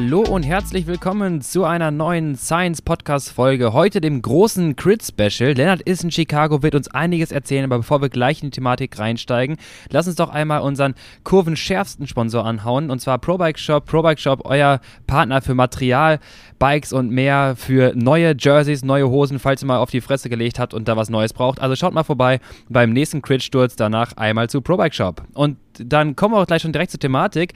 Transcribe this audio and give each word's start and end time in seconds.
Hallo 0.00 0.20
und 0.20 0.44
herzlich 0.44 0.86
willkommen 0.86 1.40
zu 1.40 1.64
einer 1.64 1.90
neuen 1.90 2.36
Science 2.36 2.82
Podcast 2.82 3.32
Folge. 3.32 3.72
Heute 3.72 4.00
dem 4.00 4.22
großen 4.22 4.76
Crit 4.76 5.02
Special. 5.02 5.54
Lennart 5.54 5.82
ist 5.82 6.04
in 6.04 6.12
Chicago, 6.12 6.62
wird 6.62 6.76
uns 6.76 6.86
einiges 6.86 7.32
erzählen, 7.32 7.64
aber 7.64 7.78
bevor 7.78 8.00
wir 8.00 8.08
gleich 8.08 8.40
in 8.40 8.50
die 8.50 8.54
Thematik 8.54 8.96
reinsteigen, 8.96 9.56
lass 9.90 10.06
uns 10.06 10.14
doch 10.14 10.28
einmal 10.28 10.60
unseren 10.60 10.94
kurvenschärfsten 11.24 12.06
Sponsor 12.06 12.46
anhauen 12.46 12.90
und 12.90 13.00
zwar 13.00 13.18
ProBike 13.18 13.58
Shop. 13.58 13.86
ProBike 13.86 14.20
Shop, 14.20 14.42
euer 14.44 14.80
Partner 15.08 15.42
für 15.42 15.56
Material, 15.56 16.20
Bikes 16.60 16.92
und 16.92 17.10
mehr 17.10 17.54
für 17.56 17.92
neue 17.96 18.36
Jerseys, 18.38 18.84
neue 18.84 19.08
Hosen, 19.10 19.40
falls 19.40 19.64
ihr 19.64 19.66
mal 19.66 19.78
auf 19.78 19.90
die 19.90 20.00
Fresse 20.00 20.28
gelegt 20.28 20.60
habt 20.60 20.74
und 20.74 20.86
da 20.86 20.96
was 20.96 21.10
Neues 21.10 21.32
braucht. 21.32 21.60
Also 21.60 21.74
schaut 21.74 21.92
mal 21.92 22.04
vorbei 22.04 22.38
beim 22.68 22.92
nächsten 22.92 23.20
Crit-Sturz, 23.20 23.74
danach 23.74 24.16
einmal 24.16 24.48
zu 24.48 24.60
ProBike 24.60 24.94
Shop. 24.94 25.24
Und 25.34 25.56
dann 25.76 26.14
kommen 26.14 26.34
wir 26.34 26.38
auch 26.38 26.46
gleich 26.46 26.62
schon 26.62 26.72
direkt 26.72 26.92
zur 26.92 27.00
Thematik. 27.00 27.54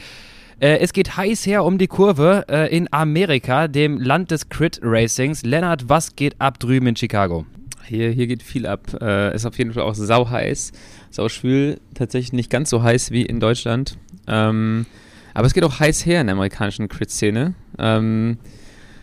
Äh, 0.61 0.79
es 0.79 0.93
geht 0.93 1.17
heiß 1.17 1.47
her 1.47 1.65
um 1.65 1.79
die 1.79 1.87
Kurve 1.87 2.45
äh, 2.49 2.75
in 2.75 2.89
Amerika, 2.93 3.69
dem 3.69 3.99
Land 3.99 4.31
des 4.31 4.49
Crit 4.49 4.81
Racings. 4.83 5.43
Lennart, 5.43 5.89
was 5.89 6.17
geht 6.17 6.41
ab 6.41 6.59
drüben 6.59 6.87
in 6.87 6.97
Chicago? 6.97 7.47
Hier, 7.85 8.11
hier 8.11 8.27
geht 8.27 8.43
viel 8.43 8.67
ab. 8.67 8.97
Äh, 9.01 9.35
ist 9.35 9.45
auf 9.45 9.59
jeden 9.59 9.73
Fall 9.73 9.83
auch 9.83 9.95
sau 9.95 10.31
heiß, 10.31 10.73
sau 11.11 11.29
schwül. 11.29 11.81
Tatsächlich 11.95 12.33
nicht 12.33 12.51
ganz 12.51 12.71
so 12.71 12.83
heiß 12.83 13.11
wie 13.11 13.23
in 13.23 13.41
Deutschland. 13.41 13.97
Ähm, 14.27 14.87
aber 15.35 15.47
es 15.47 15.55
geht 15.55 15.65
auch 15.65 15.81
heiß 15.81 16.07
her 16.07 16.21
in 16.21 16.27
der 16.27 16.35
amerikanischen 16.35 16.89
Crit-Szene. 16.89 17.55
Ähm, 17.79 18.39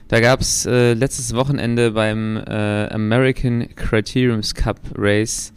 da 0.07 0.19
gab 0.21 0.41
es 0.41 0.65
äh, 0.65 0.93
letztes 0.93 1.35
Wochenende 1.35 1.91
beim 1.91 2.37
äh, 2.37 2.87
American 2.87 3.67
Criteriums 3.75 4.55
Cup 4.55 4.79
Race 4.95 5.53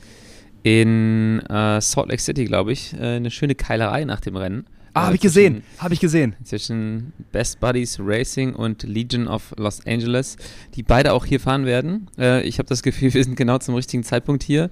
in 0.62 1.41
äh, 1.48 1.81
Salt 1.81 2.09
Lake 2.11 2.20
City, 2.20 2.44
glaube 2.44 2.72
ich, 2.72 2.92
äh, 2.94 3.16
eine 3.16 3.31
schöne 3.31 3.55
Keilerei 3.55 4.05
nach 4.05 4.20
dem 4.20 4.36
Rennen. 4.36 4.66
Ah, 4.94 5.06
habe 5.06 5.14
ich 5.14 5.22
gesehen, 5.22 5.62
habe 5.78 5.94
ich 5.94 6.00
gesehen. 6.00 6.36
Zwischen 6.44 7.14
Best 7.32 7.60
Buddies 7.60 7.98
Racing 7.98 8.54
und 8.54 8.82
Legion 8.82 9.26
of 9.26 9.54
Los 9.56 9.86
Angeles, 9.86 10.36
die 10.74 10.82
beide 10.82 11.14
auch 11.14 11.24
hier 11.24 11.40
fahren 11.40 11.64
werden. 11.64 12.10
Äh, 12.18 12.42
ich 12.42 12.58
habe 12.58 12.68
das 12.68 12.82
Gefühl, 12.82 13.14
wir 13.14 13.24
sind 13.24 13.36
genau 13.36 13.56
zum 13.56 13.74
richtigen 13.74 14.04
Zeitpunkt 14.04 14.42
hier. 14.42 14.70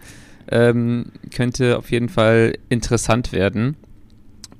Ähm, 0.50 1.06
könnte 1.34 1.78
auf 1.78 1.90
jeden 1.90 2.10
Fall 2.10 2.52
interessant 2.68 3.32
werden. 3.32 3.76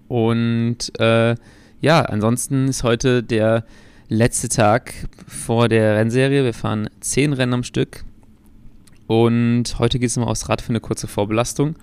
Und 0.09 0.99
äh, 0.99 1.35
ja, 1.83 2.03
ansonsten 2.03 2.69
ist 2.69 2.83
heute 2.83 3.23
der 3.23 3.67
letzte 4.09 4.49
Tag 4.49 4.95
vor 5.27 5.69
der 5.69 5.97
Rennserie. 5.97 6.43
Wir 6.43 6.55
fahren 6.55 6.89
zehn 7.01 7.35
Rennen 7.35 7.53
am 7.53 7.65
Stück. 7.65 8.05
Und 9.07 9.79
heute 9.79 9.99
geht 9.99 10.09
es 10.09 10.17
mal 10.17 10.25
aufs 10.25 10.49
Rad 10.49 10.63
für 10.63 10.71
eine 10.71 10.81
kurze 10.81 11.07
Vorbelastung 11.07 11.77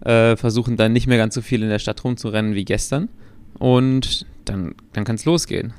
äh, 0.00 0.36
versuchen 0.36 0.76
dann 0.76 0.92
nicht 0.92 1.06
mehr 1.06 1.18
ganz 1.18 1.34
so 1.34 1.42
viel 1.42 1.62
in 1.62 1.68
der 1.68 1.78
Stadt 1.78 2.02
rumzurennen 2.04 2.54
wie 2.54 2.64
gestern. 2.64 3.08
Und 3.58 4.26
dann, 4.44 4.74
dann 4.92 5.04
kann 5.04 5.16
es 5.16 5.24
losgehen. 5.24 5.72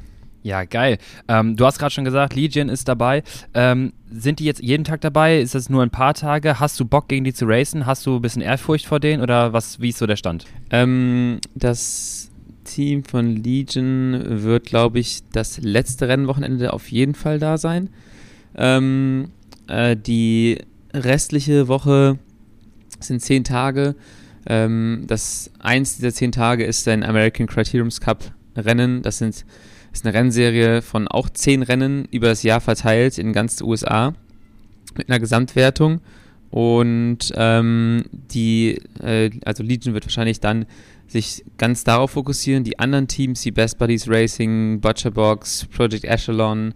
Ja, 0.43 0.65
geil. 0.65 0.97
Ähm, 1.29 1.55
du 1.55 1.65
hast 1.65 1.79
gerade 1.79 1.91
schon 1.91 2.03
gesagt, 2.03 2.35
Legion 2.35 2.67
ist 2.67 2.87
dabei. 2.89 3.23
Ähm, 3.53 3.93
sind 4.11 4.39
die 4.39 4.45
jetzt 4.45 4.61
jeden 4.61 4.83
Tag 4.83 4.99
dabei? 4.99 5.39
Ist 5.39 5.55
das 5.55 5.69
nur 5.69 5.81
ein 5.81 5.89
paar 5.89 6.13
Tage? 6.13 6.59
Hast 6.59 6.77
du 6.79 6.85
Bock, 6.85 7.07
gegen 7.07 7.23
die 7.23 7.33
zu 7.33 7.45
racen? 7.45 7.85
Hast 7.85 8.05
du 8.05 8.17
ein 8.17 8.21
bisschen 8.21 8.41
Ehrfurcht 8.41 8.85
vor 8.85 8.99
denen 8.99 9.23
oder 9.23 9.53
was, 9.53 9.79
wie 9.79 9.89
ist 9.89 9.99
so 9.99 10.05
der 10.05 10.17
Stand? 10.17 10.45
Ähm, 10.69 11.39
das 11.55 12.29
Team 12.65 13.05
von 13.05 13.37
Legion 13.41 14.21
wird, 14.43 14.65
glaube 14.65 14.99
ich, 14.99 15.21
das 15.31 15.59
letzte 15.61 16.09
Rennwochenende 16.09 16.73
auf 16.73 16.91
jeden 16.91 17.15
Fall 17.15 17.39
da 17.39 17.57
sein. 17.57 17.89
Ähm, 18.55 19.31
äh, 19.67 19.95
die 19.95 20.59
restliche 20.93 21.69
Woche 21.69 22.19
sind 23.07 23.21
zehn 23.21 23.43
Tage. 23.43 23.95
Ähm, 24.45 25.05
das 25.07 25.51
eins 25.59 25.95
dieser 25.97 26.13
zehn 26.13 26.31
Tage 26.31 26.65
ist 26.65 26.87
ein 26.87 27.03
American 27.03 27.47
Criteriums 27.47 28.01
Cup 28.01 28.31
Rennen. 28.55 29.01
Das 29.01 29.19
sind, 29.19 29.45
ist 29.91 30.05
eine 30.05 30.13
Rennserie 30.13 30.81
von 30.81 31.07
auch 31.07 31.29
zehn 31.29 31.63
Rennen 31.63 32.07
über 32.11 32.27
das 32.27 32.43
Jahr 32.43 32.61
verteilt 32.61 33.17
in 33.17 33.33
ganz 33.33 33.61
USA 33.61 34.13
mit 34.95 35.09
einer 35.09 35.19
Gesamtwertung. 35.19 36.01
Und 36.49 37.33
ähm, 37.35 38.03
die, 38.11 38.79
äh, 39.01 39.31
also 39.43 39.63
Legion 39.63 39.95
wird 39.95 40.05
wahrscheinlich 40.05 40.39
dann 40.39 40.67
sich 41.07 41.43
ganz 41.57 41.83
darauf 41.83 42.11
fokussieren. 42.11 42.63
Die 42.63 42.77
anderen 42.77 43.07
Teams, 43.07 43.41
die 43.41 43.51
Best 43.51 43.79
Buddies 43.79 44.07
Racing, 44.07 44.79
Butcherbox, 44.79 45.65
Project 45.75 46.05
Echelon, 46.05 46.75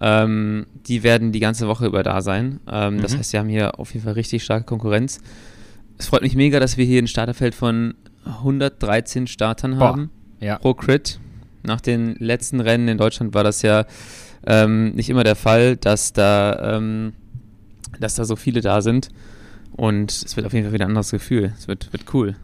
ähm, 0.00 0.66
die 0.86 1.02
werden 1.02 1.32
die 1.32 1.40
ganze 1.40 1.68
Woche 1.68 1.86
über 1.86 2.02
da 2.02 2.20
sein. 2.20 2.60
Ähm, 2.70 2.96
mhm. 2.96 3.02
Das 3.02 3.16
heißt, 3.16 3.32
wir 3.32 3.40
haben 3.40 3.48
hier 3.48 3.78
auf 3.78 3.94
jeden 3.94 4.04
Fall 4.04 4.14
richtig 4.14 4.44
starke 4.44 4.66
Konkurrenz 4.66 5.20
es 5.98 6.06
freut 6.06 6.22
mich 6.22 6.36
mega, 6.36 6.60
dass 6.60 6.76
wir 6.76 6.84
hier 6.84 7.00
ein 7.00 7.06
Starterfeld 7.06 7.54
von 7.54 7.94
113 8.24 9.26
Startern 9.26 9.78
haben 9.78 10.10
ja. 10.40 10.58
pro 10.58 10.74
Crit. 10.74 11.20
Nach 11.62 11.80
den 11.80 12.14
letzten 12.16 12.60
Rennen 12.60 12.88
in 12.88 12.98
Deutschland 12.98 13.34
war 13.34 13.44
das 13.44 13.62
ja 13.62 13.86
ähm, 14.46 14.94
nicht 14.94 15.08
immer 15.08 15.24
der 15.24 15.36
Fall, 15.36 15.76
dass 15.76 16.12
da, 16.12 16.76
ähm, 16.76 17.14
dass 17.98 18.16
da 18.16 18.24
so 18.24 18.36
viele 18.36 18.60
da 18.60 18.82
sind. 18.82 19.08
Und 19.72 20.12
es 20.12 20.36
wird 20.36 20.46
auf 20.46 20.52
jeden 20.52 20.66
Fall 20.66 20.74
wieder 20.74 20.84
ein 20.84 20.90
anderes 20.90 21.10
Gefühl. 21.10 21.52
Es 21.58 21.66
wird, 21.68 21.92
wird 21.92 22.12
cool. 22.14 22.36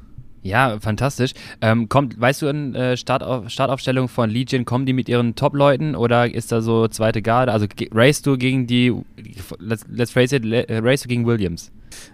Ja, 0.42 0.78
fantastisch. 0.80 1.32
Ähm, 1.60 1.88
kommt, 1.88 2.18
weißt 2.18 2.42
du 2.42 2.46
in 2.46 2.74
äh, 2.74 2.96
Startauf 2.96 3.50
Startaufstellung 3.50 4.08
von 4.08 4.30
Legion, 4.30 4.64
kommen 4.64 4.86
die 4.86 4.94
mit 4.94 5.08
ihren 5.08 5.34
Top-Leuten 5.34 5.94
oder 5.94 6.32
ist 6.32 6.50
da 6.50 6.62
so 6.62 6.88
zweite 6.88 7.20
Garde? 7.20 7.52
Also 7.52 7.66
race 7.92 8.22
du 8.22 8.38
gegen 8.38 8.66
die, 8.66 8.94
let's, 9.58 9.84
let's 9.90 10.12
face 10.12 10.32
it, 10.32 10.42
race 10.44 11.02
du 11.02 11.08
gegen 11.08 11.26
Williams? 11.26 11.70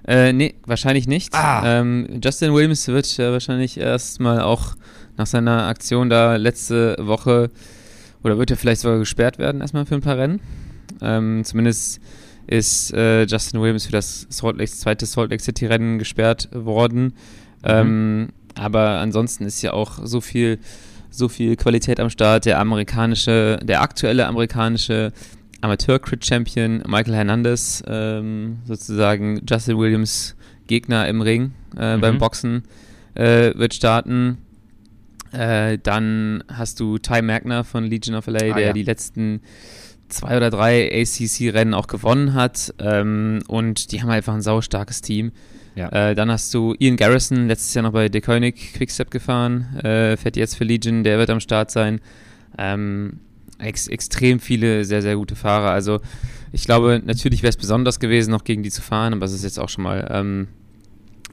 Äh, 0.07 0.33
nee, 0.33 0.55
wahrscheinlich 0.67 1.07
nicht. 1.07 1.35
Ah. 1.35 1.81
Ähm, 1.81 2.21
Justin 2.23 2.53
Williams 2.53 2.89
wird 2.89 3.19
äh, 3.19 3.31
wahrscheinlich 3.31 3.79
erstmal 3.79 4.41
auch 4.41 4.75
nach 5.17 5.27
seiner 5.27 5.67
Aktion 5.69 6.11
da 6.11 6.37
letzte 6.37 6.97
Woche 6.99 7.51
oder 8.25 8.39
wird 8.39 8.51
er 8.51 8.57
vielleicht 8.57 8.81
sogar 8.81 8.99
gesperrt 8.99 9.39
werden, 9.39 9.61
erstmal 9.61 9.87
für 9.87 9.95
ein 9.95 10.01
paar 10.01 10.19
Rennen. 10.19 10.41
Ähm, 11.01 11.45
zumindest 11.45 12.01
ist 12.47 12.93
äh, 12.93 13.25
Justin 13.25 13.61
Williams 13.61 13.87
für 13.87 13.93
das 13.93 14.27
Salt 14.31 14.57
Lake, 14.57 14.71
zweite 14.71 15.07
Salt 15.07 15.31
Lake 15.31 15.43
City 15.43 15.67
Rennen 15.67 15.99
gesperrt 15.99 16.49
worden. 16.53 17.15
Mhm. 17.63 17.69
Ähm, 17.69 18.29
aber 18.55 19.01
ansonsten 19.01 19.45
ist 19.45 19.63
ja 19.63 19.73
auch 19.73 19.99
so 20.03 20.21
viel, 20.21 20.59
so 21.11 21.29
viel 21.29 21.57
Qualität 21.57 22.01
am 22.01 22.11
Start. 22.11 22.47
Der 22.47 22.59
amerikanische, 22.59 23.59
der 23.63 23.83
aktuelle 23.83 24.27
amerikanische 24.27 25.13
Amateur-Crit-Champion 25.61 26.83
Michael 26.87 27.15
Hernandez, 27.15 27.83
ähm, 27.87 28.59
sozusagen 28.65 29.43
Justin 29.49 29.79
Williams 29.79 30.37
Gegner 30.67 31.09
im 31.09 31.21
Ring 31.21 31.53
äh, 31.79 31.97
mhm. 31.97 32.01
beim 32.01 32.19
Boxen, 32.19 32.65
äh, 33.15 33.53
wird 33.55 33.75
starten. 33.75 34.39
Äh, 35.33 35.79
dann 35.83 36.45
hast 36.49 36.81
du 36.81 36.99
Ty 36.99 37.23
Magner 37.23 37.65
von 37.65 37.85
Legion 37.85 38.17
of 38.17 38.27
LA, 38.27 38.39
ah, 38.39 38.55
der 38.55 38.67
ja. 38.69 38.73
die 38.73 38.83
letzten 38.83 39.41
zwei 40.09 40.37
oder 40.37 40.51
drei 40.51 40.91
ACC-Rennen 41.03 41.75
auch 41.75 41.87
gewonnen 41.87 42.35
hat. 42.35 42.75
Ähm, 42.79 43.41
und 43.49 43.93
die 43.93 44.03
haben 44.03 44.11
einfach 44.11 44.35
ein 44.35 44.43
saustarkes 44.43 45.03
Team. 45.03 45.33
Ja. 45.75 45.91
Äh, 45.91 46.15
dann 46.15 46.31
hast 46.31 46.53
du 46.55 46.75
Ian 46.79 46.97
Garrison, 46.97 47.49
letztes 47.49 47.75
Jahr 47.75 47.83
noch 47.83 47.93
bei 47.93 48.09
De 48.09 48.21
Koenig 48.21 48.73
Quickstep 48.75 49.11
gefahren, 49.11 49.77
äh, 49.77 50.17
fährt 50.17 50.37
jetzt 50.37 50.57
für 50.57 50.65
Legion, 50.65 51.05
der 51.05 51.19
wird 51.19 51.29
am 51.29 51.41
Start 51.41 51.71
sein. 51.71 52.01
Ähm, 52.57 53.21
ex 53.59 53.87
extrem 53.87 54.41
viele 54.41 54.85
sehr, 54.85 55.03
sehr 55.03 55.17
gute 55.17 55.37
Fahrer. 55.37 55.71
Also 55.71 56.01
ich 56.53 56.65
glaube, 56.65 57.03
natürlich 57.05 57.43
wäre 57.43 57.51
es 57.51 57.57
besonders 57.57 58.01
gewesen, 58.01 58.31
noch 58.31 58.45
gegen 58.45 58.63
die 58.63 58.71
zu 58.71 58.81
fahren, 58.81 59.13
aber 59.13 59.27
es 59.27 59.33
ist 59.33 59.45
jetzt 59.45 59.59
auch 59.59 59.69
schon 59.69 59.85
mal 59.85 60.09
ähm, 60.11 60.49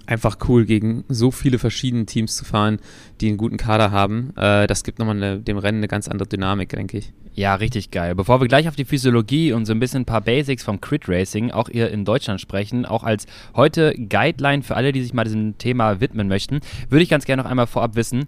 einfach 0.05 0.38
cool, 0.50 0.66
gegen 0.66 1.05
so 1.07 1.31
viele 1.31 1.59
verschiedene 1.59 2.05
Teams 2.05 2.35
zu 2.35 2.44
fahren, 2.44 2.79
die 3.22 3.29
einen 3.29 3.38
guten 3.38 3.57
Kader 3.57 3.91
haben. 3.91 4.34
Äh, 4.35 4.67
das 4.67 4.84
gibt 4.84 5.00
nochmal 5.00 5.16
eine, 5.16 5.40
dem 5.40 5.57
Rennen 5.57 5.78
eine 5.79 5.88
ganz 5.88 6.07
andere 6.09 6.28
Dynamik, 6.28 6.69
denke 6.69 6.97
ich. 6.97 7.13
Ja, 7.36 7.56
richtig 7.56 7.90
geil. 7.90 8.14
Bevor 8.14 8.42
wir 8.42 8.48
gleich 8.48 8.68
auf 8.68 8.76
die 8.76 8.86
Physiologie 8.86 9.54
und 9.54 9.66
so 9.66 9.74
ein 9.74 9.80
bisschen 9.80 10.02
ein 10.02 10.06
paar 10.06 10.22
Basics 10.22 10.64
vom 10.64 10.80
Crit 10.80 11.10
Racing 11.10 11.50
auch 11.50 11.68
hier 11.68 11.90
in 11.90 12.06
Deutschland 12.06 12.40
sprechen, 12.40 12.85
auch 12.85 13.03
als 13.03 13.26
heute 13.56 13.96
Guideline 13.96 14.62
für 14.62 14.76
alle, 14.76 14.91
die 14.91 15.02
sich 15.02 15.14
mal 15.14 15.24
diesem 15.24 15.58
Thema 15.58 16.00
widmen 16.00 16.28
möchten, 16.28 16.59
würde 16.90 17.02
ich 17.02 17.09
ganz 17.09 17.26
gerne 17.26 17.41
noch 17.41 17.50
einmal 17.50 17.66
vorab 17.66 17.96
wissen, 17.96 18.28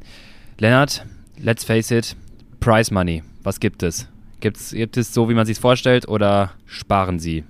Lennart, 0.57 1.05
let's 1.37 1.63
face 1.63 1.91
it, 1.91 2.15
Prize 2.59 2.91
Money. 2.91 3.21
Was 3.43 3.59
gibt 3.59 3.83
es? 3.83 4.07
Gibt's, 4.39 4.71
gibt 4.71 4.97
es 4.97 5.13
so, 5.13 5.29
wie 5.29 5.35
man 5.35 5.45
sich 5.45 5.59
vorstellt, 5.59 6.07
oder 6.07 6.53
sparen 6.65 7.19
sie? 7.19 7.43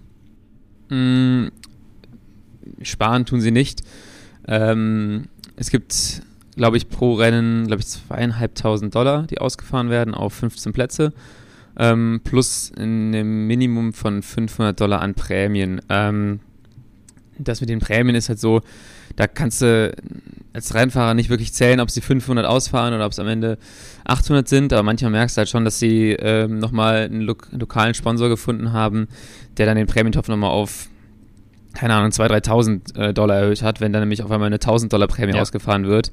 Mm, 0.90 1.48
sparen 2.82 3.26
tun 3.26 3.40
sie 3.40 3.52
nicht. 3.52 3.82
Ähm, 4.48 5.30
es 5.56 5.70
gibt, 5.70 6.22
glaube 6.58 6.76
ich, 6.76 6.90
pro 6.90 7.14
Rennen, 7.14 7.68
glaube 7.68 7.82
ich, 7.82 7.88
zweieinhalbtausend 7.88 8.94
Dollar, 8.94 9.24
die 9.24 9.40
ausgefahren 9.40 9.90
werden 9.90 10.14
auf 10.14 10.34
15 10.34 10.74
Plätze. 10.74 11.14
Ähm, 11.78 12.22
plus 12.24 12.72
ein 12.78 13.48
Minimum 13.48 13.94
von 13.94 14.22
500 14.22 14.80
Dollar 14.80 15.02
an 15.02 15.14
Prämien. 15.14 15.82
Ähm, 15.90 16.40
das 17.38 17.60
mit 17.62 17.70
den 17.70 17.80
Prämien 17.80 18.16
ist 18.16 18.30
halt 18.30 18.40
so, 18.40 18.62
da 19.16 19.28
kannst 19.28 19.62
du 19.62 19.94
als 20.54 20.74
Rennfahrer 20.74 21.14
nicht 21.14 21.30
wirklich 21.30 21.54
zählen, 21.54 21.80
ob 21.80 21.90
sie 21.92 22.02
500 22.02 22.46
ausfahren 22.46 22.94
oder 22.94 23.06
ob 23.06 23.12
es 23.12 23.20
am 23.20 23.28
Ende 23.28 23.58
800 24.06 24.48
sind, 24.48 24.74
aber 24.74 24.84
manchmal 24.84 25.12
merkst 25.12 25.36
du 25.36 25.40
halt 25.40 25.50
schon, 25.50 25.66
dass 25.66 25.80
sie 25.80 26.12
ähm, 26.12 26.60
nochmal 26.60 27.04
einen 27.04 27.22
lo 27.22 27.36
lokalen 27.52 27.94
Sponsor 27.94 28.30
gefunden 28.30 28.72
haben, 28.72 29.08
der 29.58 29.66
dann 29.66 29.76
den 29.76 29.88
Prämientopf 29.88 30.30
nochmal 30.30 30.52
auf, 30.52 30.90
keine 31.74 31.94
Ahnung, 31.94 32.12
2.000, 32.12 32.46
3.000 32.46 32.98
äh, 32.98 33.14
Dollar 33.14 33.38
erhöht 33.38 33.62
hat, 33.64 33.82
wenn 33.82 33.92
dann 33.92 34.02
nämlich 34.02 34.24
auf 34.24 34.32
einmal 34.32 34.48
eine 34.48 34.58
1.000 34.58 34.90
Dollar 34.90 35.08
Prämie 35.08 35.34
ja. 35.34 35.42
ausgefahren 35.42 35.88
wird 35.88 36.12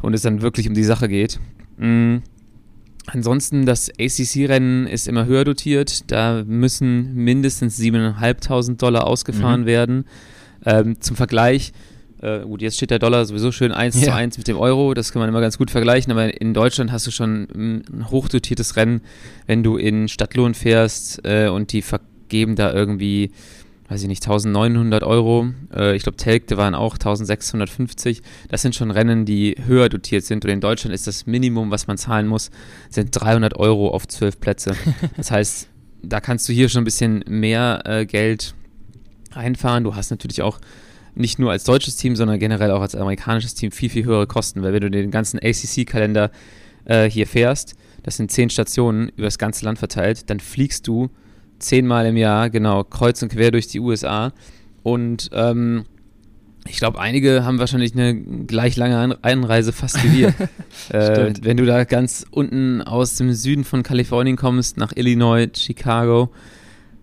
und 0.00 0.14
es 0.14 0.22
dann 0.22 0.40
wirklich 0.40 0.68
um 0.68 0.74
die 0.74 0.84
Sache 0.84 1.08
geht. 1.08 1.38
Mhm. 1.76 2.22
Ansonsten, 3.06 3.66
das 3.66 3.90
ACC-Rennen 3.90 4.86
ist 4.86 5.08
immer 5.08 5.26
höher 5.26 5.44
dotiert. 5.44 6.10
Da 6.10 6.42
müssen 6.46 7.14
mindestens 7.14 7.78
7.500 7.78 8.76
Dollar 8.76 9.06
ausgefahren 9.06 9.62
mhm. 9.62 9.66
werden. 9.66 10.04
Ähm, 10.64 11.00
zum 11.00 11.14
Vergleich, 11.14 11.72
äh, 12.22 12.40
gut, 12.40 12.62
jetzt 12.62 12.76
steht 12.76 12.90
der 12.90 12.98
Dollar 12.98 13.26
sowieso 13.26 13.52
schön 13.52 13.72
1 13.72 13.96
ja. 13.96 14.02
zu 14.04 14.14
1 14.14 14.38
mit 14.38 14.48
dem 14.48 14.56
Euro. 14.56 14.94
Das 14.94 15.12
kann 15.12 15.20
man 15.20 15.28
immer 15.28 15.42
ganz 15.42 15.58
gut 15.58 15.70
vergleichen. 15.70 16.10
Aber 16.12 16.40
in 16.40 16.54
Deutschland 16.54 16.90
hast 16.90 17.06
du 17.06 17.10
schon 17.10 17.48
ein 17.54 18.10
hochdotiertes 18.10 18.76
Rennen, 18.76 19.02
wenn 19.46 19.62
du 19.62 19.76
in 19.76 20.08
Stadtlohn 20.08 20.54
fährst 20.54 21.20
äh, 21.24 21.48
und 21.48 21.72
die 21.72 21.82
vergeben 21.82 22.56
da 22.56 22.72
irgendwie 22.72 23.32
weiß 23.94 24.02
ich 24.02 24.08
nicht, 24.08 24.24
1900 24.24 25.04
Euro. 25.04 25.50
Äh, 25.72 25.94
ich 25.94 26.02
glaube, 26.02 26.16
Telgte 26.16 26.56
waren 26.56 26.74
auch 26.74 26.94
1650. 26.94 28.22
Das 28.48 28.60
sind 28.60 28.74
schon 28.74 28.90
Rennen, 28.90 29.24
die 29.24 29.54
höher 29.64 29.88
dotiert 29.88 30.24
sind. 30.24 30.44
Und 30.44 30.50
in 30.50 30.60
Deutschland 30.60 30.92
ist 30.92 31.06
das 31.06 31.26
Minimum, 31.26 31.70
was 31.70 31.86
man 31.86 31.96
zahlen 31.96 32.26
muss, 32.26 32.50
sind 32.90 33.10
300 33.12 33.56
Euro 33.56 33.90
auf 33.90 34.08
zwölf 34.08 34.40
Plätze. 34.40 34.74
Das 35.16 35.30
heißt, 35.30 35.68
da 36.02 36.20
kannst 36.20 36.48
du 36.48 36.52
hier 36.52 36.68
schon 36.68 36.82
ein 36.82 36.84
bisschen 36.84 37.24
mehr 37.28 37.82
äh, 37.84 38.04
Geld 38.04 38.54
einfahren. 39.32 39.84
Du 39.84 39.94
hast 39.94 40.10
natürlich 40.10 40.42
auch 40.42 40.58
nicht 41.14 41.38
nur 41.38 41.52
als 41.52 41.62
deutsches 41.62 41.96
Team, 41.96 42.16
sondern 42.16 42.40
generell 42.40 42.72
auch 42.72 42.80
als 42.80 42.96
amerikanisches 42.96 43.54
Team 43.54 43.70
viel, 43.70 43.90
viel 43.90 44.04
höhere 44.04 44.26
Kosten. 44.26 44.62
Weil 44.62 44.72
wenn 44.72 44.80
du 44.80 44.90
den 44.90 45.12
ganzen 45.12 45.38
ACC-Kalender 45.38 46.32
äh, 46.84 47.08
hier 47.08 47.28
fährst, 47.28 47.76
das 48.02 48.16
sind 48.16 48.32
zehn 48.32 48.50
Stationen 48.50 49.10
über 49.10 49.28
das 49.28 49.38
ganze 49.38 49.64
Land 49.64 49.78
verteilt, 49.78 50.28
dann 50.30 50.40
fliegst 50.40 50.88
du 50.88 51.10
zehnmal 51.64 52.06
im 52.06 52.16
Jahr, 52.16 52.50
genau, 52.50 52.84
kreuz 52.84 53.22
und 53.22 53.30
quer 53.30 53.50
durch 53.50 53.66
die 53.66 53.80
USA. 53.80 54.32
Und 54.82 55.30
ähm, 55.32 55.86
ich 56.66 56.78
glaube, 56.78 56.98
einige 56.98 57.44
haben 57.44 57.58
wahrscheinlich 57.58 57.94
eine 57.94 58.14
gleich 58.14 58.76
lange 58.76 59.18
Einreise 59.22 59.72
fast 59.72 60.02
wie 60.04 60.18
wir. 60.18 60.28
äh, 60.90 61.32
wenn 61.42 61.56
du 61.56 61.66
da 61.66 61.84
ganz 61.84 62.26
unten 62.30 62.80
aus 62.82 63.16
dem 63.16 63.32
Süden 63.32 63.64
von 63.64 63.82
Kalifornien 63.82 64.36
kommst, 64.36 64.76
nach 64.76 64.92
Illinois, 64.94 65.48
Chicago, 65.54 66.30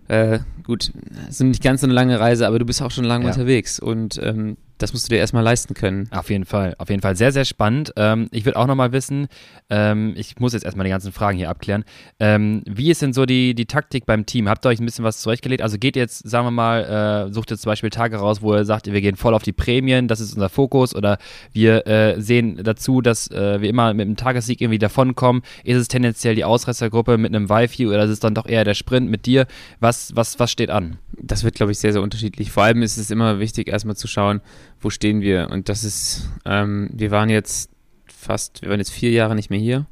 äh, 0.08 0.40
gut, 0.64 0.92
sind 1.28 1.48
nicht 1.48 1.62
ganz 1.62 1.80
so 1.80 1.86
eine 1.86 1.94
lange 1.94 2.18
Reise, 2.18 2.46
aber 2.46 2.58
du 2.58 2.64
bist 2.64 2.82
auch 2.82 2.90
schon 2.90 3.04
lange 3.04 3.24
ja. 3.24 3.30
unterwegs 3.30 3.78
und 3.78 4.18
ähm, 4.22 4.56
das 4.82 4.92
musst 4.92 5.06
du 5.06 5.14
dir 5.14 5.18
erstmal 5.18 5.44
leisten 5.44 5.74
können. 5.74 6.08
Auf 6.10 6.28
jeden 6.28 6.44
Fall, 6.44 6.74
auf 6.78 6.90
jeden 6.90 7.02
Fall 7.02 7.16
sehr, 7.16 7.30
sehr 7.30 7.44
spannend. 7.44 7.92
Ähm, 7.96 8.28
ich 8.32 8.44
würde 8.44 8.58
auch 8.58 8.66
nochmal 8.66 8.92
wissen, 8.92 9.28
ähm, 9.70 10.12
ich 10.16 10.38
muss 10.40 10.52
jetzt 10.54 10.64
erstmal 10.64 10.84
die 10.84 10.90
ganzen 10.90 11.12
Fragen 11.12 11.38
hier 11.38 11.50
abklären. 11.50 11.84
Ähm, 12.18 12.62
wie 12.66 12.90
ist 12.90 13.00
denn 13.00 13.12
so 13.12 13.24
die, 13.24 13.54
die 13.54 13.66
Taktik 13.66 14.06
beim 14.06 14.26
Team? 14.26 14.48
Habt 14.48 14.66
ihr 14.66 14.70
euch 14.70 14.80
ein 14.80 14.84
bisschen 14.84 15.04
was 15.04 15.20
zurechtgelegt? 15.20 15.62
Also 15.62 15.78
geht 15.78 15.94
jetzt, 15.94 16.28
sagen 16.28 16.46
wir 16.46 16.50
mal, 16.50 17.28
äh, 17.28 17.32
sucht 17.32 17.52
ihr 17.52 17.58
zum 17.58 17.70
Beispiel 17.70 17.90
Tage 17.90 18.16
raus, 18.16 18.42
wo 18.42 18.54
ihr 18.54 18.64
sagt, 18.64 18.92
wir 18.92 19.00
gehen 19.00 19.16
voll 19.16 19.34
auf 19.34 19.42
die 19.42 19.52
Prämien, 19.52 20.08
das 20.08 20.20
ist 20.20 20.34
unser 20.34 20.48
Fokus 20.48 20.94
oder 20.96 21.18
wir 21.52 21.86
äh, 21.86 22.20
sehen 22.20 22.60
dazu, 22.62 23.00
dass 23.00 23.30
äh, 23.30 23.60
wir 23.60 23.68
immer 23.68 23.94
mit 23.94 24.06
einem 24.06 24.16
Tagessieg 24.16 24.60
irgendwie 24.60 24.78
davonkommen. 24.78 25.42
Ist 25.62 25.76
es 25.76 25.88
tendenziell 25.88 26.34
die 26.34 26.44
Ausreißergruppe 26.44 27.18
mit 27.18 27.34
einem 27.34 27.48
Wi-Fi 27.48 27.86
oder 27.86 28.04
ist 28.04 28.10
es 28.10 28.20
dann 28.20 28.34
doch 28.34 28.46
eher 28.46 28.64
der 28.64 28.74
Sprint 28.74 29.08
mit 29.08 29.26
dir? 29.26 29.46
Was, 29.78 30.16
was, 30.16 30.40
was 30.40 30.50
steht 30.52 30.70
an? 30.70 30.98
Das 31.18 31.42
wird, 31.44 31.54
glaube 31.54 31.72
ich, 31.72 31.78
sehr, 31.78 31.92
sehr 31.92 32.02
unterschiedlich. 32.02 32.52
Vor 32.52 32.62
allem 32.62 32.82
ist 32.82 32.96
es 32.96 33.10
immer 33.10 33.40
wichtig, 33.40 33.68
erstmal 33.68 33.96
zu 33.96 34.06
schauen, 34.06 34.40
wo 34.80 34.90
stehen 34.90 35.20
wir? 35.20 35.48
Und 35.50 35.68
das 35.68 35.84
ist, 35.84 36.28
ähm, 36.44 36.90
wir 36.92 37.10
waren 37.10 37.30
jetzt 37.30 37.70
fast, 38.06 38.62
wir 38.62 38.70
waren 38.70 38.78
jetzt 38.78 38.92
vier 38.92 39.10
Jahre 39.10 39.34
nicht 39.34 39.50
mehr 39.50 39.58
hier 39.58 39.86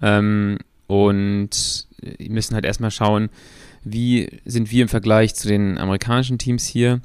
ähm, 0.00 0.58
und 0.86 1.88
müssen 2.20 2.54
halt 2.54 2.64
erstmal 2.64 2.90
schauen, 2.90 3.30
wie 3.82 4.40
sind 4.44 4.70
wir 4.70 4.82
im 4.82 4.88
Vergleich 4.88 5.34
zu 5.34 5.48
den 5.48 5.78
amerikanischen 5.78 6.38
Teams 6.38 6.66
hier. 6.66 7.00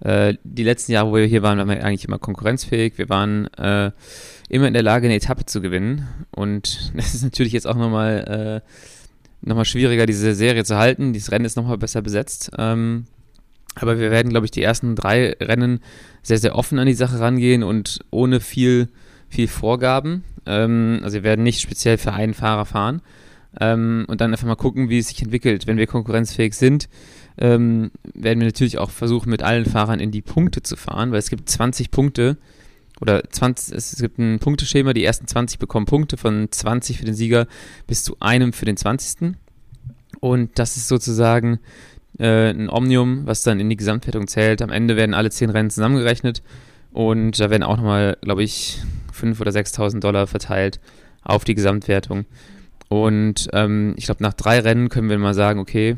Äh, 0.00 0.34
die 0.44 0.62
letzten 0.62 0.92
Jahre, 0.92 1.10
wo 1.10 1.16
wir 1.16 1.26
hier 1.26 1.42
waren, 1.42 1.58
waren 1.58 1.68
wir 1.68 1.84
eigentlich 1.84 2.06
immer 2.06 2.18
konkurrenzfähig. 2.18 2.98
Wir 2.98 3.08
waren 3.08 3.46
äh, 3.54 3.90
immer 4.48 4.66
in 4.66 4.74
der 4.74 4.82
Lage, 4.82 5.06
eine 5.06 5.16
Etappe 5.16 5.46
zu 5.46 5.60
gewinnen. 5.60 6.08
Und 6.30 6.92
das 6.96 7.14
ist 7.14 7.22
natürlich 7.22 7.52
jetzt 7.52 7.66
auch 7.66 7.76
nochmal 7.76 8.62
äh, 8.64 8.70
noch 9.42 9.64
schwieriger, 9.64 10.06
diese 10.06 10.34
Serie 10.34 10.64
zu 10.64 10.76
halten. 10.76 11.12
Dieses 11.12 11.32
Rennen 11.32 11.44
ist 11.44 11.56
nochmal 11.56 11.78
besser 11.78 12.02
besetzt. 12.02 12.50
Ähm, 12.58 13.06
aber 13.74 13.98
wir 13.98 14.10
werden, 14.10 14.30
glaube 14.30 14.46
ich, 14.46 14.50
die 14.50 14.62
ersten 14.62 14.96
drei 14.96 15.36
Rennen 15.40 15.80
sehr, 16.22 16.38
sehr 16.38 16.56
offen 16.56 16.78
an 16.78 16.86
die 16.86 16.94
Sache 16.94 17.20
rangehen 17.20 17.62
und 17.62 18.00
ohne 18.10 18.40
viel, 18.40 18.88
viel 19.28 19.48
Vorgaben. 19.48 20.24
Ähm, 20.46 21.00
also 21.02 21.14
wir 21.14 21.22
werden 21.22 21.42
nicht 21.42 21.60
speziell 21.60 21.98
für 21.98 22.12
einen 22.12 22.34
Fahrer 22.34 22.66
fahren. 22.66 23.02
Ähm, 23.60 24.04
und 24.08 24.20
dann 24.20 24.32
einfach 24.32 24.46
mal 24.46 24.54
gucken, 24.54 24.90
wie 24.90 24.98
es 24.98 25.08
sich 25.08 25.22
entwickelt. 25.22 25.66
Wenn 25.66 25.76
wir 25.76 25.86
konkurrenzfähig 25.86 26.54
sind, 26.54 26.88
ähm, 27.38 27.90
werden 28.14 28.38
wir 28.38 28.46
natürlich 28.46 28.78
auch 28.78 28.90
versuchen, 28.90 29.30
mit 29.30 29.42
allen 29.42 29.64
Fahrern 29.64 29.98
in 29.98 30.12
die 30.12 30.22
Punkte 30.22 30.62
zu 30.62 30.76
fahren, 30.76 31.10
weil 31.10 31.18
es 31.18 31.30
gibt 31.30 31.48
20 31.48 31.90
Punkte 31.90 32.36
oder 33.00 33.22
20, 33.28 33.74
es 33.74 33.96
gibt 33.96 34.18
ein 34.18 34.38
Punkteschema, 34.38 34.92
die 34.92 35.04
ersten 35.04 35.26
20 35.26 35.58
bekommen 35.58 35.86
Punkte 35.86 36.16
von 36.16 36.48
20 36.50 36.98
für 36.98 37.04
den 37.04 37.14
Sieger 37.14 37.46
bis 37.86 38.04
zu 38.04 38.16
einem 38.20 38.52
für 38.52 38.66
den 38.66 38.76
20. 38.76 39.36
Und 40.20 40.58
das 40.58 40.76
ist 40.76 40.88
sozusagen 40.88 41.60
äh, 42.18 42.50
ein 42.50 42.68
Omnium, 42.68 43.26
was 43.26 43.42
dann 43.42 43.60
in 43.60 43.70
die 43.70 43.76
Gesamtwertung 43.76 44.26
zählt. 44.26 44.60
Am 44.60 44.70
Ende 44.70 44.96
werden 44.96 45.14
alle 45.14 45.30
zehn 45.30 45.50
Rennen 45.50 45.70
zusammengerechnet 45.70 46.42
und 46.92 47.38
da 47.40 47.50
werden 47.50 47.62
auch 47.62 47.76
nochmal, 47.76 48.18
glaube 48.20 48.42
ich, 48.42 48.80
5.000 49.18 49.40
oder 49.40 49.50
6.000 49.52 50.00
Dollar 50.00 50.26
verteilt 50.26 50.80
auf 51.22 51.44
die 51.44 51.54
Gesamtwertung. 51.54 52.26
Und 52.88 53.48
ähm, 53.52 53.94
ich 53.96 54.06
glaube, 54.06 54.22
nach 54.22 54.34
drei 54.34 54.58
Rennen 54.58 54.88
können 54.88 55.08
wir 55.08 55.18
mal 55.18 55.34
sagen, 55.34 55.60
okay, 55.60 55.96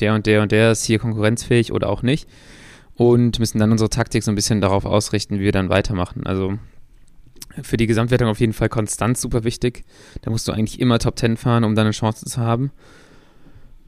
der 0.00 0.14
und 0.14 0.26
der 0.26 0.42
und 0.42 0.52
der 0.52 0.72
ist 0.72 0.84
hier 0.84 0.98
konkurrenzfähig 0.98 1.72
oder 1.72 1.88
auch 1.88 2.02
nicht. 2.02 2.28
Und 3.00 3.38
müssen 3.38 3.58
dann 3.58 3.72
unsere 3.72 3.88
Taktik 3.88 4.22
so 4.22 4.30
ein 4.30 4.34
bisschen 4.34 4.60
darauf 4.60 4.84
ausrichten, 4.84 5.38
wie 5.38 5.44
wir 5.44 5.52
dann 5.52 5.70
weitermachen. 5.70 6.26
Also 6.26 6.58
für 7.62 7.78
die 7.78 7.86
Gesamtwertung 7.86 8.28
auf 8.28 8.40
jeden 8.40 8.52
Fall 8.52 8.68
Konstanz 8.68 9.22
super 9.22 9.42
wichtig. 9.42 9.84
Da 10.20 10.30
musst 10.30 10.46
du 10.46 10.52
eigentlich 10.52 10.80
immer 10.80 10.98
Top 10.98 11.18
10 11.18 11.38
fahren, 11.38 11.64
um 11.64 11.74
dann 11.74 11.86
eine 11.86 11.92
Chance 11.92 12.26
zu 12.26 12.38
haben. 12.42 12.72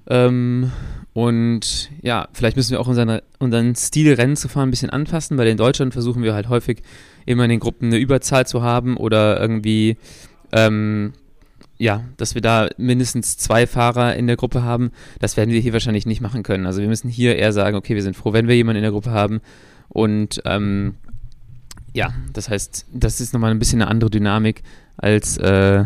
Ähm, 0.06 0.72
und 1.12 1.90
ja, 2.00 2.26
vielleicht 2.32 2.56
müssen 2.56 2.70
wir 2.70 2.80
auch 2.80 2.88
unseren, 2.88 3.20
unseren 3.38 3.74
Stil, 3.74 4.14
Rennen 4.14 4.34
zu 4.34 4.48
fahren, 4.48 4.68
ein 4.68 4.70
bisschen 4.70 4.88
anpassen, 4.88 5.36
weil 5.36 5.48
in 5.48 5.58
Deutschland 5.58 5.92
versuchen 5.92 6.22
wir 6.22 6.32
halt 6.32 6.48
häufig 6.48 6.80
immer 7.26 7.44
in 7.44 7.50
den 7.50 7.60
Gruppen 7.60 7.88
eine 7.88 7.98
Überzahl 7.98 8.46
zu 8.46 8.62
haben 8.62 8.96
oder 8.96 9.38
irgendwie, 9.38 9.98
ähm, 10.52 11.12
ja, 11.82 12.04
dass 12.16 12.36
wir 12.36 12.42
da 12.42 12.68
mindestens 12.76 13.36
zwei 13.38 13.66
Fahrer 13.66 14.14
in 14.14 14.28
der 14.28 14.36
Gruppe 14.36 14.62
haben. 14.62 14.92
Das 15.18 15.36
werden 15.36 15.50
wir 15.50 15.58
hier 15.58 15.72
wahrscheinlich 15.72 16.06
nicht 16.06 16.20
machen 16.20 16.44
können. 16.44 16.64
Also 16.64 16.80
wir 16.80 16.86
müssen 16.86 17.08
hier 17.08 17.34
eher 17.34 17.52
sagen, 17.52 17.76
okay, 17.76 17.96
wir 17.96 18.04
sind 18.04 18.14
froh, 18.14 18.32
wenn 18.32 18.46
wir 18.46 18.54
jemanden 18.54 18.76
in 18.76 18.82
der 18.84 18.92
Gruppe 18.92 19.10
haben. 19.10 19.40
Und 19.88 20.40
ähm, 20.44 20.94
ja, 21.92 22.14
das 22.32 22.48
heißt, 22.48 22.86
das 22.92 23.20
ist 23.20 23.32
nochmal 23.32 23.50
ein 23.50 23.58
bisschen 23.58 23.82
eine 23.82 23.90
andere 23.90 24.10
Dynamik 24.10 24.62
als 24.96 25.38
äh, 25.38 25.82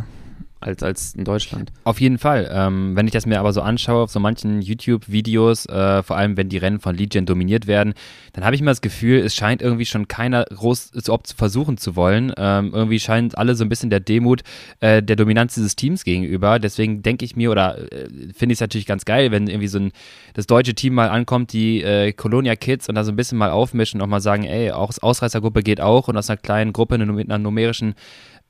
als, 0.61 0.83
als 0.83 1.15
in 1.15 1.25
Deutschland. 1.25 1.71
Auf 1.85 2.01
jeden 2.01 2.19
Fall. 2.19 2.51
Ähm, 2.53 2.97
wenn 2.97 3.07
ich 3.07 3.13
das 3.13 3.27
mir 3.27 3.39
aber 3.39 3.53
so 3.53 3.61
anschaue 3.61 4.05
auf 4.05 4.11
so 4.11 4.21
manchen 4.21 4.63
YouTube-Videos, 4.63 5.67
äh, 5.67 6.03
vor 6.03 6.17
allem 6.17 6.37
wenn 6.37 6.49
die 6.49 6.57
Rennen 6.57 6.81
von 6.81 6.97
Legion 6.97 7.27
dominiert 7.27 7.67
werden, 7.67 7.95
dann 8.33 8.45
habe 8.45 8.55
ich 8.55 8.63
immer 8.63 8.71
das 8.71 8.81
Gefühl, 8.81 9.19
es 9.19 9.35
scheint 9.35 9.61
irgendwie 9.61 9.85
schon 9.87 10.09
keiner 10.09 10.45
groß 10.45 10.93
zu 10.93 11.19
versuchen 11.37 11.77
zu 11.77 11.95
wollen. 11.95 12.33
Ähm, 12.37 12.71
irgendwie 12.73 12.99
scheint 12.99 13.37
alle 13.37 13.55
so 13.55 13.65
ein 13.65 13.69
bisschen 13.69 13.91
der 13.91 14.01
Demut 14.01 14.43
äh, 14.81 15.03
der 15.03 15.17
Dominanz 15.17 15.55
dieses 15.55 15.77
Teams 15.77 16.05
gegenüber. 16.05 16.59
Deswegen 16.59 17.03
denke 17.03 17.25
ich 17.25 17.37
mir 17.37 17.51
oder 17.51 17.79
äh, 17.93 18.09
finde 18.35 18.53
ich 18.53 18.57
es 18.57 18.61
natürlich 18.61 18.87
ganz 18.87 19.05
geil, 19.05 19.31
wenn 19.31 19.49
irgendwie 19.49 19.69
so 19.69 19.79
ein 19.79 19.93
das 20.35 20.47
deutsche 20.47 20.75
Team 20.75 20.95
mal 20.95 21.09
ankommt, 21.09 21.53
die 21.53 21.83
äh, 21.83 22.13
Colonia 22.13 22.57
Kids 22.57 22.89
und 22.89 22.95
da 22.95 23.05
so 23.05 23.13
ein 23.13 23.17
bisschen 23.17 23.39
mal 23.39 23.51
aufmischen 23.51 24.01
und 24.01 24.09
mal 24.09 24.21
sagen, 24.21 24.45
ey, 24.45 24.71
auch 24.71 24.93
Ausreißergruppe 25.01 25.63
geht 25.63 25.81
auch 25.81 26.09
und 26.09 26.17
aus 26.17 26.31
einer 26.31 26.37
kleinen 26.37 26.73
Gruppe 26.73 26.99
mit 26.99 27.29
einer 27.29 27.39
numerischen 27.39 27.95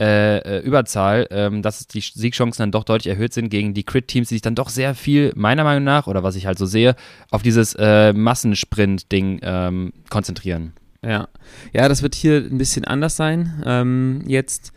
äh, 0.01 0.39
äh, 0.39 0.61
Überzahl, 0.61 1.27
ähm, 1.31 1.63
dass 1.63 1.87
die 1.87 2.01
Siegchancen 2.01 2.63
dann 2.63 2.71
doch 2.71 2.85
deutlich 2.85 3.13
erhöht 3.13 3.33
sind 3.33 3.49
gegen 3.49 3.73
die 3.73 3.85
Crit-Teams, 3.85 4.29
die 4.29 4.35
sich 4.35 4.43
dann 4.43 4.55
doch 4.55 4.69
sehr 4.69 4.95
viel, 4.95 5.33
meiner 5.37 5.65
Meinung 5.65 5.85
nach, 5.85 6.07
oder 6.07 6.23
was 6.23 6.37
ich 6.37 6.47
halt 6.47 6.59
so 6.59 6.67
sehe, 6.67 6.97
auf 7.31 7.43
dieses 7.43 7.75
äh, 7.79 8.13
Massensprint-Ding 8.13 9.41
ähm, 9.43 9.93
konzentrieren. 10.11 10.73
Ja. 11.03 11.29
ja, 11.73 11.89
das 11.89 12.03
wird 12.03 12.15
hier 12.15 12.39
ein 12.39 12.59
bisschen 12.59 12.85
anders 12.85 13.17
sein. 13.17 13.63
Ähm, 13.65 14.23
jetzt 14.27 14.73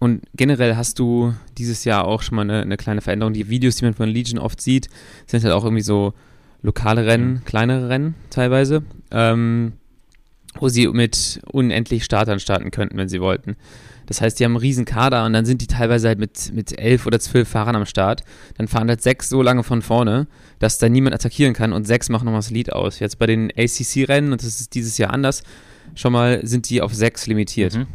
und 0.00 0.22
generell 0.34 0.76
hast 0.76 0.98
du 0.98 1.34
dieses 1.58 1.84
Jahr 1.84 2.06
auch 2.06 2.22
schon 2.22 2.36
mal 2.36 2.42
eine, 2.42 2.62
eine, 2.62 2.78
kleine 2.78 3.02
Veränderung. 3.02 3.34
Die 3.34 3.50
Videos, 3.50 3.76
die 3.76 3.84
man 3.84 3.92
von 3.92 4.08
Legion 4.08 4.38
oft 4.38 4.60
sieht, 4.60 4.88
sind 5.26 5.44
halt 5.44 5.52
auch 5.52 5.62
irgendwie 5.62 5.82
so 5.82 6.14
lokale 6.62 7.04
Rennen, 7.04 7.34
mhm. 7.34 7.44
kleinere 7.44 7.88
Rennen 7.90 8.14
teilweise, 8.30 8.82
ähm, 9.10 9.74
wo 10.58 10.70
sie 10.70 10.88
mit 10.88 11.42
unendlich 11.52 12.04
Startern 12.04 12.40
starten 12.40 12.70
könnten, 12.70 12.96
wenn 12.96 13.10
sie 13.10 13.20
wollten. 13.20 13.56
Das 14.10 14.20
heißt, 14.20 14.40
die 14.40 14.44
haben 14.44 14.54
einen 14.54 14.60
riesen 14.60 14.84
Kader 14.84 15.24
und 15.24 15.32
dann 15.34 15.44
sind 15.44 15.62
die 15.62 15.68
teilweise 15.68 16.08
halt 16.08 16.18
mit, 16.18 16.52
mit 16.52 16.76
elf 16.76 17.06
oder 17.06 17.20
zwölf 17.20 17.48
Fahrern 17.48 17.76
am 17.76 17.86
Start. 17.86 18.24
Dann 18.58 18.66
fahren 18.66 18.88
halt 18.88 19.00
sechs 19.02 19.28
so 19.28 19.40
lange 19.40 19.62
von 19.62 19.82
vorne, 19.82 20.26
dass 20.58 20.78
da 20.78 20.88
niemand 20.88 21.14
attackieren 21.14 21.54
kann 21.54 21.72
und 21.72 21.86
sechs 21.86 22.08
machen 22.08 22.24
nochmal 22.24 22.40
das 22.40 22.50
Lead 22.50 22.72
aus. 22.72 22.98
Jetzt 22.98 23.20
bei 23.20 23.26
den 23.26 23.52
ACC-Rennen, 23.56 24.32
und 24.32 24.42
das 24.42 24.60
ist 24.60 24.74
dieses 24.74 24.98
Jahr 24.98 25.12
anders, 25.12 25.44
schon 25.94 26.12
mal 26.12 26.44
sind 26.44 26.68
die 26.70 26.82
auf 26.82 26.92
sechs 26.92 27.28
limitiert. 27.28 27.76
Mhm. 27.76 27.86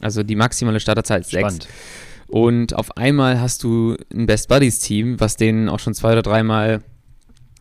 Also 0.00 0.22
die 0.22 0.36
maximale 0.36 0.80
Starterzahl 0.80 1.20
ist 1.20 1.32
Spannend. 1.32 1.64
sechs. 1.64 1.74
Und 2.28 2.74
auf 2.74 2.96
einmal 2.96 3.38
hast 3.38 3.62
du 3.62 3.94
ein 4.10 4.24
Best 4.24 4.48
Buddies 4.48 4.78
Team, 4.78 5.20
was 5.20 5.36
denen 5.36 5.68
auch 5.68 5.80
schon 5.80 5.92
zwei 5.92 6.12
oder 6.12 6.22
dreimal 6.22 6.80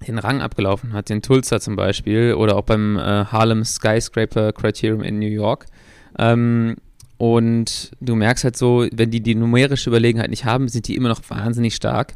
den 0.08 0.18
Rang 0.18 0.42
abgelaufen 0.42 0.94
hat, 0.94 1.10
den 1.10 1.22
Tulsa 1.22 1.60
zum 1.60 1.76
Beispiel 1.76 2.36
oder 2.36 2.56
auch 2.56 2.64
beim 2.64 2.98
äh, 2.98 3.26
Harlem 3.26 3.66
Skyscraper 3.66 4.54
Criterium 4.54 5.02
in 5.02 5.20
New 5.20 5.28
York. 5.28 5.66
Ähm, 6.18 6.78
und 7.18 7.92
du 8.00 8.16
merkst 8.16 8.44
halt 8.44 8.58
so, 8.58 8.88
wenn 8.92 9.10
die 9.10 9.22
die 9.22 9.36
numerische 9.36 9.90
Überlegenheit 9.90 10.30
nicht 10.30 10.46
haben, 10.46 10.68
sind 10.68 10.88
die 10.88 10.96
immer 10.96 11.10
noch 11.10 11.22
wahnsinnig 11.30 11.76
stark. 11.76 12.16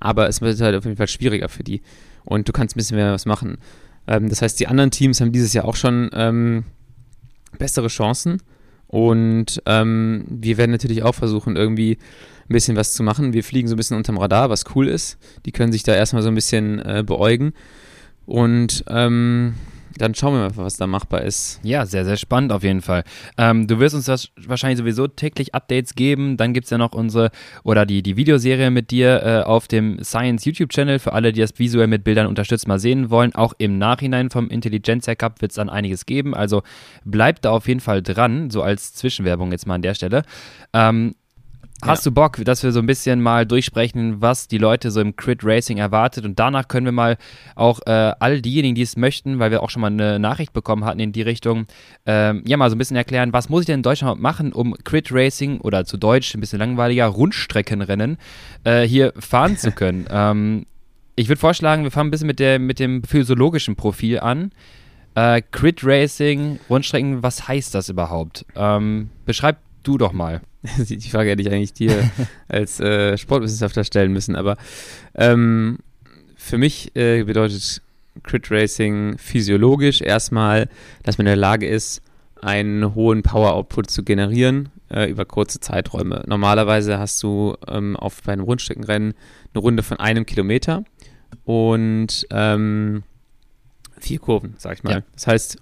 Aber 0.00 0.28
es 0.28 0.40
wird 0.40 0.60
halt 0.60 0.74
auf 0.74 0.84
jeden 0.84 0.96
Fall 0.96 1.08
schwieriger 1.08 1.48
für 1.48 1.62
die. 1.62 1.82
Und 2.24 2.48
du 2.48 2.52
kannst 2.52 2.74
ein 2.74 2.78
bisschen 2.78 2.96
mehr 2.96 3.12
was 3.12 3.26
machen. 3.26 3.58
Ähm, 4.06 4.28
das 4.28 4.42
heißt, 4.42 4.58
die 4.58 4.66
anderen 4.66 4.90
Teams 4.90 5.20
haben 5.20 5.32
dieses 5.32 5.52
Jahr 5.52 5.66
auch 5.66 5.76
schon 5.76 6.10
ähm, 6.14 6.64
bessere 7.58 7.88
Chancen. 7.88 8.42
Und 8.88 9.62
ähm, 9.66 10.24
wir 10.28 10.56
werden 10.56 10.72
natürlich 10.72 11.04
auch 11.04 11.14
versuchen, 11.14 11.54
irgendwie 11.54 11.92
ein 11.92 12.52
bisschen 12.52 12.76
was 12.76 12.92
zu 12.92 13.04
machen. 13.04 13.32
Wir 13.32 13.44
fliegen 13.44 13.68
so 13.68 13.74
ein 13.74 13.76
bisschen 13.76 13.96
unterm 13.96 14.18
Radar, 14.18 14.50
was 14.50 14.64
cool 14.74 14.88
ist. 14.88 15.16
Die 15.46 15.52
können 15.52 15.70
sich 15.70 15.84
da 15.84 15.94
erstmal 15.94 16.22
so 16.22 16.28
ein 16.28 16.34
bisschen 16.34 16.80
äh, 16.80 17.04
beäugen. 17.06 17.52
Und 18.26 18.84
ähm, 18.88 19.54
dann 19.96 20.14
schauen 20.14 20.34
wir 20.34 20.40
mal, 20.40 20.56
was 20.56 20.76
da 20.76 20.86
machbar 20.86 21.22
ist. 21.22 21.60
Ja, 21.62 21.86
sehr, 21.86 22.04
sehr 22.04 22.16
spannend 22.16 22.52
auf 22.52 22.62
jeden 22.62 22.82
Fall. 22.82 23.04
Ähm, 23.36 23.66
du 23.66 23.78
wirst 23.80 23.94
uns 23.94 24.06
das 24.06 24.30
wahrscheinlich 24.36 24.78
sowieso 24.78 25.08
täglich 25.08 25.54
Updates 25.54 25.94
geben. 25.94 26.36
Dann 26.36 26.52
gibt 26.52 26.64
es 26.64 26.70
ja 26.70 26.78
noch 26.78 26.92
unsere 26.92 27.30
oder 27.64 27.86
die, 27.86 28.02
die 28.02 28.16
Videoserie 28.16 28.70
mit 28.70 28.90
dir 28.90 29.22
äh, 29.22 29.42
auf 29.42 29.68
dem 29.68 30.02
Science 30.02 30.44
YouTube-Channel 30.44 30.98
für 30.98 31.12
alle, 31.12 31.32
die 31.32 31.40
das 31.40 31.58
visuell 31.58 31.86
mit 31.86 32.04
Bildern 32.04 32.26
unterstützt 32.26 32.68
mal 32.68 32.78
sehen 32.78 33.10
wollen. 33.10 33.34
Auch 33.34 33.52
im 33.58 33.78
Nachhinein 33.78 34.30
vom 34.30 34.48
Intelligenzia 34.48 35.14
Cup 35.14 35.40
wird 35.40 35.52
es 35.52 35.56
dann 35.56 35.68
einiges 35.68 36.06
geben. 36.06 36.34
Also 36.34 36.62
bleibt 37.04 37.44
da 37.44 37.50
auf 37.50 37.68
jeden 37.68 37.80
Fall 37.80 38.02
dran, 38.02 38.50
so 38.50 38.62
als 38.62 38.94
Zwischenwerbung 38.94 39.52
jetzt 39.52 39.66
mal 39.66 39.74
an 39.74 39.82
der 39.82 39.94
Stelle. 39.94 40.22
Ähm, 40.72 41.14
Hast 41.82 42.04
ja. 42.04 42.10
du 42.10 42.14
Bock, 42.14 42.44
dass 42.44 42.62
wir 42.62 42.72
so 42.72 42.80
ein 42.80 42.86
bisschen 42.86 43.20
mal 43.20 43.46
durchsprechen, 43.46 44.20
was 44.20 44.48
die 44.48 44.58
Leute 44.58 44.90
so 44.90 45.00
im 45.00 45.16
Crit 45.16 45.40
Racing 45.42 45.78
erwartet? 45.78 46.24
Und 46.24 46.38
danach 46.38 46.68
können 46.68 46.86
wir 46.86 46.92
mal 46.92 47.16
auch 47.54 47.80
äh, 47.86 48.12
all 48.18 48.42
diejenigen, 48.42 48.74
die 48.74 48.82
es 48.82 48.96
möchten, 48.96 49.38
weil 49.38 49.50
wir 49.50 49.62
auch 49.62 49.70
schon 49.70 49.82
mal 49.82 49.88
eine 49.88 50.18
Nachricht 50.18 50.52
bekommen 50.52 50.84
hatten 50.84 51.00
in 51.00 51.12
die 51.12 51.22
Richtung, 51.22 51.66
ähm, 52.06 52.42
ja, 52.46 52.56
mal 52.56 52.70
so 52.70 52.76
ein 52.76 52.78
bisschen 52.78 52.96
erklären, 52.96 53.32
was 53.32 53.48
muss 53.48 53.62
ich 53.62 53.66
denn 53.66 53.80
in 53.80 53.82
Deutschland 53.82 54.20
machen, 54.20 54.52
um 54.52 54.74
Crit 54.84 55.10
Racing 55.10 55.60
oder 55.60 55.84
zu 55.84 55.96
Deutsch 55.96 56.34
ein 56.34 56.40
bisschen 56.40 56.58
langweiliger 56.58 57.06
Rundstreckenrennen 57.06 58.18
äh, 58.64 58.82
hier 58.82 59.12
fahren 59.18 59.56
zu 59.56 59.72
können? 59.72 60.06
ähm, 60.10 60.66
ich 61.16 61.28
würde 61.28 61.40
vorschlagen, 61.40 61.82
wir 61.82 61.90
fangen 61.90 62.08
ein 62.08 62.10
bisschen 62.10 62.28
mit, 62.28 62.38
der, 62.38 62.58
mit 62.58 62.78
dem 62.78 63.02
physiologischen 63.04 63.76
Profil 63.76 64.20
an. 64.20 64.52
Äh, 65.14 65.42
Crit 65.50 65.84
Racing, 65.84 66.58
Rundstrecken, 66.70 67.22
was 67.22 67.46
heißt 67.46 67.74
das 67.74 67.90
überhaupt? 67.90 68.46
Ähm, 68.56 69.10
beschreib 69.26 69.58
du 69.82 69.98
doch 69.98 70.12
mal. 70.12 70.40
Die 70.78 71.10
Frage 71.10 71.30
hätte 71.30 71.42
ich 71.42 71.50
eigentlich 71.50 71.72
dir 71.72 72.10
als 72.48 72.80
äh, 72.80 73.16
Sportwissenschaftler 73.16 73.84
stellen 73.84 74.12
müssen, 74.12 74.36
aber 74.36 74.56
ähm, 75.14 75.78
für 76.36 76.58
mich 76.58 76.94
äh, 76.96 77.22
bedeutet 77.24 77.82
Crit 78.22 78.50
Racing 78.50 79.18
physiologisch 79.18 80.00
erstmal, 80.00 80.68
dass 81.02 81.18
man 81.18 81.26
in 81.26 81.30
der 81.30 81.36
Lage 81.36 81.66
ist, 81.66 82.02
einen 82.42 82.94
hohen 82.94 83.22
Power-Output 83.22 83.90
zu 83.90 84.02
generieren 84.02 84.70
äh, 84.90 85.10
über 85.10 85.24
kurze 85.24 85.60
Zeiträume. 85.60 86.24
Normalerweise 86.26 86.98
hast 86.98 87.22
du 87.22 87.56
ähm, 87.68 87.96
auf 87.96 88.22
bei 88.22 88.32
einem 88.32 88.44
Rundstreckenrennen 88.44 89.14
eine 89.52 89.60
Runde 89.60 89.82
von 89.82 89.98
einem 89.98 90.26
Kilometer 90.26 90.84
und 91.44 92.26
ähm, 92.30 93.02
vier 93.98 94.18
Kurven, 94.18 94.54
sag 94.58 94.78
ich 94.78 94.82
mal. 94.82 94.92
Ja. 94.92 95.02
Das 95.12 95.26
heißt, 95.26 95.58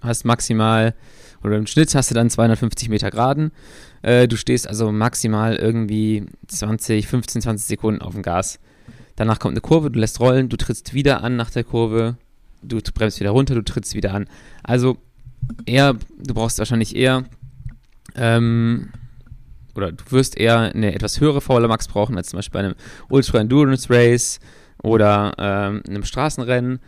hast 0.00 0.24
maximal 0.24 0.94
oder 1.42 1.56
im 1.56 1.66
Schnitt 1.66 1.94
hast 1.94 2.10
du 2.10 2.14
dann 2.14 2.30
250 2.30 2.88
Meter 2.88 3.10
Geraden 3.10 3.52
äh, 4.02 4.26
du 4.26 4.36
stehst 4.36 4.68
also 4.68 4.92
maximal 4.92 5.56
irgendwie 5.56 6.26
20, 6.48 7.06
15, 7.06 7.42
20 7.42 7.66
Sekunden 7.66 8.02
auf 8.02 8.12
dem 8.12 8.22
Gas. 8.22 8.58
Danach 9.16 9.38
kommt 9.38 9.52
eine 9.52 9.60
Kurve, 9.60 9.90
du 9.90 9.98
lässt 9.98 10.20
rollen, 10.20 10.48
du 10.48 10.56
trittst 10.56 10.92
wieder 10.92 11.22
an 11.22 11.36
nach 11.36 11.50
der 11.50 11.64
Kurve, 11.64 12.16
du 12.62 12.80
bremst 12.94 13.20
wieder 13.20 13.30
runter, 13.30 13.54
du 13.54 13.62
trittst 13.62 13.94
wieder 13.94 14.12
an. 14.12 14.26
Also 14.62 14.98
eher, 15.66 15.94
du 15.94 16.34
brauchst 16.34 16.58
wahrscheinlich 16.58 16.96
eher, 16.96 17.24
ähm, 18.16 18.90
oder 19.74 19.92
du 19.92 20.04
wirst 20.10 20.36
eher 20.36 20.58
eine 20.74 20.94
etwas 20.94 21.20
höhere 21.20 21.40
VLA 21.40 21.68
Max 21.68 21.88
brauchen, 21.88 22.16
als 22.16 22.28
zum 22.28 22.38
Beispiel 22.38 22.60
bei 22.60 22.66
einem 22.66 22.74
Ultra 23.08 23.38
Endurance 23.38 23.88
Race 23.88 24.40
oder 24.82 25.34
ähm, 25.38 25.82
einem 25.88 26.04
Straßenrennen. 26.04 26.80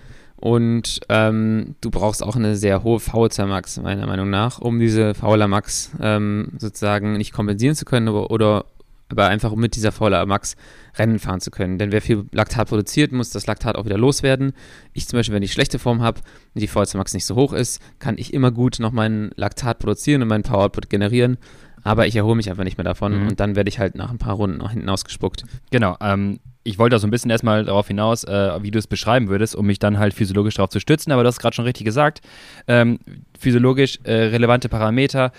Und 0.44 1.00
ähm, 1.08 1.74
du 1.80 1.90
brauchst 1.90 2.22
auch 2.22 2.36
eine 2.36 2.54
sehr 2.54 2.82
hohe 2.82 3.00
VHC 3.00 3.46
Max, 3.46 3.80
meiner 3.80 4.06
Meinung 4.06 4.28
nach, 4.28 4.58
um 4.58 4.78
diese 4.78 5.14
VLA 5.14 5.48
Max 5.48 5.92
ähm, 6.02 6.52
sozusagen 6.58 7.14
nicht 7.14 7.32
kompensieren 7.32 7.74
zu 7.74 7.86
können 7.86 8.08
oder, 8.08 8.30
oder 8.30 8.66
aber 9.08 9.28
einfach 9.28 9.52
um 9.52 9.60
mit 9.60 9.74
dieser 9.74 9.90
VLA 9.90 10.26
Max 10.26 10.56
Rennen 10.96 11.18
fahren 11.18 11.40
zu 11.40 11.50
können. 11.50 11.78
Denn 11.78 11.92
wer 11.92 12.02
viel 12.02 12.26
Laktat 12.30 12.68
produziert, 12.68 13.10
muss 13.10 13.30
das 13.30 13.46
Laktat 13.46 13.76
auch 13.76 13.86
wieder 13.86 13.96
loswerden. 13.96 14.52
Ich 14.92 15.08
zum 15.08 15.18
Beispiel, 15.18 15.34
wenn 15.34 15.42
ich 15.42 15.54
schlechte 15.54 15.78
Form 15.78 16.02
habe 16.02 16.20
und 16.54 16.60
die 16.60 16.68
VHC 16.68 16.98
Max 16.98 17.14
nicht 17.14 17.24
so 17.24 17.36
hoch 17.36 17.54
ist, 17.54 17.80
kann 17.98 18.18
ich 18.18 18.34
immer 18.34 18.50
gut 18.50 18.80
noch 18.80 18.92
meinen 18.92 19.30
Laktat 19.36 19.78
produzieren 19.78 20.20
und 20.20 20.28
meinen 20.28 20.42
Power 20.42 20.64
Output 20.64 20.90
generieren 20.90 21.38
aber 21.84 22.06
ich 22.06 22.16
erhole 22.16 22.34
mich 22.34 22.50
einfach 22.50 22.64
nicht 22.64 22.78
mehr 22.78 22.84
davon 22.84 23.20
mhm. 23.20 23.28
und 23.28 23.40
dann 23.40 23.54
werde 23.54 23.68
ich 23.68 23.78
halt 23.78 23.94
nach 23.94 24.10
ein 24.10 24.18
paar 24.18 24.34
Runden 24.34 24.58
nach 24.58 24.72
hinten 24.72 24.88
ausgespuckt. 24.88 25.44
Genau, 25.70 25.96
ähm, 26.00 26.40
ich 26.64 26.78
wollte 26.78 26.94
da 26.94 26.98
so 26.98 27.06
ein 27.06 27.10
bisschen 27.10 27.30
erstmal 27.30 27.64
darauf 27.64 27.86
hinaus, 27.86 28.24
äh, 28.24 28.62
wie 28.62 28.70
du 28.70 28.78
es 28.78 28.86
beschreiben 28.86 29.28
würdest, 29.28 29.54
um 29.54 29.66
mich 29.66 29.78
dann 29.78 29.98
halt 29.98 30.14
physiologisch 30.14 30.54
darauf 30.54 30.70
zu 30.70 30.80
stützen, 30.80 31.12
aber 31.12 31.22
du 31.22 31.28
hast 31.28 31.38
gerade 31.38 31.54
schon 31.54 31.66
richtig 31.66 31.84
gesagt, 31.84 32.22
ähm, 32.66 32.98
physiologisch 33.38 34.00
äh, 34.04 34.12
relevante 34.12 34.68
Parameter, 34.68 35.30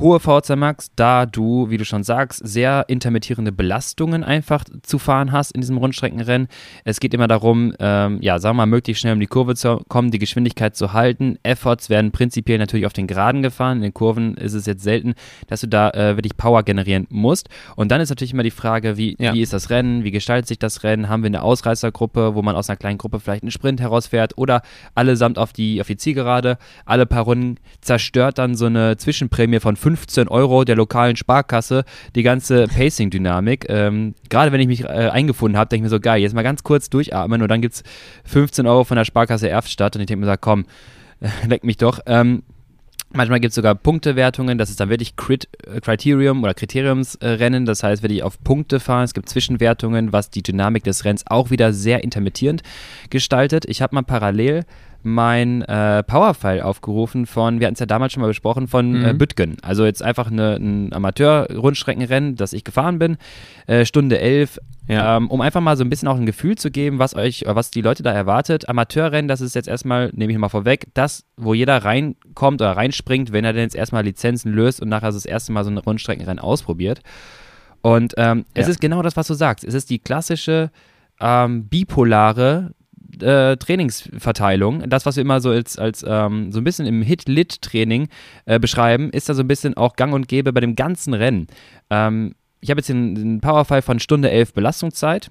hohe 0.00 0.18
VHC 0.18 0.56
Max, 0.56 0.90
da 0.96 1.24
du, 1.24 1.70
wie 1.70 1.76
du 1.76 1.84
schon 1.84 2.02
sagst, 2.02 2.40
sehr 2.44 2.84
intermittierende 2.88 3.52
Belastungen 3.52 4.24
einfach 4.24 4.64
zu 4.82 4.98
fahren 4.98 5.30
hast 5.30 5.52
in 5.52 5.60
diesem 5.60 5.76
Rundstreckenrennen. 5.76 6.48
Es 6.84 6.98
geht 6.98 7.14
immer 7.14 7.28
darum, 7.28 7.74
ähm, 7.78 8.18
ja, 8.20 8.40
sagen 8.40 8.56
wir 8.56 8.66
mal, 8.66 8.66
möglichst 8.66 9.02
schnell 9.02 9.12
um 9.12 9.20
die 9.20 9.28
Kurve 9.28 9.54
zu 9.54 9.82
kommen, 9.86 10.10
die 10.10 10.18
Geschwindigkeit 10.18 10.74
zu 10.74 10.92
halten. 10.92 11.38
Efforts 11.44 11.90
werden 11.90 12.10
prinzipiell 12.10 12.58
natürlich 12.58 12.86
auf 12.86 12.92
den 12.92 13.06
Geraden 13.06 13.42
gefahren. 13.42 13.76
In 13.76 13.82
den 13.84 13.94
Kurven 13.94 14.36
ist 14.36 14.54
es 14.54 14.66
jetzt 14.66 14.82
selten, 14.82 15.14
dass 15.46 15.60
du 15.60 15.68
da 15.68 15.90
äh, 15.90 16.16
wirklich 16.16 16.36
Power 16.36 16.64
generieren 16.64 17.06
musst. 17.10 17.48
Und 17.76 17.92
dann 17.92 18.00
ist 18.00 18.08
natürlich 18.08 18.32
immer 18.32 18.42
die 18.42 18.50
Frage, 18.50 18.96
wie, 18.96 19.16
ja. 19.20 19.32
wie 19.32 19.42
ist 19.42 19.52
das 19.52 19.70
Rennen? 19.70 20.02
Wie 20.02 20.10
gestaltet 20.10 20.48
sich 20.48 20.58
das 20.58 20.82
Rennen? 20.82 21.08
Haben 21.08 21.22
wir 21.22 21.28
eine 21.28 21.42
Ausreißergruppe, 21.42 22.34
wo 22.34 22.42
man 22.42 22.56
aus 22.56 22.68
einer 22.68 22.76
kleinen 22.76 22.98
Gruppe 22.98 23.20
vielleicht 23.20 23.44
einen 23.44 23.52
Sprint 23.52 23.80
herausfährt 23.80 24.36
oder 24.36 24.62
allesamt 24.96 25.38
auf 25.38 25.52
die, 25.52 25.80
auf 25.80 25.86
die 25.86 25.96
Zielgerade? 25.96 26.58
Alle 26.84 27.06
paar 27.06 27.22
Runden 27.22 27.58
zerstört 27.80 28.38
dann 28.38 28.56
so 28.56 28.66
eine 28.66 28.96
Zwischenprämie 28.96 29.60
von 29.60 29.76
15 29.84 30.28
Euro 30.28 30.64
der 30.64 30.76
lokalen 30.76 31.14
Sparkasse 31.14 31.84
die 32.14 32.22
ganze 32.22 32.64
Pacing-Dynamik. 32.68 33.66
Ähm, 33.68 34.14
Gerade 34.30 34.50
wenn 34.50 34.60
ich 34.62 34.66
mich 34.66 34.84
äh, 34.84 34.86
eingefunden 34.86 35.58
habe, 35.58 35.68
denke 35.68 35.82
ich 35.82 35.90
mir 35.90 35.94
so, 35.94 36.00
geil, 36.00 36.22
jetzt 36.22 36.34
mal 36.34 36.42
ganz 36.42 36.62
kurz 36.62 36.88
durchatmen 36.88 37.42
und 37.42 37.48
dann 37.48 37.60
gibt 37.60 37.74
es 37.74 37.82
15 38.24 38.66
Euro 38.66 38.84
von 38.84 38.96
der 38.96 39.04
Sparkasse 39.04 39.50
Erftstadt 39.50 39.94
und 39.94 40.00
ich 40.00 40.06
denke 40.06 40.24
mir 40.24 40.32
so, 40.32 40.38
komm, 40.40 40.64
leck 41.48 41.64
mich 41.64 41.76
doch. 41.76 42.00
Ähm, 42.06 42.44
Manchmal 43.16 43.38
gibt 43.38 43.50
es 43.50 43.54
sogar 43.54 43.76
Punktewertungen, 43.76 44.58
das 44.58 44.70
ist 44.70 44.80
dann 44.80 44.88
wirklich 44.88 45.14
Crit 45.14 45.48
äh, 45.68 45.80
Criterium 45.80 46.42
oder 46.42 46.52
Kriteriumsrennen, 46.52 47.64
das 47.64 47.84
heißt, 47.84 48.02
wenn 48.02 48.10
die 48.10 48.24
auf 48.24 48.42
Punkte 48.42 48.80
fahren, 48.80 49.04
es 49.04 49.14
gibt 49.14 49.28
Zwischenwertungen, 49.28 50.12
was 50.12 50.30
die 50.30 50.42
Dynamik 50.42 50.82
des 50.82 51.04
Rennens 51.04 51.24
auch 51.28 51.50
wieder 51.50 51.72
sehr 51.72 52.02
intermittierend 52.02 52.64
gestaltet. 53.10 53.66
Ich 53.68 53.82
habe 53.82 53.94
mal 53.94 54.02
parallel 54.02 54.64
mein 55.04 55.62
äh, 55.62 56.02
Powerfile 56.02 56.64
aufgerufen 56.64 57.26
von, 57.26 57.60
wir 57.60 57.66
hatten 57.66 57.74
es 57.74 57.80
ja 57.80 57.86
damals 57.86 58.12
schon 58.12 58.22
mal 58.22 58.28
besprochen, 58.28 58.66
von 58.68 58.94
äh, 58.94 58.98
mhm. 58.98 59.04
äh, 59.04 59.14
Bütgen. 59.14 59.56
Also 59.62 59.84
jetzt 59.84 60.02
einfach 60.02 60.30
eine, 60.30 60.56
ein 60.56 60.92
Amateur-Rundstreckenrennen, 60.92 62.36
das 62.36 62.52
ich 62.52 62.64
gefahren 62.64 62.98
bin, 62.98 63.18
äh, 63.66 63.84
Stunde 63.84 64.18
11, 64.18 64.58
ja. 64.88 65.16
ähm, 65.16 65.30
um 65.30 65.40
einfach 65.40 65.60
mal 65.60 65.76
so 65.76 65.84
ein 65.84 65.90
bisschen 65.90 66.08
auch 66.08 66.16
ein 66.16 66.26
Gefühl 66.26 66.56
zu 66.56 66.70
geben, 66.70 66.98
was 66.98 67.14
euch, 67.14 67.44
was 67.46 67.70
die 67.70 67.82
Leute 67.82 68.02
da 68.02 68.12
erwartet. 68.12 68.68
Amateurrennen, 68.68 69.28
das 69.28 69.40
ist 69.40 69.54
jetzt 69.54 69.68
erstmal, 69.68 70.10
nehme 70.14 70.32
ich 70.32 70.38
mal 70.38 70.48
vorweg, 70.48 70.86
das, 70.94 71.24
wo 71.36 71.54
jeder 71.54 71.84
reinkommt 71.84 72.60
oder 72.62 72.72
reinspringt, 72.72 73.32
wenn 73.32 73.44
er 73.44 73.52
denn 73.52 73.62
jetzt 73.62 73.76
erstmal 73.76 74.04
Lizenzen 74.04 74.52
löst 74.52 74.80
und 74.80 74.88
nachher 74.88 75.12
das 75.12 75.26
erste 75.26 75.52
Mal 75.52 75.64
so 75.64 75.70
ein 75.70 75.78
Rundstreckenrennen 75.78 76.38
ausprobiert. 76.38 77.00
Und 77.82 78.14
ähm, 78.16 78.46
ja. 78.56 78.62
es 78.62 78.68
ist 78.68 78.80
genau 78.80 79.02
das, 79.02 79.16
was 79.16 79.26
du 79.26 79.34
sagst. 79.34 79.64
Es 79.64 79.74
ist 79.74 79.90
die 79.90 79.98
klassische 79.98 80.70
ähm, 81.20 81.68
bipolare 81.68 82.72
äh, 83.22 83.56
Trainingsverteilung. 83.56 84.88
Das, 84.88 85.06
was 85.06 85.16
wir 85.16 85.22
immer 85.22 85.40
so 85.40 85.50
als, 85.50 85.78
als 85.78 86.04
ähm, 86.06 86.52
so 86.52 86.60
ein 86.60 86.64
bisschen 86.64 86.86
im 86.86 87.02
Hit-Lit-Training 87.02 88.08
äh, 88.46 88.58
beschreiben, 88.58 89.10
ist 89.10 89.28
da 89.28 89.34
so 89.34 89.42
ein 89.42 89.48
bisschen 89.48 89.76
auch 89.76 89.96
gang 89.96 90.12
und 90.12 90.28
gäbe 90.28 90.52
bei 90.52 90.60
dem 90.60 90.76
ganzen 90.76 91.14
Rennen. 91.14 91.46
Ähm, 91.90 92.34
ich 92.60 92.70
habe 92.70 92.80
jetzt 92.80 92.88
den, 92.88 93.14
den 93.14 93.40
Powerfile 93.40 93.82
von 93.82 94.00
Stunde 94.00 94.30
11 94.30 94.54
Belastungszeit 94.54 95.30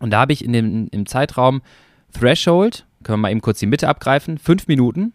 und 0.00 0.10
da 0.10 0.20
habe 0.20 0.32
ich 0.32 0.44
in 0.44 0.52
dem, 0.52 0.88
im 0.90 1.06
Zeitraum 1.06 1.62
Threshold, 2.12 2.86
können 3.02 3.18
wir 3.18 3.22
mal 3.22 3.30
eben 3.30 3.42
kurz 3.42 3.58
die 3.58 3.66
Mitte 3.66 3.88
abgreifen, 3.88 4.38
5 4.38 4.66
Minuten. 4.66 5.12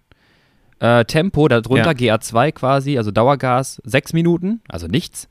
Äh, 0.80 1.06
Tempo, 1.06 1.48
darunter 1.48 1.96
ja. 1.98 2.16
GA2 2.16 2.52
quasi, 2.52 2.98
also 2.98 3.12
Dauergas, 3.12 3.82
6 3.86 4.14
Minuten, 4.14 4.62
also 4.68 4.88
nichts. 4.88 5.28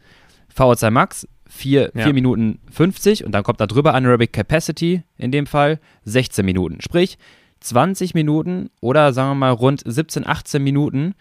VO2 0.56 0.90
Max 0.90 1.28
4, 1.52 1.92
ja. 1.94 2.12
Minuten 2.12 2.60
50 2.70 3.24
und 3.24 3.32
dann 3.32 3.42
kommt 3.42 3.60
da 3.60 3.66
drüber 3.66 3.94
Anaerobic 3.94 4.32
Capacity 4.32 5.02
in 5.18 5.30
dem 5.30 5.46
Fall 5.46 5.80
16 6.04 6.44
Minuten. 6.44 6.80
Sprich, 6.80 7.18
20 7.60 8.14
Minuten 8.14 8.70
oder 8.80 9.12
sagen 9.12 9.30
wir 9.30 9.34
mal 9.34 9.50
rund 9.50 9.82
17, 9.84 10.26
18 10.26 10.62
Minuten, 10.62 11.14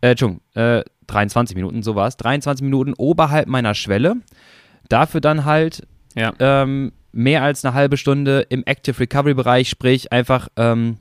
äh, 0.00 0.10
Entschuldigung, 0.10 0.42
äh, 0.54 0.82
23 1.06 1.56
Minuten, 1.56 1.82
so 1.82 1.94
war 1.94 2.08
es, 2.08 2.16
23 2.16 2.62
Minuten 2.64 2.92
oberhalb 2.94 3.46
meiner 3.48 3.74
Schwelle. 3.74 4.16
Dafür 4.88 5.20
dann 5.20 5.44
halt 5.44 5.86
ja. 6.14 6.32
ähm, 6.40 6.92
mehr 7.12 7.42
als 7.42 7.64
eine 7.64 7.72
halbe 7.72 7.96
Stunde 7.96 8.40
im 8.48 8.64
Active 8.66 8.98
Recovery 8.98 9.34
Bereich, 9.34 9.68
sprich 9.68 10.12
einfach 10.12 10.48
ähm, 10.56 10.98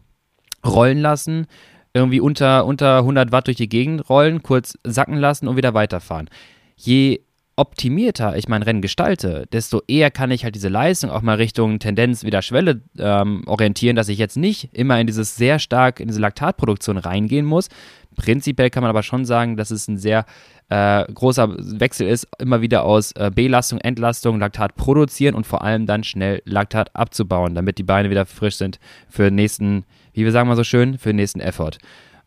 rollen 0.65 0.99
lassen, 0.99 1.47
irgendwie 1.93 2.19
unter, 2.19 2.65
unter 2.65 2.99
100 2.99 3.31
Watt 3.31 3.47
durch 3.47 3.57
die 3.57 3.69
Gegend 3.69 4.07
rollen, 4.07 4.43
kurz 4.43 4.77
sacken 4.83 5.17
lassen 5.17 5.47
und 5.47 5.57
wieder 5.57 5.73
weiterfahren. 5.73 6.29
Je 6.75 7.21
optimierter 7.57 8.37
ich 8.37 8.47
mein 8.47 8.61
Rennen 8.61 8.81
gestalte, 8.81 9.47
desto 9.51 9.81
eher 9.87 10.11
kann 10.11 10.31
ich 10.31 10.43
halt 10.43 10.55
diese 10.55 10.69
Leistung 10.69 11.09
auch 11.09 11.21
mal 11.21 11.35
Richtung 11.35 11.79
Tendenz 11.79 12.23
wieder 12.23 12.41
Schwelle 12.43 12.81
ähm, 12.97 13.43
orientieren, 13.47 13.95
dass 13.95 14.09
ich 14.09 14.19
jetzt 14.19 14.37
nicht 14.37 14.69
immer 14.73 14.99
in 15.01 15.07
dieses 15.07 15.35
sehr 15.35 15.57
stark 15.59 15.99
in 15.99 16.07
diese 16.07 16.21
Laktatproduktion 16.21 16.97
reingehen 16.97 17.45
muss. 17.45 17.69
Prinzipiell 18.15 18.69
kann 18.69 18.83
man 18.83 18.89
aber 18.89 19.03
schon 19.03 19.25
sagen, 19.25 19.57
dass 19.57 19.71
es 19.71 19.87
ein 19.87 19.97
sehr 19.97 20.25
äh, 20.69 21.11
großer 21.11 21.55
Wechsel 21.79 22.07
ist, 22.07 22.27
immer 22.39 22.61
wieder 22.61 22.83
aus 22.83 23.11
äh, 23.13 23.31
Belastung, 23.33 23.79
Entlastung, 23.79 24.39
Laktat 24.39 24.75
produzieren 24.75 25.33
und 25.33 25.47
vor 25.47 25.63
allem 25.63 25.87
dann 25.87 26.03
schnell 26.03 26.41
Laktat 26.45 26.95
abzubauen, 26.95 27.55
damit 27.55 27.79
die 27.79 27.83
Beine 27.83 28.09
wieder 28.09 28.25
frisch 28.25 28.55
sind 28.55 28.79
für 29.09 29.25
den 29.25 29.35
nächsten, 29.35 29.83
wie 30.13 30.25
wir 30.25 30.31
sagen 30.31 30.47
mal 30.47 30.55
so 30.55 30.63
schön, 30.63 30.97
für 30.97 31.09
den 31.09 31.17
nächsten 31.17 31.39
Effort. 31.39 31.77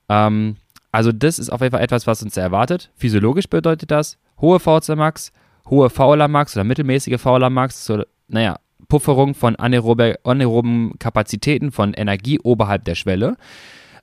Ähm, 0.08 0.56
also 0.92 1.12
das 1.12 1.38
ist 1.38 1.50
auf 1.50 1.61
jeden 1.61 1.73
Fall 1.73 1.82
etwas, 1.82 2.06
was 2.06 2.23
uns 2.23 2.37
erwartet. 2.37 2.90
Physiologisch 2.97 3.49
bedeutet 3.49 3.90
das 3.90 4.18
hohe 4.40 4.59
VC 4.59 4.97
Max, 4.97 5.32
hohe 5.68 5.90
Fauler 5.90 6.28
Max 6.28 6.56
oder 6.56 6.64
mittelmäßige 6.64 7.20
Fauler 7.20 7.50
Max, 7.50 7.85
so, 7.85 8.02
naja, 8.28 8.59
Pufferung 8.88 9.35
von 9.35 9.56
anaerobe, 9.56 10.18
anaeroben 10.25 10.99
Kapazitäten 10.99 11.70
von 11.70 11.94
Energie 11.94 12.40
oberhalb 12.40 12.85
der 12.85 12.97
Schwelle. 12.97 13.37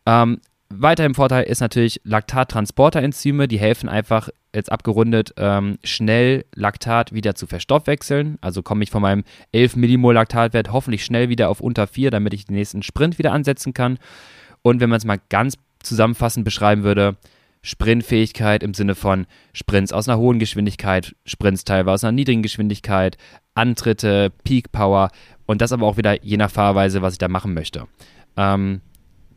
Ähm, 0.05 0.39
weiter 0.69 1.05
im 1.05 1.15
Vorteil 1.15 1.43
ist 1.43 1.61
natürlich 1.61 2.01
Laktattransporterenzyme, 2.03 3.47
die 3.47 3.59
helfen 3.59 3.89
einfach, 3.89 4.29
jetzt 4.53 4.71
abgerundet, 4.71 5.33
ähm, 5.37 5.77
schnell 5.83 6.45
Laktat 6.55 7.13
wieder 7.13 7.35
zu 7.35 7.47
verstoffwechseln. 7.47 8.37
Also 8.41 8.63
komme 8.63 8.83
ich 8.83 8.91
von 8.91 9.01
meinem 9.01 9.23
11 9.51 9.75
Millimol 9.75 10.13
Laktatwert 10.13 10.71
hoffentlich 10.71 11.05
schnell 11.05 11.29
wieder 11.29 11.49
auf 11.49 11.61
unter 11.61 11.87
4, 11.87 12.11
damit 12.11 12.33
ich 12.33 12.45
den 12.45 12.55
nächsten 12.55 12.83
Sprint 12.83 13.17
wieder 13.17 13.33
ansetzen 13.33 13.73
kann. 13.73 13.97
Und 14.61 14.81
wenn 14.81 14.89
man 14.89 14.97
es 14.97 15.05
mal 15.05 15.19
ganz 15.29 15.57
zusammenfassend 15.79 16.45
beschreiben 16.45 16.83
würde, 16.83 17.17
Sprintfähigkeit 17.61 18.63
im 18.63 18.73
Sinne 18.73 18.95
von 18.95 19.25
Sprints 19.53 19.91
aus 19.91 20.07
einer 20.07 20.17
hohen 20.17 20.39
Geschwindigkeit, 20.39 21.15
Sprints 21.25 21.65
teilweise 21.65 21.93
aus 21.93 22.03
einer 22.03 22.13
niedrigen 22.13 22.41
Geschwindigkeit, 22.41 23.17
Antritte, 23.55 24.31
Peak 24.43 24.71
Power 24.71 25.09
und 25.45 25.61
das 25.61 25.71
aber 25.71 25.85
auch 25.85 25.97
wieder 25.97 26.23
je 26.23 26.37
nach 26.37 26.51
Fahrweise, 26.51 27.01
was 27.01 27.13
ich 27.13 27.19
da 27.19 27.27
machen 27.27 27.53
möchte. 27.53 27.85
Ähm, 28.37 28.81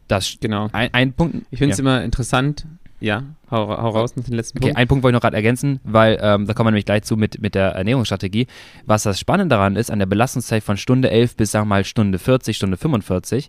das 0.06 0.36
genau. 0.40 0.68
Ein, 0.72 0.92
ein 0.92 1.12
Punkt. 1.12 1.46
Ich 1.50 1.58
finde 1.58 1.72
es 1.72 1.78
ja. 1.78 1.82
immer 1.82 2.04
interessant. 2.04 2.66
Ja, 3.00 3.24
hau, 3.50 3.68
hau 3.68 3.88
raus 3.88 4.14
mit 4.14 4.26
dem 4.26 4.34
letzten 4.34 4.58
okay, 4.58 4.66
Punkt. 4.66 4.76
einen 4.76 4.88
Punkt 4.88 5.02
wollte 5.02 5.14
ich 5.14 5.16
noch 5.16 5.22
gerade 5.22 5.36
ergänzen, 5.36 5.80
weil 5.84 6.18
ähm, 6.20 6.46
da 6.46 6.52
kommen 6.52 6.66
wir 6.66 6.72
nämlich 6.72 6.84
gleich 6.84 7.02
zu 7.02 7.16
mit, 7.16 7.40
mit 7.40 7.54
der 7.54 7.70
Ernährungsstrategie. 7.70 8.46
Was 8.84 9.04
das 9.04 9.18
Spannende 9.18 9.54
daran 9.54 9.76
ist, 9.76 9.90
an 9.90 9.98
der 9.98 10.06
Belastungszeit 10.06 10.62
von 10.62 10.76
Stunde 10.76 11.10
11 11.10 11.36
bis, 11.36 11.50
sagen 11.50 11.64
wir 11.64 11.76
mal, 11.76 11.84
Stunde 11.84 12.18
40, 12.18 12.56
Stunde 12.56 12.76
45, 12.76 13.48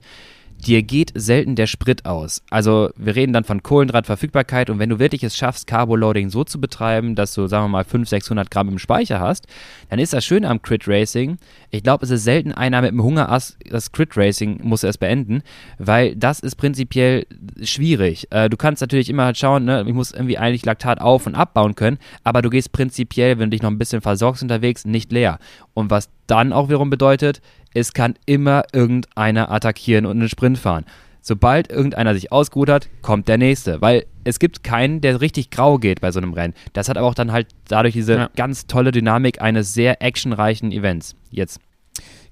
dir 0.61 0.83
geht 0.83 1.11
selten 1.15 1.55
der 1.55 1.67
Sprit 1.67 2.05
aus. 2.05 2.43
Also 2.49 2.91
wir 2.95 3.15
reden 3.15 3.33
dann 3.33 3.43
von 3.43 3.63
Kohlenhydratverfügbarkeit 3.63 4.69
und 4.69 4.79
wenn 4.79 4.89
du 4.89 4.99
wirklich 4.99 5.23
es 5.23 5.35
schaffst, 5.35 5.67
Carboloading 5.67 6.29
so 6.29 6.43
zu 6.43 6.61
betreiben, 6.61 7.15
dass 7.15 7.33
du, 7.33 7.47
sagen 7.47 7.65
wir 7.65 7.69
mal, 7.69 7.83
500, 7.83 8.09
600 8.09 8.51
Gramm 8.51 8.69
im 8.69 8.79
Speicher 8.79 9.19
hast, 9.19 9.47
dann 9.89 9.99
ist 9.99 10.13
das 10.13 10.23
schön 10.23 10.45
am 10.45 10.61
Crit 10.61 10.87
Racing. 10.87 11.37
Ich 11.71 11.83
glaube, 11.83 12.05
es 12.05 12.11
ist 12.11 12.23
selten 12.23 12.51
einer 12.51 12.81
mit 12.81 12.91
dem 12.91 13.03
Hungerass, 13.03 13.57
das 13.69 13.91
Crit 13.91 14.15
Racing 14.15 14.59
muss 14.63 14.83
es 14.83 14.97
beenden, 14.97 15.41
weil 15.79 16.15
das 16.15 16.39
ist 16.39 16.55
prinzipiell 16.55 17.25
schwierig. 17.63 18.27
Äh, 18.31 18.49
du 18.49 18.57
kannst 18.57 18.81
natürlich 18.81 19.09
immer 19.09 19.25
halt 19.25 19.37
schauen, 19.37 19.65
ne, 19.65 19.83
ich 19.87 19.93
muss 19.93 20.11
irgendwie 20.11 20.37
eigentlich 20.37 20.65
Laktat 20.65 21.01
auf- 21.01 21.25
und 21.25 21.35
abbauen 21.35 21.75
können, 21.75 21.97
aber 22.23 22.41
du 22.41 22.49
gehst 22.49 22.71
prinzipiell, 22.71 23.39
wenn 23.39 23.49
du 23.49 23.55
dich 23.55 23.61
noch 23.61 23.71
ein 23.71 23.79
bisschen 23.79 24.01
versorgst 24.01 24.43
unterwegs, 24.43 24.85
nicht 24.85 25.11
leer. 25.11 25.39
Und 25.73 25.89
was 25.89 26.09
dann 26.27 26.53
auch 26.53 26.69
wiederum 26.69 26.89
bedeutet, 26.89 27.41
es 27.73 27.93
kann 27.93 28.15
immer 28.25 28.63
irgendeiner 28.73 29.51
attackieren 29.51 30.05
und 30.05 30.19
einen 30.19 30.29
Sprint 30.29 30.57
fahren. 30.57 30.85
Sobald 31.21 31.71
irgendeiner 31.71 32.15
sich 32.15 32.31
ausgeruht 32.31 32.69
hat, 32.69 32.89
kommt 33.03 33.27
der 33.27 33.37
nächste. 33.37 33.79
Weil 33.79 34.05
es 34.23 34.39
gibt 34.39 34.63
keinen, 34.63 35.01
der 35.01 35.21
richtig 35.21 35.51
grau 35.51 35.77
geht 35.77 36.01
bei 36.01 36.11
so 36.11 36.19
einem 36.19 36.33
Rennen. 36.33 36.55
Das 36.73 36.89
hat 36.89 36.97
aber 36.97 37.07
auch 37.07 37.13
dann 37.13 37.31
halt 37.31 37.47
dadurch 37.67 37.93
diese 37.93 38.13
ja. 38.13 38.29
ganz 38.35 38.65
tolle 38.65 38.91
Dynamik 38.91 39.39
eines 39.41 39.73
sehr 39.73 40.01
actionreichen 40.01 40.71
Events. 40.71 41.15
Jetzt. 41.29 41.59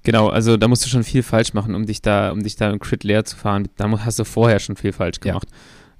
Genau, 0.02 0.28
also 0.28 0.56
da 0.56 0.66
musst 0.66 0.84
du 0.84 0.88
schon 0.88 1.04
viel 1.04 1.22
falsch 1.22 1.52
machen, 1.52 1.74
um 1.74 1.86
dich 1.86 2.02
da, 2.02 2.32
um 2.32 2.42
dich 2.42 2.56
da 2.56 2.70
im 2.70 2.80
Crit 2.80 3.04
leer 3.04 3.24
zu 3.24 3.36
fahren. 3.36 3.68
Da 3.76 3.88
hast 4.04 4.18
du 4.18 4.24
vorher 4.24 4.58
schon 4.58 4.76
viel 4.76 4.92
falsch 4.92 5.20
gemacht. 5.20 5.48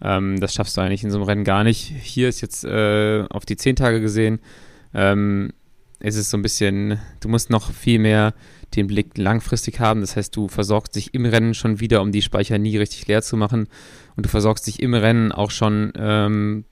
Ja. 0.03 0.17
Ähm, 0.17 0.41
das 0.41 0.55
schaffst 0.55 0.77
du 0.77 0.81
eigentlich 0.81 1.05
in 1.05 1.11
so 1.11 1.19
einem 1.19 1.27
Rennen 1.27 1.45
gar 1.45 1.63
nicht. 1.63 1.93
Hier 2.03 2.29
ist 2.29 2.41
jetzt 2.41 2.65
äh, 2.65 3.25
auf 3.31 3.45
die 3.45 3.57
zehn 3.57 3.77
Tage 3.77 4.01
gesehen, 4.01 4.41
ähm, 4.95 5.53
ist 6.01 6.17
es 6.17 6.31
so 6.31 6.39
ein 6.39 6.43
bisschen, 6.43 6.99
du 7.21 7.29
musst 7.29 7.51
noch 7.51 7.71
viel 7.71 7.99
mehr 7.99 8.33
den 8.77 8.87
Blick 8.87 9.19
langfristig 9.19 9.81
haben. 9.81 10.01
Das 10.01 10.17
heißt, 10.17 10.35
du 10.35 10.49
versorgst 10.49 10.95
dich 10.97 11.15
im 11.15 11.25
Rennen 11.27 11.55
schon 11.55 11.81
wieder, 11.81 12.03
um 12.03 12.13
die 12.13 12.23
Speicher 12.23 12.59
nie 12.59 12.77
richtig 12.77 13.07
leer 13.07 13.23
zu 13.23 13.37
machen. 13.37 13.69
Und 14.17 14.27
du 14.27 14.29
versorgst 14.29 14.67
dich 14.67 14.81
im 14.81 14.95
Rennen 14.95 15.33
auch 15.33 15.51
schon, 15.51 15.93
ähm, 15.97 16.65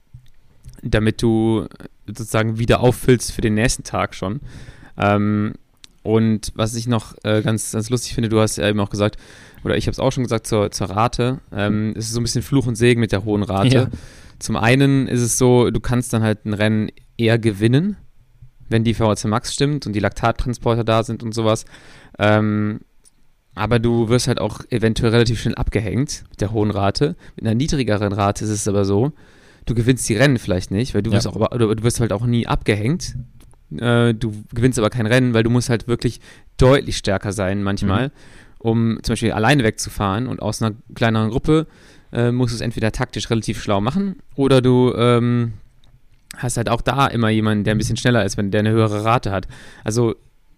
damit 0.81 1.21
du 1.21 1.67
sozusagen 2.07 2.57
wieder 2.57 2.79
auffüllst 2.79 3.31
für 3.31 3.41
den 3.41 3.53
nächsten 3.55 3.83
Tag 3.83 4.15
schon. 4.15 4.39
Ähm, 4.97 5.53
und 6.03 6.51
was 6.55 6.75
ich 6.75 6.87
noch 6.87 7.15
äh, 7.23 7.41
ganz, 7.41 7.71
ganz 7.71 7.89
lustig 7.89 8.15
finde, 8.15 8.29
du 8.29 8.39
hast 8.39 8.57
ja 8.57 8.67
eben 8.67 8.79
auch 8.79 8.89
gesagt, 8.89 9.17
oder 9.63 9.75
ich 9.75 9.85
habe 9.85 9.91
es 9.91 9.99
auch 9.99 10.11
schon 10.11 10.23
gesagt 10.23 10.47
zur, 10.47 10.71
zur 10.71 10.89
Rate, 10.89 11.39
ähm, 11.51 11.93
es 11.95 12.05
ist 12.05 12.13
so 12.13 12.19
ein 12.19 12.23
bisschen 12.23 12.41
Fluch 12.41 12.67
und 12.67 12.75
Segen 12.75 13.01
mit 13.01 13.11
der 13.11 13.25
hohen 13.25 13.43
Rate. 13.43 13.75
Ja. 13.75 13.89
Zum 14.39 14.55
einen 14.55 15.07
ist 15.07 15.21
es 15.21 15.37
so, 15.37 15.69
du 15.69 15.79
kannst 15.81 16.13
dann 16.13 16.23
halt 16.23 16.45
ein 16.45 16.53
Rennen 16.53 16.89
eher 17.17 17.37
gewinnen, 17.37 17.97
wenn 18.69 18.83
die 18.83 18.93
VHC 18.93 19.27
Max 19.27 19.53
stimmt 19.53 19.85
und 19.85 19.93
die 19.93 19.99
Laktattransporter 19.99 20.83
da 20.83 21.03
sind 21.03 21.23
und 21.23 21.33
sowas. 21.33 21.65
Ähm, 22.17 22.81
aber 23.55 23.79
du 23.79 24.09
wirst 24.09 24.27
halt 24.27 24.39
auch 24.39 24.61
eventuell 24.69 25.11
relativ 25.11 25.41
schnell 25.41 25.55
abgehängt 25.55 26.23
mit 26.29 26.39
der 26.39 26.51
hohen 26.51 26.71
Rate. 26.71 27.15
Mit 27.35 27.45
einer 27.45 27.55
niedrigeren 27.55 28.13
Rate 28.13 28.45
ist 28.45 28.51
es 28.51 28.67
aber 28.67 28.85
so, 28.85 29.11
du 29.65 29.75
gewinnst 29.75 30.07
die 30.07 30.15
Rennen 30.15 30.37
vielleicht 30.37 30.71
nicht, 30.71 30.93
weil 30.93 31.01
du, 31.01 31.09
ja. 31.09 31.17
wirst, 31.17 31.27
auch, 31.27 31.49
du 31.49 31.83
wirst 31.83 31.99
halt 31.99 32.13
auch 32.13 32.25
nie 32.25 32.47
abgehängt. 32.47 33.15
Äh, 33.77 34.13
du 34.13 34.33
gewinnst 34.53 34.79
aber 34.79 34.89
kein 34.89 35.05
Rennen, 35.05 35.33
weil 35.33 35.43
du 35.43 35.49
musst 35.49 35.69
halt 35.69 35.87
wirklich 35.87 36.21
deutlich 36.57 36.97
stärker 36.97 37.33
sein 37.33 37.61
manchmal, 37.61 38.07
mhm. 38.07 38.11
um 38.59 38.99
zum 39.03 39.13
Beispiel 39.13 39.31
alleine 39.31 39.63
wegzufahren 39.63 40.27
und 40.27 40.41
aus 40.41 40.61
einer 40.61 40.75
kleineren 40.95 41.29
Gruppe 41.29 41.67
äh, 42.11 42.31
musst 42.31 42.53
du 42.53 42.55
es 42.55 42.61
entweder 42.61 42.91
taktisch 42.91 43.29
relativ 43.29 43.61
schlau 43.61 43.81
machen 43.81 44.17
oder 44.35 44.61
du 44.61 44.93
ähm, 44.95 45.53
hast 46.39 46.57
halt 46.57 46.69
auch 46.69 46.81
da 46.81 47.07
immer 47.07 47.29
jemanden, 47.29 47.63
der 47.63 47.75
ein 47.75 47.77
bisschen 47.77 47.97
schneller 47.97 48.25
ist, 48.25 48.37
wenn 48.37 48.51
der 48.51 48.59
eine 48.59 48.71
höhere 48.71 49.03
Rate 49.03 49.31
hat. 49.31 49.47
Also 49.83 50.15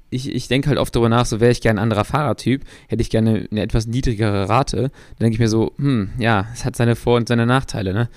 ich, 0.09 0.33
ich 0.33 0.47
denke 0.47 0.69
halt 0.69 0.77
oft 0.77 0.95
darüber 0.95 1.09
nach, 1.09 1.25
so 1.25 1.39
wäre 1.39 1.51
ich 1.51 1.61
gerne 1.61 1.79
ein 1.79 1.83
anderer 1.83 2.05
Fahrertyp, 2.05 2.63
hätte 2.87 3.01
ich 3.01 3.09
gerne 3.09 3.47
eine 3.49 3.61
etwas 3.61 3.87
niedrigere 3.87 4.49
Rate. 4.49 4.81
Dann 4.81 4.91
denke 5.19 5.35
ich 5.35 5.39
mir 5.39 5.47
so, 5.47 5.73
hm, 5.77 6.11
ja, 6.19 6.47
es 6.53 6.65
hat 6.65 6.75
seine 6.75 6.95
Vor- 6.95 7.17
und 7.17 7.27
seine 7.27 7.45
Nachteile, 7.45 7.93
ne? 7.93 8.09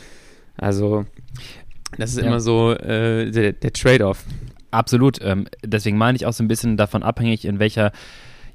Also, 0.57 1.07
das 1.97 2.11
ist 2.11 2.19
ja. 2.19 2.27
immer 2.27 2.41
so 2.41 2.73
äh, 2.73 3.31
der, 3.31 3.53
der 3.53 3.73
Trade-off. 3.73 4.25
Absolut. 4.71 5.19
Ähm, 5.23 5.47
deswegen 5.65 5.97
meine 5.97 6.17
ich 6.17 6.27
auch 6.27 6.33
so 6.33 6.43
ein 6.43 6.49
bisschen 6.49 6.77
davon 6.77 7.05
abhängig, 7.05 7.45
in 7.45 7.61
welcher 7.61 7.93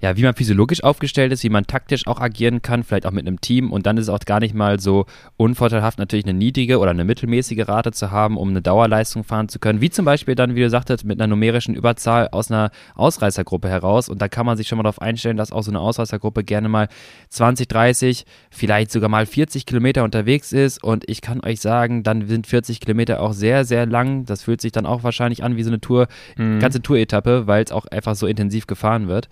ja, 0.02 0.16
wie 0.16 0.24
man 0.24 0.34
physiologisch 0.34 0.84
aufgestellt 0.84 1.34
ist, 1.34 1.44
wie 1.44 1.50
man 1.50 1.68
taktisch 1.68 2.08
auch 2.08 2.22
agieren 2.22 2.62
kann, 2.62 2.84
vielleicht 2.84 3.06
auch 3.06 3.12
mit 3.12 3.28
einem 3.28 3.42
Team. 3.42 3.72
Und 3.72 3.86
dann 3.86 3.98
ist 3.98 4.04
es 4.04 4.10
auch 4.10 4.20
gar 4.20 4.40
nicht 4.40 4.56
mal 4.56 4.80
so 4.80 5.06
unvorteilhaft, 5.36 6.00
natürlich 6.00 6.26
eine 6.26 6.34
niedrige 6.34 6.80
oder 6.80 6.92
eine 6.92 7.04
mittelmäßige 7.04 7.68
Rate 7.68 7.92
zu 7.92 8.12
haben, 8.12 8.38
um 8.38 8.50
eine 8.50 8.62
Dauerleistung 8.62 9.26
fahren 9.26 9.50
zu 9.50 9.60
können. 9.60 9.82
Wie 9.82 9.90
zum 9.90 10.06
Beispiel 10.06 10.36
dann, 10.36 10.56
wie 10.56 10.62
du 10.62 10.70
sagtest, 10.70 11.04
mit 11.04 11.20
einer 11.20 11.28
numerischen 11.28 11.76
Überzahl 11.76 12.30
aus 12.32 12.50
einer 12.50 12.72
Ausreißergruppe 12.96 13.68
heraus. 13.68 14.08
Und 14.08 14.22
da 14.22 14.30
kann 14.30 14.46
man 14.46 14.56
sich 14.56 14.68
schon 14.70 14.78
mal 14.78 14.84
darauf 14.84 15.02
einstellen, 15.02 15.36
dass 15.36 15.52
auch 15.52 15.64
so 15.64 15.72
eine 15.72 15.82
Ausreißergruppe 15.82 16.46
gerne 16.46 16.70
mal 16.70 16.88
20, 17.30 17.68
30, 17.68 18.26
vielleicht 18.50 18.92
sogar 18.92 19.10
mal 19.10 19.26
40 19.26 19.66
Kilometer 19.66 20.06
unterwegs 20.06 20.54
ist. 20.54 20.82
Und 20.82 21.10
ich 21.10 21.22
kann 21.22 21.42
euch 21.44 21.60
sagen, 21.60 22.04
dann 22.04 22.26
sind 22.28 22.48
40 22.48 22.80
Kilometer 22.80 23.22
auch 23.22 23.34
sehr, 23.34 23.66
sehr 23.66 23.86
lang. 23.86 24.26
Das 24.26 24.44
fühlt 24.44 24.62
sich 24.62 24.72
dann 24.72 24.86
auch 24.86 25.04
wahrscheinlich 25.04 25.44
an 25.44 25.58
wie 25.58 25.64
so 25.64 25.70
eine 25.70 25.82
Tour, 25.82 26.08
mhm. 26.38 26.60
ganze 26.60 26.82
Tour-Etappe, 26.82 27.48
weil 27.48 27.66
es 27.66 27.74
auch 27.74 27.86
einfach 27.86 28.16
so 28.16 28.28
intensiv 28.28 28.66
gefahren 28.66 29.10
wird. 29.10 29.28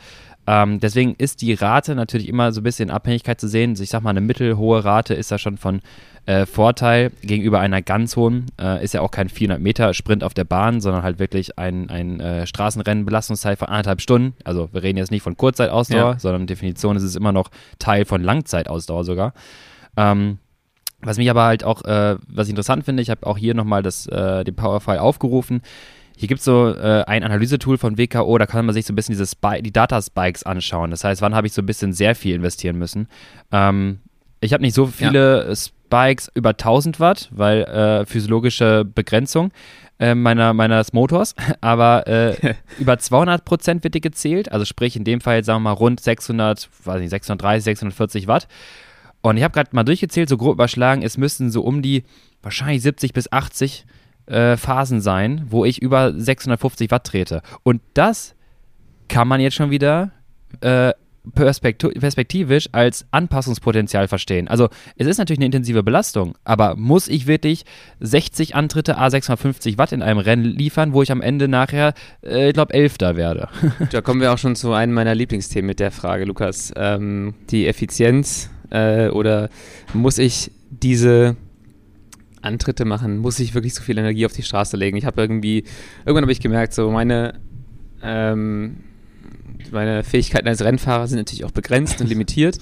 Ähm, 0.48 0.80
deswegen 0.80 1.14
ist 1.18 1.42
die 1.42 1.54
Rate 1.54 1.94
natürlich 1.94 2.30
immer 2.30 2.54
so 2.54 2.62
ein 2.62 2.64
bisschen 2.64 2.88
in 2.88 2.96
Abhängigkeit 2.96 3.40
zu 3.40 3.50
sehen. 3.50 3.76
Ich 3.80 3.90
sag 3.90 4.02
mal, 4.02 4.12
eine 4.12 4.22
mittelhohe 4.22 4.84
Rate 4.84 5.14
ist 5.14 5.30
da 5.30 5.38
schon 5.38 5.58
von 5.58 5.82
äh, 6.26 6.46
Vorteil 6.46 7.12
gegenüber 7.22 7.60
einer 7.60 7.82
ganz 7.82 8.16
hohen. 8.16 8.46
Äh, 8.60 8.84
ist 8.84 8.94
ja 8.94 9.02
auch 9.02 9.12
kein 9.12 9.28
400 9.28 9.62
Meter 9.62 9.94
Sprint 9.94 10.24
auf 10.24 10.34
der 10.34 10.46
Bahn, 10.46 10.80
sondern 10.80 11.04
halt 11.04 11.20
wirklich 11.20 11.60
ein, 11.60 11.90
ein 11.90 12.22
äh, 12.22 12.48
Straßenrennen, 12.48 13.06
Belastungszeit 13.06 13.60
von 13.60 13.68
anderthalb 13.68 14.00
Stunden. 14.00 14.36
Also 14.46 14.70
wir 14.72 14.84
reden 14.84 14.98
jetzt 14.98 15.12
nicht 15.12 15.22
von 15.22 15.36
Kurzzeitausdauer, 15.36 16.14
ja. 16.14 16.20
sondern 16.20 16.48
Definition 16.48 16.96
ist 16.96 17.04
es 17.04 17.18
immer 17.18 17.34
noch 17.34 17.50
Teil 17.78 18.06
von 18.06 18.24
Langzeitausdauer 18.24 19.04
sogar. 19.04 19.34
Ähm, 19.98 20.38
was 21.02 21.18
mich 21.18 21.30
aber 21.30 21.44
halt 21.44 21.64
auch, 21.64 21.84
äh, 21.84 22.16
was 22.28 22.48
ich 22.48 22.52
interessant 22.52 22.86
finde, 22.86 23.04
ich 23.04 23.10
habe 23.10 23.28
auch 23.28 23.38
hier 23.38 23.54
nochmal 23.54 23.86
äh, 23.86 24.44
den 24.44 24.56
Powerfile 24.56 25.02
aufgerufen. 25.02 25.62
Hier 26.20 26.28
gibt 26.28 26.40
es 26.40 26.46
so 26.46 26.74
äh, 26.74 27.04
ein 27.06 27.24
Analysetool 27.24 27.78
von 27.78 27.98
WKO, 28.00 28.38
da 28.40 28.48
kann 28.48 28.66
man 28.66 28.74
sich 28.74 28.88
so 28.88 28.92
ein 28.92 28.96
bisschen 28.96 29.14
diese 29.14 29.28
Spy 29.28 29.62
die 29.62 29.72
Data-Spikes 29.72 30.44
anschauen. 30.44 30.90
Das 30.90 31.04
heißt, 31.04 31.22
wann 31.22 31.36
habe 31.36 31.46
ich 31.46 31.54
so 31.54 31.62
ein 31.62 31.68
bisschen 31.68 31.94
sehr 31.94 32.16
viel 32.16 32.36
investieren 32.36 32.80
müssen. 32.80 33.08
Ähm, 33.52 34.00
ich 34.42 34.52
habe 34.52 34.64
nicht 34.64 34.74
so 34.74 34.88
viele 34.88 35.48
ja. 35.48 35.56
Spikes 35.56 36.32
über 36.34 36.50
1000 36.50 37.00
Watt, 37.00 37.30
weil 37.32 37.64
äh, 37.64 38.06
physiologische 38.08 38.84
Begrenzung 38.84 39.52
äh, 40.00 40.16
meiner, 40.16 40.56
meines 40.56 40.92
Motors, 40.92 41.36
aber 41.62 42.08
äh, 42.08 42.56
über 42.80 42.98
200 42.98 43.46
Prozent 43.46 43.84
wird 43.84 43.94
die 43.94 44.02
gezählt, 44.02 44.52
also 44.52 44.66
sprich 44.66 44.96
in 44.96 45.04
dem 45.04 45.22
Fall, 45.22 45.44
sagen 45.44 45.58
wir 45.58 45.70
mal, 45.70 45.74
rund 45.74 46.00
600, 46.00 46.68
weiß 46.84 47.00
nicht, 47.00 47.12
630, 47.12 47.64
640 47.64 48.28
Watt. 48.28 48.48
Und 49.22 49.38
ich 49.38 49.44
habe 49.44 49.54
gerade 49.54 49.70
mal 49.74 49.84
durchgezählt, 49.84 50.30
so 50.30 50.38
grob 50.38 50.54
überschlagen, 50.54 51.04
es 51.04 51.18
müssten 51.18 51.52
so 51.52 51.62
um 51.62 51.84
die 51.84 52.06
wahrscheinlich 52.42 52.82
70 52.82 53.14
bis 53.14 53.32
80 53.32 53.86
äh, 54.28 54.58
Phasen 54.58 55.02
sein, 55.02 55.46
wo 55.50 55.66
ich 55.66 55.82
über 55.82 56.14
650 56.14 56.92
Watt 56.92 57.06
trete. 57.06 57.42
Und 57.64 57.82
das 57.94 58.36
kann 59.08 59.28
man 59.28 59.40
jetzt 59.40 59.56
schon 59.56 59.72
wieder 59.72 60.12
äh, 60.62 60.94
perspektivisch 61.34 62.70
als 62.72 63.06
Anpassungspotenzial 63.12 64.08
verstehen. 64.08 64.48
Also 64.48 64.70
es 64.96 65.08
ist 65.08 65.18
natürlich 65.18 65.40
eine 65.40 65.48
intensive 65.48 65.84
Belastung, 65.84 66.38
aber 66.44 66.76
muss 66.76 67.08
ich 67.08 67.28
wirklich 67.28 67.66
60 68.00 68.56
Antritte 68.56 68.98
A650 68.98 69.78
Watt 69.78 69.92
in 69.92 70.02
einem 70.02 70.20
Rennen 70.20 70.46
liefern, 70.46 70.94
wo 70.94 71.02
ich 71.02 71.12
am 71.12 71.22
Ende 71.22 71.48
nachher, 71.48 71.94
äh, 72.24 72.50
ich 72.50 72.54
glaube, 72.54 72.74
Elfter 72.74 73.16
werde? 73.16 73.50
da 73.92 74.02
kommen 74.02 74.22
wir 74.22 74.34
auch 74.34 74.38
schon 74.38 74.56
zu 74.56 74.74
einem 74.74 74.94
meiner 74.94 75.16
Lieblingsthemen 75.16 75.68
mit 75.68 75.80
der 75.80 75.92
Frage, 75.92 76.26
Lukas. 76.26 76.72
Ähm, 76.76 77.36
die 77.50 77.68
Effizienz 77.68 78.50
äh, 78.70 79.10
oder 79.10 79.50
muss 79.94 80.18
ich 80.18 80.52
diese 80.70 81.36
Antritte 82.42 82.86
machen, 82.86 83.18
muss 83.18 83.40
ich 83.40 83.54
wirklich 83.54 83.74
so 83.74 83.82
viel 83.82 83.98
Energie 83.98 84.26
auf 84.26 84.34
die 84.34 84.44
Straße 84.44 84.78
legen? 84.78 84.98
Ich 84.98 85.06
habe 85.06 85.22
irgendwie, 85.22 85.64
irgendwann 86.06 86.24
habe 86.24 86.32
ich 86.32 86.40
gemerkt, 86.40 86.74
so 86.74 86.92
meine 86.92 87.36
ähm, 88.02 88.78
meine 89.72 90.04
Fähigkeiten 90.04 90.48
als 90.48 90.64
Rennfahrer 90.64 91.08
sind 91.08 91.18
natürlich 91.18 91.46
auch 91.46 91.52
begrenzt 91.52 92.02
und 92.02 92.08
limitiert. 92.08 92.58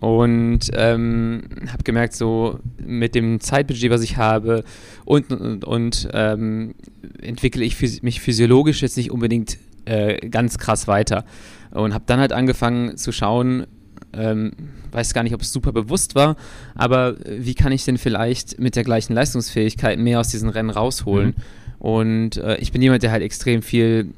Und 0.00 0.60
ähm, 0.72 1.42
habe 1.70 1.82
gemerkt, 1.84 2.14
so 2.14 2.58
mit 2.82 3.14
dem 3.14 3.40
Zeitbudget, 3.40 3.90
was 3.90 4.00
ich 4.00 4.16
habe, 4.16 4.64
und, 5.04 5.30
und, 5.30 5.64
und 5.64 6.08
ähm, 6.14 6.74
entwickle 7.20 7.62
ich 7.62 7.76
phys 7.76 8.02
mich 8.02 8.20
physiologisch 8.20 8.80
jetzt 8.80 8.96
nicht 8.96 9.10
unbedingt 9.10 9.58
äh, 9.84 10.26
ganz 10.28 10.56
krass 10.56 10.88
weiter. 10.88 11.26
Und 11.70 11.92
habe 11.92 12.04
dann 12.06 12.18
halt 12.18 12.32
angefangen 12.32 12.96
zu 12.96 13.12
schauen, 13.12 13.66
ähm, 14.12 14.52
weiß 14.92 15.14
gar 15.14 15.22
nicht, 15.22 15.34
ob 15.34 15.42
es 15.42 15.52
super 15.52 15.72
bewusst 15.72 16.14
war, 16.14 16.36
aber 16.74 17.16
wie 17.24 17.54
kann 17.54 17.72
ich 17.72 17.84
denn 17.84 17.98
vielleicht 17.98 18.58
mit 18.58 18.76
der 18.76 18.84
gleichen 18.84 19.12
Leistungsfähigkeit 19.14 19.98
mehr 19.98 20.20
aus 20.20 20.28
diesen 20.28 20.48
Rennen 20.48 20.70
rausholen? 20.70 21.28
Mhm. 21.28 21.34
Und 21.78 22.36
äh, 22.36 22.56
ich 22.56 22.72
bin 22.72 22.82
jemand, 22.82 23.02
der 23.02 23.10
halt 23.10 23.22
extrem 23.22 23.62
viel 23.62 24.12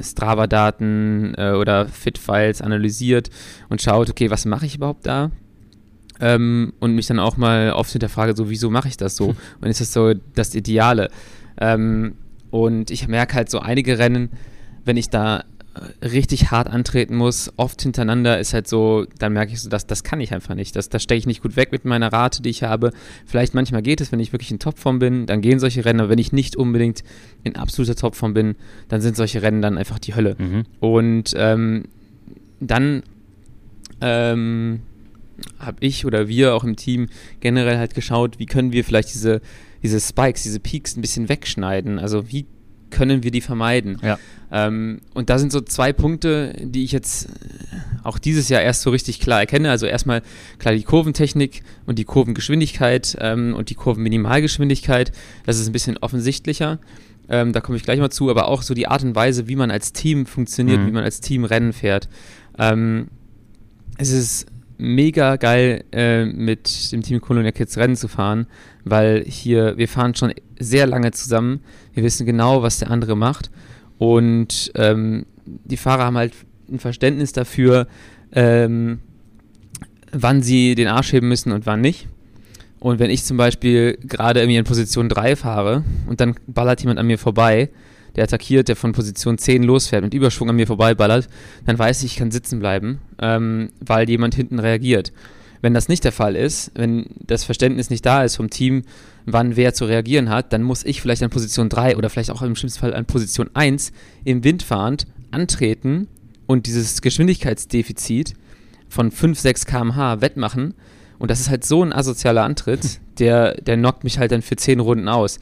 Strava-Daten 0.00 1.34
äh, 1.36 1.52
oder 1.52 1.86
Fit-Files 1.86 2.60
analysiert 2.60 3.30
und 3.68 3.80
schaut, 3.82 4.10
okay, 4.10 4.30
was 4.30 4.44
mache 4.44 4.66
ich 4.66 4.76
überhaupt 4.76 5.06
da? 5.06 5.30
Ähm, 6.20 6.72
und 6.80 6.94
mich 6.94 7.06
dann 7.06 7.18
auch 7.18 7.36
mal 7.36 7.72
oft 7.72 7.90
hinterfrage, 7.90 8.36
so, 8.36 8.50
wieso 8.50 8.70
mache 8.70 8.88
ich 8.88 8.96
das 8.96 9.16
so? 9.16 9.34
Und 9.60 9.68
ist 9.68 9.80
das 9.80 9.92
so 9.92 10.14
das 10.34 10.54
Ideale? 10.54 11.10
Ähm, 11.60 12.14
und 12.50 12.92
ich 12.92 13.08
merke 13.08 13.34
halt 13.34 13.50
so 13.50 13.58
einige 13.58 13.98
Rennen, 13.98 14.30
wenn 14.84 14.96
ich 14.96 15.10
da 15.10 15.42
richtig 16.02 16.50
hart 16.50 16.68
antreten 16.68 17.16
muss, 17.16 17.52
oft 17.56 17.82
hintereinander, 17.82 18.38
ist 18.38 18.54
halt 18.54 18.68
so, 18.68 19.06
dann 19.18 19.32
merke 19.32 19.52
ich 19.52 19.60
so, 19.60 19.68
dass 19.68 19.86
das 19.86 20.04
kann 20.04 20.20
ich 20.20 20.32
einfach 20.32 20.54
nicht. 20.54 20.76
Das, 20.76 20.88
das 20.88 21.02
stecke 21.02 21.18
ich 21.18 21.26
nicht 21.26 21.42
gut 21.42 21.56
weg 21.56 21.72
mit 21.72 21.84
meiner 21.84 22.12
Rate, 22.12 22.42
die 22.42 22.50
ich 22.50 22.62
habe. 22.62 22.92
Vielleicht 23.26 23.54
manchmal 23.54 23.82
geht 23.82 24.00
es, 24.00 24.12
wenn 24.12 24.20
ich 24.20 24.32
wirklich 24.32 24.50
in 24.50 24.58
Topform 24.58 24.98
bin, 25.00 25.26
dann 25.26 25.40
gehen 25.40 25.58
solche 25.58 25.84
Rennen, 25.84 26.00
aber 26.00 26.10
wenn 26.10 26.18
ich 26.18 26.32
nicht 26.32 26.56
unbedingt 26.56 27.02
in 27.42 27.56
absoluter 27.56 27.96
Topform 27.96 28.34
bin, 28.34 28.54
dann 28.88 29.00
sind 29.00 29.16
solche 29.16 29.42
Rennen 29.42 29.62
dann 29.62 29.76
einfach 29.76 29.98
die 29.98 30.14
Hölle. 30.14 30.36
Mhm. 30.38 30.64
Und 30.78 31.32
ähm, 31.36 31.84
dann 32.60 33.02
ähm, 34.00 34.80
habe 35.58 35.78
ich 35.80 36.06
oder 36.06 36.28
wir 36.28 36.54
auch 36.54 36.64
im 36.64 36.76
Team 36.76 37.08
generell 37.40 37.78
halt 37.78 37.94
geschaut, 37.94 38.38
wie 38.38 38.46
können 38.46 38.72
wir 38.72 38.84
vielleicht 38.84 39.12
diese, 39.12 39.40
diese 39.82 40.00
Spikes, 40.00 40.44
diese 40.44 40.60
Peaks 40.60 40.96
ein 40.96 41.00
bisschen 41.00 41.28
wegschneiden. 41.28 41.98
Also 41.98 42.30
wie 42.30 42.46
können 42.94 43.22
wir 43.24 43.30
die 43.30 43.40
vermeiden? 43.40 43.98
Ja. 44.02 44.18
Ähm, 44.52 45.00
und 45.14 45.28
da 45.30 45.38
sind 45.38 45.50
so 45.50 45.60
zwei 45.60 45.92
Punkte, 45.92 46.54
die 46.60 46.84
ich 46.84 46.92
jetzt 46.92 47.28
auch 48.04 48.18
dieses 48.18 48.48
Jahr 48.48 48.62
erst 48.62 48.82
so 48.82 48.90
richtig 48.90 49.18
klar 49.18 49.40
erkenne. 49.40 49.70
Also 49.70 49.86
erstmal 49.86 50.22
klar 50.58 50.74
die 50.74 50.84
Kurventechnik 50.84 51.62
und 51.86 51.98
die 51.98 52.04
Kurvengeschwindigkeit 52.04 53.16
ähm, 53.20 53.54
und 53.54 53.70
die 53.70 53.74
Kurvenminimalgeschwindigkeit. 53.74 55.10
Das 55.44 55.58
ist 55.58 55.68
ein 55.68 55.72
bisschen 55.72 55.98
offensichtlicher. 55.98 56.78
Ähm, 57.28 57.52
da 57.52 57.60
komme 57.60 57.76
ich 57.76 57.82
gleich 57.82 57.98
mal 57.98 58.10
zu, 58.10 58.30
aber 58.30 58.48
auch 58.48 58.62
so 58.62 58.74
die 58.74 58.86
Art 58.86 59.02
und 59.02 59.16
Weise, 59.16 59.48
wie 59.48 59.56
man 59.56 59.70
als 59.70 59.92
Team 59.92 60.24
funktioniert, 60.24 60.80
mhm. 60.80 60.86
wie 60.86 60.92
man 60.92 61.04
als 61.04 61.20
Team 61.20 61.44
Rennen 61.44 61.72
fährt. 61.72 62.08
Ähm, 62.58 63.08
es 63.98 64.10
ist 64.10 64.46
mega 64.78 65.36
geil, 65.36 65.84
äh, 65.92 66.24
mit 66.24 66.92
dem 66.92 67.02
Team 67.02 67.20
Colonia 67.20 67.52
Kids 67.52 67.76
Rennen 67.76 67.96
zu 67.96 68.08
fahren, 68.08 68.46
weil 68.84 69.24
hier, 69.24 69.76
wir 69.76 69.88
fahren 69.88 70.14
schon 70.14 70.32
sehr 70.58 70.86
lange 70.86 71.10
zusammen. 71.12 71.60
Wir 71.92 72.02
wissen 72.02 72.26
genau, 72.26 72.62
was 72.62 72.78
der 72.78 72.90
andere 72.90 73.16
macht. 73.16 73.50
Und 73.98 74.72
ähm, 74.74 75.26
die 75.44 75.76
Fahrer 75.76 76.04
haben 76.04 76.16
halt 76.16 76.32
ein 76.70 76.78
Verständnis 76.78 77.32
dafür, 77.32 77.86
ähm, 78.32 79.00
wann 80.12 80.42
sie 80.42 80.74
den 80.74 80.88
Arsch 80.88 81.12
heben 81.12 81.28
müssen 81.28 81.52
und 81.52 81.66
wann 81.66 81.80
nicht. 81.80 82.08
Und 82.80 82.98
wenn 82.98 83.10
ich 83.10 83.24
zum 83.24 83.36
Beispiel 83.36 83.98
gerade 84.02 84.40
irgendwie 84.40 84.58
in 84.58 84.64
Position 84.64 85.08
3 85.08 85.36
fahre 85.36 85.84
und 86.06 86.20
dann 86.20 86.34
ballert 86.46 86.80
jemand 86.80 86.98
an 86.98 87.06
mir 87.06 87.18
vorbei, 87.18 87.70
der 88.16 88.24
attackiert, 88.24 88.68
der 88.68 88.76
von 88.76 88.92
Position 88.92 89.38
10 89.38 89.62
losfährt, 89.62 90.04
mit 90.04 90.14
Überschwung 90.14 90.50
an 90.50 90.56
mir 90.56 90.66
vorbeiballert, 90.66 91.28
dann 91.66 91.78
weiß 91.78 92.02
ich, 92.02 92.12
ich 92.12 92.16
kann 92.18 92.30
sitzen 92.30 92.60
bleiben, 92.60 93.00
ähm, 93.20 93.70
weil 93.80 94.08
jemand 94.08 94.34
hinten 94.34 94.58
reagiert. 94.58 95.12
Wenn 95.60 95.74
das 95.74 95.88
nicht 95.88 96.04
der 96.04 96.12
Fall 96.12 96.36
ist, 96.36 96.72
wenn 96.74 97.06
das 97.26 97.44
Verständnis 97.44 97.88
nicht 97.88 98.04
da 98.04 98.22
ist 98.22 98.36
vom 98.36 98.50
Team, 98.50 98.82
wann 99.24 99.56
wer 99.56 99.72
zu 99.72 99.86
reagieren 99.86 100.28
hat, 100.28 100.52
dann 100.52 100.62
muss 100.62 100.84
ich 100.84 101.00
vielleicht 101.00 101.22
an 101.22 101.30
Position 101.30 101.68
3 101.70 101.96
oder 101.96 102.10
vielleicht 102.10 102.30
auch 102.30 102.42
im 102.42 102.54
schlimmsten 102.54 102.80
Fall 102.80 102.94
an 102.94 103.06
Position 103.06 103.48
1 103.54 103.92
im 104.24 104.44
Wind 104.44 104.62
fahrend 104.62 105.06
antreten 105.30 106.08
und 106.46 106.66
dieses 106.66 107.00
Geschwindigkeitsdefizit 107.00 108.34
von 108.88 109.10
5, 109.10 109.38
6 109.38 109.66
km/h 109.66 110.20
wettmachen. 110.20 110.74
Und 111.18 111.30
das 111.30 111.40
ist 111.40 111.48
halt 111.48 111.64
so 111.64 111.82
ein 111.82 111.92
asozialer 111.92 112.44
Antritt, 112.44 113.00
der, 113.18 113.54
der 113.54 113.76
knockt 113.76 114.04
mich 114.04 114.18
halt 114.18 114.32
dann 114.32 114.42
für 114.42 114.56
10 114.56 114.80
Runden 114.80 115.08
aus. 115.08 115.40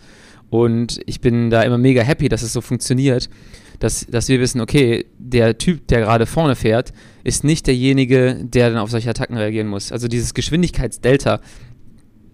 Und 0.53 1.01
ich 1.07 1.23
bin 1.23 1.49
da 1.49 1.63
immer 1.63 1.79
mega 1.79 2.03
happy, 2.03 2.29
dass 2.29 2.43
es 2.43 2.53
so 2.53 2.61
funktioniert, 2.61 3.31
dass, 3.79 4.07
dass 4.07 4.29
wir 4.29 4.39
wissen, 4.39 4.61
okay, 4.61 5.07
der 5.17 5.57
Typ, 5.57 5.87
der 5.87 6.01
gerade 6.01 6.27
vorne 6.27 6.57
fährt, 6.57 6.93
ist 7.25 7.43
nicht 7.43 7.67
derjenige, 7.67 8.37
der 8.39 8.69
dann 8.69 8.79
auf 8.79 8.91
solche 8.91 9.09
Attacken 9.09 9.39
reagieren 9.39 9.67
muss. 9.67 9.93
Also 9.93 10.09
dieses 10.09 10.35
Geschwindigkeitsdelta 10.35 11.41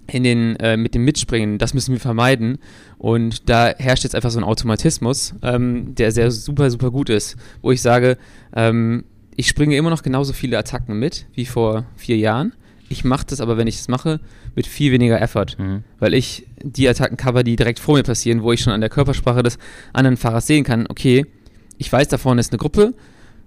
in 0.08 0.24
den, 0.24 0.56
äh, 0.56 0.76
mit 0.76 0.96
dem 0.96 1.04
Mitspringen, 1.04 1.58
das 1.58 1.74
müssen 1.74 1.92
wir 1.92 2.00
vermeiden. 2.00 2.58
Und 2.98 3.48
da 3.48 3.72
herrscht 3.78 4.02
jetzt 4.02 4.16
einfach 4.16 4.32
so 4.32 4.40
ein 4.40 4.44
Automatismus, 4.44 5.36
ähm, 5.42 5.94
der 5.94 6.10
sehr 6.10 6.32
super, 6.32 6.72
super 6.72 6.90
gut 6.90 7.10
ist, 7.10 7.36
wo 7.62 7.70
ich 7.70 7.80
sage, 7.80 8.18
ähm, 8.52 9.04
ich 9.36 9.46
springe 9.46 9.76
immer 9.76 9.90
noch 9.90 10.02
genauso 10.02 10.32
viele 10.32 10.58
Attacken 10.58 10.98
mit 10.98 11.26
wie 11.34 11.46
vor 11.46 11.86
vier 11.94 12.16
Jahren. 12.16 12.52
Ich 12.88 13.04
mache 13.04 13.26
das 13.26 13.40
aber, 13.40 13.56
wenn 13.56 13.66
ich 13.66 13.76
es 13.76 13.88
mache, 13.88 14.20
mit 14.54 14.66
viel 14.66 14.92
weniger 14.92 15.20
Effort, 15.20 15.58
mhm. 15.58 15.84
weil 15.98 16.14
ich 16.14 16.46
die 16.62 16.88
Attacken 16.88 17.16
cover, 17.16 17.42
die 17.42 17.56
direkt 17.56 17.78
vor 17.78 17.96
mir 17.96 18.02
passieren, 18.02 18.42
wo 18.42 18.52
ich 18.52 18.60
schon 18.60 18.72
an 18.72 18.80
der 18.80 18.90
Körpersprache 18.90 19.42
des 19.42 19.58
anderen 19.92 20.16
Fahrers 20.16 20.46
sehen 20.46 20.64
kann, 20.64 20.86
okay, 20.88 21.26
ich 21.76 21.92
weiß, 21.92 22.08
da 22.08 22.18
vorne 22.18 22.40
ist 22.40 22.52
eine 22.52 22.58
Gruppe, 22.58 22.94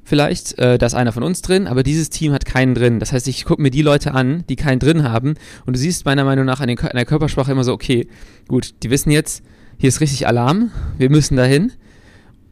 vielleicht, 0.04 0.58
äh, 0.60 0.78
da 0.78 0.86
ist 0.86 0.94
einer 0.94 1.12
von 1.12 1.24
uns 1.24 1.42
drin, 1.42 1.68
aber 1.68 1.84
dieses 1.84 2.10
Team 2.10 2.34
hat 2.34 2.46
keinen 2.46 2.76
drin. 2.76 3.00
Das 3.00 3.12
heißt, 3.12 3.28
ich 3.28 3.46
gucke 3.46 3.62
mir 3.62 3.72
die 3.72 3.82
Leute 3.82 4.14
an, 4.14 4.44
die 4.48 4.56
keinen 4.56 4.80
drin 4.80 5.04
haben 5.04 5.36
und 5.66 5.76
du 5.76 5.80
siehst 5.80 6.06
meiner 6.06 6.24
Meinung 6.24 6.46
nach 6.46 6.60
an, 6.60 6.68
den, 6.68 6.80
an 6.80 6.96
der 6.96 7.06
Körpersprache 7.06 7.52
immer 7.52 7.64
so, 7.64 7.74
okay, 7.74 8.08
gut, 8.48 8.76
die 8.84 8.90
wissen 8.90 9.12
jetzt, 9.12 9.44
hier 9.78 9.90
ist 9.90 10.02
richtig 10.02 10.28
Alarm, 10.28 10.72
wir 10.98 11.10
müssen 11.10 11.36
dahin 11.36 11.72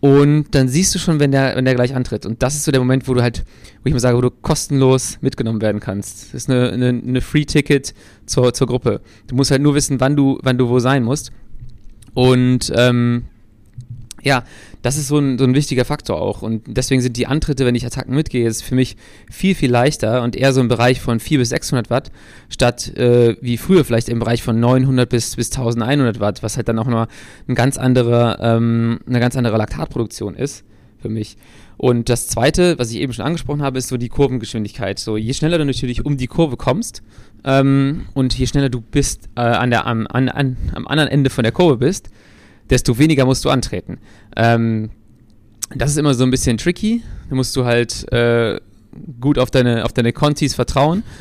und 0.01 0.55
dann 0.55 0.69
siehst 0.69 0.95
du 0.95 0.99
schon, 0.99 1.19
wenn 1.19 1.31
der, 1.31 1.55
wenn 1.55 1.65
der 1.65 1.75
gleich 1.75 1.93
antritt. 1.93 2.25
Und 2.25 2.41
das 2.41 2.55
ist 2.55 2.63
so 2.63 2.71
der 2.71 2.79
Moment, 2.79 3.07
wo 3.07 3.13
du 3.13 3.21
halt, 3.21 3.43
wo 3.83 3.87
ich 3.87 3.93
mal 3.93 3.99
sage, 3.99 4.17
wo 4.17 4.21
du 4.21 4.31
kostenlos 4.31 5.17
mitgenommen 5.21 5.61
werden 5.61 5.81
kannst. 5.81 6.27
Das 6.27 6.33
ist 6.33 6.49
eine, 6.49 6.71
eine, 6.71 6.87
eine 6.89 7.21
Free-Ticket 7.21 7.93
zur, 8.25 8.53
zur 8.53 8.67
Gruppe. 8.67 9.01
Du 9.27 9.35
musst 9.35 9.51
halt 9.51 9.61
nur 9.61 9.75
wissen, 9.75 9.99
wann 9.99 10.15
du, 10.15 10.39
wann 10.41 10.57
du 10.57 10.69
wo 10.69 10.79
sein 10.79 11.03
musst. 11.03 11.31
Und 12.13 12.71
ähm, 12.75 13.25
ja, 14.21 14.43
das 14.81 14.97
ist 14.97 15.07
so 15.07 15.17
ein, 15.17 15.37
so 15.37 15.45
ein 15.45 15.53
wichtiger 15.53 15.85
Faktor 15.85 16.21
auch. 16.21 16.41
Und 16.41 16.63
deswegen 16.67 17.01
sind 17.01 17.17
die 17.17 17.27
Antritte, 17.27 17.65
wenn 17.65 17.75
ich 17.75 17.85
Attacken 17.85 18.15
mitgehe, 18.15 18.47
ist 18.47 18.63
für 18.63 18.75
mich 18.75 18.97
viel, 19.29 19.55
viel 19.55 19.71
leichter 19.71 20.23
und 20.23 20.35
eher 20.35 20.53
so 20.53 20.61
im 20.61 20.67
Bereich 20.67 21.01
von 21.01 21.19
400 21.19 21.41
bis 21.41 21.49
600 21.49 21.89
Watt, 21.89 22.11
statt 22.49 22.95
äh, 22.97 23.35
wie 23.41 23.57
früher 23.57 23.85
vielleicht 23.85 24.09
im 24.09 24.19
Bereich 24.19 24.43
von 24.43 24.59
900 24.59 25.09
bis, 25.09 25.35
bis 25.35 25.51
1100 25.51 26.19
Watt, 26.19 26.43
was 26.43 26.57
halt 26.57 26.67
dann 26.67 26.79
auch 26.79 26.85
nochmal 26.85 27.07
ein 27.47 27.55
ganz 27.55 27.77
andere, 27.77 28.37
ähm, 28.41 28.99
eine 29.07 29.19
ganz 29.19 29.35
andere 29.35 29.57
Laktatproduktion 29.57 30.35
ist 30.35 30.63
für 31.01 31.09
mich. 31.09 31.37
Und 31.77 32.09
das 32.09 32.27
zweite, 32.27 32.77
was 32.77 32.91
ich 32.91 32.99
eben 32.99 33.13
schon 33.13 33.23
angesprochen 33.25 33.61
habe, 33.61 33.77
ist 33.77 33.87
so 33.87 33.95
die 33.95 34.09
Kurvengeschwindigkeit. 34.09 34.99
So, 34.99 35.15
je 35.15 35.33
schneller 35.33 35.57
du 35.57 35.65
natürlich 35.65 36.05
um 36.05 36.17
die 36.17 36.27
Kurve 36.27 36.57
kommst 36.57 37.01
ähm, 37.45 38.07
und 38.13 38.37
je 38.37 38.47
schneller 38.47 38.67
du 38.67 38.81
bist 38.81 39.29
äh, 39.35 39.41
an 39.41 39.69
der, 39.69 39.87
am, 39.87 40.05
an, 40.07 40.27
an, 40.27 40.57
am 40.73 40.87
anderen 40.87 41.09
Ende 41.09 41.29
von 41.29 41.43
der 41.43 41.53
Kurve 41.53 41.77
bist, 41.77 42.09
desto 42.69 42.97
weniger 42.97 43.25
musst 43.25 43.45
du 43.45 43.49
antreten. 43.49 43.99
Ähm, 44.35 44.91
das 45.75 45.91
ist 45.91 45.97
immer 45.97 46.13
so 46.13 46.23
ein 46.23 46.31
bisschen 46.31 46.57
tricky. 46.57 47.03
Da 47.29 47.35
musst 47.35 47.55
du 47.55 47.65
halt 47.65 48.11
äh, 48.11 48.59
gut 49.19 49.37
auf 49.37 49.51
deine, 49.51 49.85
auf 49.85 49.93
deine 49.93 50.13
Contis 50.13 50.55
vertrauen. 50.55 51.03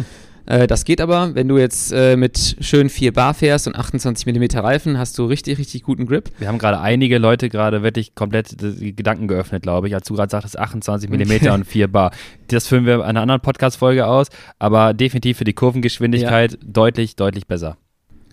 Äh, 0.48 0.66
das 0.66 0.84
geht 0.87 1.02
aber, 1.02 1.34
wenn 1.34 1.46
du 1.46 1.58
jetzt 1.58 1.92
äh, 1.92 2.16
mit 2.16 2.56
schön 2.61 2.88
4 2.88 3.12
Bar 3.12 3.34
fährst 3.34 3.66
und 3.66 3.76
28 3.76 4.26
mm 4.26 4.58
Reifen, 4.58 4.96
hast 4.96 5.18
du 5.18 5.26
richtig, 5.26 5.58
richtig 5.58 5.82
guten 5.82 6.06
Grip. 6.06 6.30
Wir 6.38 6.48
haben 6.48 6.56
gerade 6.56 6.80
einige 6.80 7.18
Leute 7.18 7.50
gerade 7.50 7.82
wirklich 7.82 8.14
komplett 8.14 8.56
die 8.58 8.96
Gedanken 8.96 9.28
geöffnet, 9.28 9.62
glaube 9.62 9.88
ich, 9.88 9.94
als 9.94 10.08
du 10.08 10.14
gerade 10.14 10.30
sagtest, 10.30 10.58
28 10.58 11.11
mm 11.11 11.48
und 11.52 11.66
4 11.66 11.88
Bar. 11.88 12.12
Das 12.46 12.66
führen 12.66 12.87
wir 12.87 12.94
in 12.94 13.02
einer 13.02 13.20
anderen 13.20 13.42
Podcast-Folge 13.42 14.06
aus, 14.06 14.28
aber 14.58 14.94
definitiv 14.94 15.37
für 15.37 15.44
die 15.44 15.52
Kurvengeschwindigkeit 15.52 16.52
ja. 16.52 16.58
deutlich, 16.62 17.16
deutlich 17.16 17.46
besser. 17.46 17.76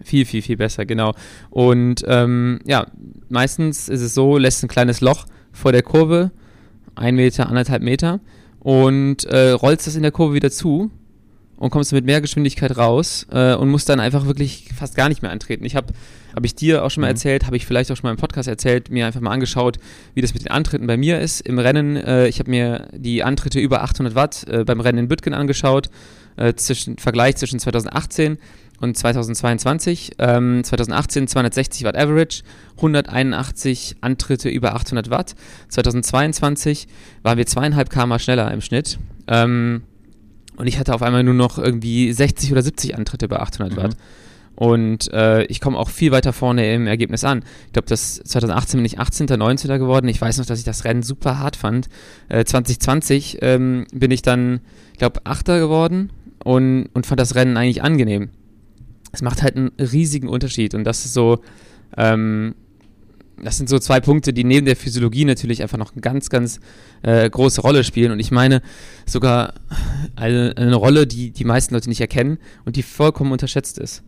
Viel, 0.04 0.26
viel, 0.26 0.42
viel 0.42 0.58
besser, 0.58 0.86
genau. 0.86 1.14
Und 1.50 2.04
ähm, 2.08 2.60
ja, 2.66 2.88
meistens 3.30 3.90
ist 3.90 4.02
es 4.02 4.14
so, 4.14 4.38
lässt 4.38 4.64
ein 4.64 4.68
kleines 4.68 5.02
Loch 5.02 5.26
vor 5.52 5.72
der 5.72 5.84
Kurve, 5.84 6.32
ein 6.96 7.16
Meter, 7.16 7.48
anderthalb 7.48 7.82
Meter, 7.82 8.20
und 8.60 9.26
äh, 9.26 9.52
rollst 9.52 9.88
das 9.88 9.96
in 9.96 10.02
der 10.04 10.12
Kurve 10.12 10.34
wieder 10.34 10.52
zu 10.52 10.92
und 11.58 11.70
kommst 11.70 11.94
mit 11.94 12.06
mehr 12.06 12.22
Geschwindigkeit 12.22 12.78
raus 12.78 13.26
äh, 13.32 13.56
und 13.56 13.70
musst 13.70 13.88
dann 13.88 14.00
einfach 14.00 14.26
wirklich 14.26 14.70
fast 14.78 14.96
gar 14.96 15.10
nicht 15.10 15.22
mehr 15.22 15.32
antreten. 15.32 15.64
Ich 15.66 15.76
habe, 15.76 15.94
habe 16.36 16.46
ich 16.46 16.56
dir 16.56 16.84
auch 16.84 16.92
schon 16.92 17.02
mal 17.02 17.08
mhm. 17.08 17.16
erzählt, 17.16 17.46
habe 17.46 17.56
ich 17.56 17.66
vielleicht 17.66 17.92
auch 17.92 17.96
schon 17.96 18.08
mal 18.08 18.12
im 18.12 18.18
Podcast 18.18 18.50
erzählt, 18.50 18.90
mir 18.90 19.06
einfach 19.06 19.22
mal 19.22 19.32
angeschaut, 19.32 19.78
wie 20.14 20.22
das 20.22 20.34
mit 20.34 20.44
den 20.44 20.52
Antritten 20.52 20.88
bei 20.88 20.98
mir 20.98 21.20
ist 21.20 21.42
im 21.42 21.60
Rennen. 21.60 21.96
Äh, 21.96 22.28
ich 22.28 22.40
habe 22.40 22.50
mir 22.50 22.90
die 22.94 23.24
Antritte 23.24 23.60
über 23.60 23.84
800 23.84 24.16
Watt 24.16 24.46
äh, 24.50 24.64
beim 24.66 24.82
Rennen 24.82 25.00
in 25.00 25.08
Büttgen 25.08 25.34
angeschaut, 25.34 25.90
äh, 26.36 26.54
zwischen, 26.56 26.98
Vergleich 26.98 27.38
zwischen 27.38 27.60
2018 27.60 28.38
und 28.80 28.98
2022. 28.98 30.14
Ähm, 30.20 30.64
2018 30.64 31.28
260 31.28 31.84
Watt 31.86 31.98
Average, 31.98 32.44
181 32.78 33.98
Antritte 34.02 34.50
über 34.50 34.76
800 34.76 35.10
Watt. 35.10 35.36
2022 35.70 36.88
waren 37.24 37.38
wir 37.38 37.46
zweieinhalb 37.46 37.90
km 37.90 38.18
schneller 38.20 38.52
im 38.52 38.62
Schnitt. 38.62 39.00
Ähm, 39.28 39.84
und 40.58 40.68
ich 40.68 40.80
hatte 40.80 40.94
auf 40.94 41.02
einmal 41.02 41.24
nur 41.24 41.34
noch 41.34 41.58
irgendwie 41.58 42.12
60 42.12 42.52
oder 42.52 42.62
70 42.62 42.96
Antritte 42.96 43.28
bei 43.28 43.40
800 43.40 43.74
mhm. 43.74 43.78
Watt. 43.78 43.98
Und 44.56 45.12
äh, 45.12 45.44
ich 45.46 45.60
komme 45.60 45.78
auch 45.78 45.90
viel 45.90 46.12
weiter 46.12 46.32
vorne 46.32 46.74
im 46.74 46.88
Ergebnis 46.88 47.26
an. 47.26 47.44
Ich 47.68 47.74
glaube, 47.74 47.90
das 47.90 48.16
2018 48.24 48.78
bin 48.78 48.86
ich 48.86 49.00
18., 49.00 49.26
19. 49.28 49.78
geworden. 49.80 50.08
Ich 50.08 50.22
weiß 50.22 50.38
noch, 50.38 50.46
dass 50.46 50.60
ich 50.60 50.66
das 50.66 50.86
Rennen 50.86 51.04
super 51.04 51.40
hart 51.40 51.58
fand. 51.58 51.90
Äh, 52.30 52.46
2020 52.46 53.40
ähm, 53.42 53.86
bin 53.94 54.12
ich 54.12 54.22
dann, 54.22 54.62
ich 54.94 55.00
glaube, 55.00 55.20
8. 55.26 55.48
geworden 55.48 56.10
und, 56.44 56.88
und 56.94 57.06
fand 57.06 57.20
das 57.20 57.36
Rennen 57.36 57.58
eigentlich 57.58 57.84
angenehm. 57.84 58.30
Es 59.16 59.22
macht 59.22 59.42
halt 59.42 59.56
einen 59.56 59.72
riesigen 59.80 60.28
Unterschied 60.28 60.76
und 60.76 60.84
das 60.84 61.06
ist 61.06 61.14
so, 61.14 61.40
ähm, 61.98 62.54
das 63.42 63.58
sind 63.58 63.70
so 63.70 63.80
zwei 63.80 64.00
Punkte, 64.00 64.34
die 64.34 64.44
neben 64.44 64.66
der 64.66 64.76
Physiologie 64.76 65.26
natürlich 65.26 65.62
einfach 65.62 65.78
noch 65.78 65.94
eine 65.94 66.02
ganz, 66.02 66.30
ganz 66.30 66.60
äh, 67.02 67.30
große 67.30 67.62
Rolle 67.62 67.84
spielen. 67.84 68.12
Und 68.12 68.20
ich 68.20 68.32
meine 68.32 68.62
sogar 69.06 69.54
eine, 70.16 70.54
eine, 70.58 70.76
Rolle, 70.76 71.08
die 71.08 71.32
die 71.32 71.46
meisten 71.46 71.74
Leute 71.74 71.90
nicht 71.90 72.02
erkennen 72.02 72.38
und 72.66 72.76
die 72.76 72.84
vollkommen 72.84 73.32
unterschätzt 73.32 73.78
ist. 73.78 74.04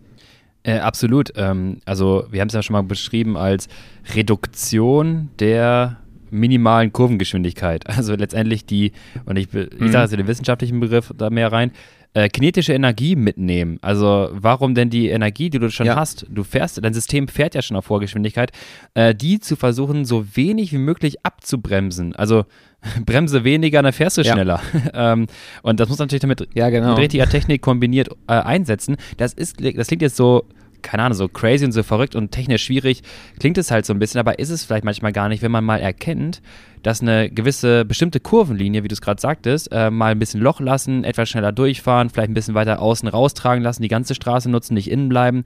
Äh, 0.63 0.79
absolut. 0.79 1.31
Ähm, 1.35 1.79
also 1.85 2.25
wir 2.31 2.41
haben 2.41 2.47
es 2.47 2.53
ja 2.53 2.63
schon 2.63 2.73
mal 2.73 2.83
beschrieben 2.83 3.37
als 3.37 3.67
Reduktion 4.13 5.29
der 5.39 5.97
minimalen 6.29 6.91
Kurvengeschwindigkeit. 6.91 7.85
Also 7.97 8.15
letztendlich 8.15 8.65
die, 8.65 8.91
und 9.25 9.37
ich, 9.37 9.53
ich 9.53 9.79
mhm. 9.79 9.91
sage 9.91 10.03
jetzt 10.03 10.11
den 10.11 10.27
wissenschaftlichen 10.27 10.79
Begriff 10.79 11.13
da 11.17 11.29
mehr 11.29 11.51
rein, 11.51 11.71
äh, 12.17 12.29
kinetische 12.29 12.73
Energie 12.73 13.15
mitnehmen. 13.15 13.77
Also 13.83 14.29
warum 14.31 14.73
denn 14.73 14.89
die 14.89 15.09
Energie, 15.09 15.51
die 15.51 15.59
du 15.59 15.69
schon 15.69 15.85
ja. 15.85 15.95
hast, 15.95 16.25
du 16.29 16.43
fährst, 16.43 16.83
dein 16.83 16.93
System 16.95 17.27
fährt 17.27 17.53
ja 17.53 17.61
schon 17.61 17.77
auf 17.77 17.85
Vorgeschwindigkeit, 17.85 18.51
äh, 18.95 19.13
die 19.13 19.39
zu 19.39 19.55
versuchen, 19.55 20.03
so 20.03 20.25
wenig 20.35 20.73
wie 20.73 20.79
möglich 20.79 21.23
abzubremsen. 21.23 22.15
Also 22.15 22.45
bremse 23.05 23.43
weniger, 23.43 23.83
dann 23.83 23.93
fährst 23.93 24.17
du 24.17 24.23
ja. 24.23 24.33
schneller. 24.33 24.61
ähm, 24.95 25.27
und 25.61 25.79
das 25.79 25.89
muss 25.89 25.99
natürlich 25.99 26.21
damit 26.21 26.47
ja, 26.55 26.71
genau. 26.71 26.89
mit 26.89 26.97
richtiger 26.97 27.29
Technik 27.29 27.61
kombiniert 27.61 28.09
äh, 28.27 28.33
einsetzen. 28.33 28.97
Das 29.17 29.33
ist, 29.33 29.57
das 29.59 29.85
klingt 29.85 30.01
jetzt 30.01 30.15
so 30.15 30.47
keine 30.81 31.03
Ahnung, 31.03 31.17
so 31.17 31.27
crazy 31.27 31.65
und 31.65 31.71
so 31.71 31.83
verrückt 31.83 32.15
und 32.15 32.31
technisch 32.31 32.63
schwierig 32.63 33.01
klingt 33.39 33.57
es 33.57 33.71
halt 33.71 33.85
so 33.85 33.93
ein 33.93 33.99
bisschen, 33.99 34.19
aber 34.19 34.39
ist 34.39 34.49
es 34.49 34.63
vielleicht 34.63 34.85
manchmal 34.85 35.11
gar 35.11 35.29
nicht, 35.29 35.41
wenn 35.41 35.51
man 35.51 35.63
mal 35.63 35.79
erkennt, 35.79 36.41
dass 36.83 37.01
eine 37.01 37.29
gewisse 37.29 37.85
bestimmte 37.85 38.19
Kurvenlinie, 38.19 38.83
wie 38.83 38.87
du 38.87 38.93
es 38.93 39.01
gerade 39.01 39.19
sagtest, 39.19 39.69
äh, 39.71 39.89
mal 39.89 40.11
ein 40.11 40.19
bisschen 40.19 40.41
Loch 40.41 40.59
lassen, 40.59 41.03
etwas 41.03 41.29
schneller 41.29 41.51
durchfahren, 41.51 42.09
vielleicht 42.09 42.29
ein 42.29 42.33
bisschen 42.33 42.55
weiter 42.55 42.81
außen 42.81 43.09
raustragen 43.09 43.63
lassen, 43.63 43.81
die 43.81 43.87
ganze 43.87 44.15
Straße 44.15 44.49
nutzen, 44.49 44.73
nicht 44.73 44.89
innen 44.89 45.09
bleiben 45.09 45.43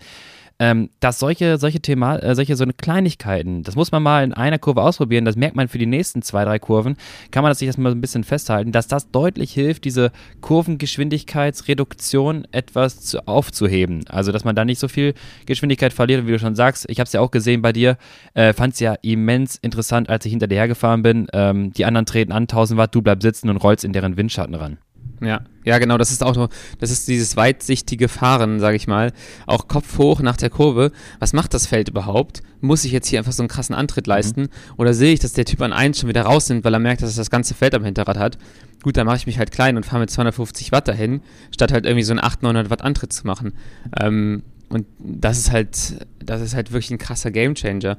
ähm, 0.61 0.89
dass 0.99 1.17
solche, 1.17 1.57
solche 1.57 1.79
Thema, 1.79 2.17
äh, 2.17 2.35
solche 2.35 2.55
so 2.55 2.67
Kleinigkeiten, 2.67 3.63
das 3.63 3.75
muss 3.75 3.91
man 3.91 4.03
mal 4.03 4.23
in 4.23 4.31
einer 4.31 4.59
Kurve 4.59 4.83
ausprobieren, 4.83 5.25
das 5.25 5.35
merkt 5.35 5.55
man 5.55 5.67
für 5.67 5.79
die 5.79 5.87
nächsten 5.87 6.21
zwei, 6.21 6.45
drei 6.45 6.59
Kurven, 6.59 6.97
kann 7.31 7.41
man 7.41 7.51
sich 7.55 7.67
das 7.67 7.79
mal 7.79 7.91
ein 7.91 7.99
bisschen 7.99 8.23
festhalten, 8.23 8.71
dass 8.71 8.87
das 8.87 9.09
deutlich 9.09 9.53
hilft, 9.53 9.85
diese 9.85 10.11
Kurvengeschwindigkeitsreduktion 10.41 12.47
etwas 12.51 13.01
zu, 13.01 13.27
aufzuheben. 13.27 14.05
Also, 14.07 14.31
dass 14.31 14.43
man 14.43 14.55
da 14.55 14.63
nicht 14.63 14.77
so 14.77 14.87
viel 14.87 15.15
Geschwindigkeit 15.47 15.93
verliert, 15.93 16.27
wie 16.27 16.31
du 16.31 16.37
schon 16.37 16.53
sagst. 16.53 16.85
Ich 16.89 16.99
habe 16.99 17.07
es 17.07 17.13
ja 17.13 17.21
auch 17.21 17.31
gesehen 17.31 17.63
bei 17.63 17.73
dir, 17.73 17.97
äh, 18.35 18.53
fand 18.53 18.75
es 18.75 18.79
ja 18.79 18.93
immens 19.01 19.55
interessant, 19.55 20.11
als 20.11 20.27
ich 20.27 20.29
hinter 20.29 20.45
dir 20.45 20.57
hergefahren 20.57 21.01
bin. 21.01 21.25
Ähm, 21.33 21.73
die 21.73 21.85
anderen 21.85 22.05
treten 22.05 22.31
an, 22.31 22.43
1000 22.43 22.77
Watt, 22.77 22.93
du 22.93 23.01
bleibst 23.01 23.23
sitzen 23.23 23.49
und 23.49 23.57
rollst 23.57 23.83
in 23.83 23.93
deren 23.93 24.15
Windschatten 24.15 24.53
ran. 24.53 24.77
Ja, 25.21 25.41
ja, 25.63 25.77
genau. 25.77 25.97
Das 25.97 26.11
ist 26.11 26.23
auch 26.23 26.49
das 26.79 26.89
ist 26.91 27.07
dieses 27.07 27.37
weitsichtige 27.37 28.07
Fahren, 28.07 28.59
sage 28.59 28.75
ich 28.75 28.87
mal. 28.87 29.13
Auch 29.45 29.67
Kopf 29.67 29.99
hoch 29.99 30.21
nach 30.21 30.35
der 30.35 30.49
Kurve. 30.49 30.91
Was 31.19 31.33
macht 31.33 31.53
das 31.53 31.67
Feld 31.67 31.89
überhaupt? 31.89 32.41
Muss 32.59 32.83
ich 32.85 32.91
jetzt 32.91 33.07
hier 33.07 33.19
einfach 33.19 33.31
so 33.31 33.43
einen 33.43 33.47
krassen 33.47 33.75
Antritt 33.75 34.07
mhm. 34.07 34.11
leisten? 34.11 34.41
Mhm. 34.41 34.49
Oder 34.77 34.93
sehe 34.93 35.13
ich, 35.13 35.19
dass 35.19 35.33
der 35.33 35.45
Typ 35.45 35.61
an 35.61 35.73
1 35.73 35.99
schon 35.99 36.09
wieder 36.09 36.23
raus 36.23 36.47
sind, 36.47 36.63
weil 36.63 36.73
er 36.73 36.79
merkt, 36.79 37.03
dass 37.03 37.15
er 37.15 37.21
das 37.21 37.29
ganze 37.29 37.53
Feld 37.53 37.75
am 37.75 37.85
Hinterrad 37.85 38.17
hat? 38.17 38.37
Gut, 38.81 38.97
dann 38.97 39.05
mache 39.05 39.17
ich 39.17 39.27
mich 39.27 39.37
halt 39.37 39.51
klein 39.51 39.77
und 39.77 39.85
fahre 39.85 39.99
mit 39.99 40.09
250 40.09 40.71
Watt 40.71 40.87
dahin, 40.87 41.21
statt 41.53 41.71
halt 41.71 41.85
irgendwie 41.85 42.03
so 42.03 42.13
einen 42.13 42.19
800, 42.19 42.41
900 42.41 42.69
Watt 42.71 42.81
Antritt 42.81 43.13
zu 43.13 43.27
machen. 43.27 43.53
Ähm, 43.99 44.41
und 44.69 44.87
das 44.97 45.37
ist 45.37 45.51
halt, 45.51 46.07
das 46.17 46.41
ist 46.41 46.55
halt 46.55 46.71
wirklich 46.71 46.89
ein 46.89 46.97
krasser 46.97 47.29
Gamechanger. 47.29 47.97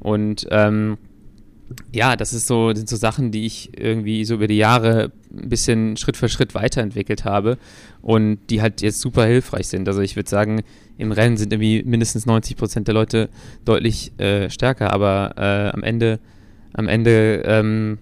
Und 0.00 0.48
ähm, 0.50 0.98
ja, 1.92 2.16
das 2.16 2.32
ist 2.32 2.46
so, 2.46 2.74
sind 2.74 2.88
so 2.88 2.96
Sachen, 2.96 3.30
die 3.30 3.46
ich 3.46 3.70
irgendwie 3.78 4.24
so 4.24 4.34
über 4.34 4.46
die 4.46 4.56
Jahre 4.56 5.12
ein 5.32 5.48
bisschen 5.48 5.96
Schritt 5.96 6.16
für 6.16 6.28
Schritt 6.28 6.54
weiterentwickelt 6.54 7.24
habe 7.24 7.58
und 8.02 8.38
die 8.50 8.60
halt 8.60 8.82
jetzt 8.82 9.00
super 9.00 9.24
hilfreich 9.24 9.68
sind. 9.68 9.88
Also 9.88 10.00
ich 10.00 10.16
würde 10.16 10.28
sagen, 10.28 10.62
im 10.98 11.12
Rennen 11.12 11.36
sind 11.36 11.52
irgendwie 11.52 11.82
mindestens 11.84 12.26
90 12.26 12.56
Prozent 12.56 12.88
der 12.88 12.94
Leute 12.94 13.30
deutlich 13.64 14.12
äh, 14.18 14.50
stärker, 14.50 14.92
aber 14.92 15.34
äh, 15.36 15.70
am 15.70 15.82
Ende, 15.82 16.20
am 16.74 16.88
Ende 16.88 17.42
ähm, 17.46 17.98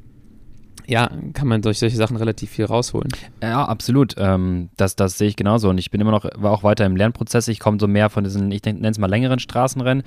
ja, 0.87 1.11
kann 1.33 1.48
man 1.48 1.62
durch 1.62 1.79
solche 1.79 1.96
Sachen 1.96 2.16
relativ 2.16 2.51
viel 2.51 2.64
rausholen. 2.64 3.11
Ja, 3.42 3.64
absolut. 3.64 4.14
Ähm, 4.18 4.70
das, 4.77 4.96
das 4.96 5.16
sehe 5.16 5.29
ich 5.29 5.37
genauso. 5.37 5.70
Und 5.70 5.79
ich 5.79 5.90
bin 5.90 6.01
immer 6.01 6.11
noch, 6.11 6.25
war 6.37 6.51
auch 6.51 6.64
weiter 6.64 6.85
im 6.85 6.96
Lernprozess. 6.96 7.48
Ich 7.48 7.61
komme 7.61 7.79
so 7.81 7.87
mehr 7.87 8.11
von 8.11 8.25
diesen, 8.25 8.51
ich 8.51 8.62
nenne 8.64 8.88
es 8.88 8.98
mal 8.98 9.07
längeren 9.07 9.38
Straßenrennen 9.38 10.03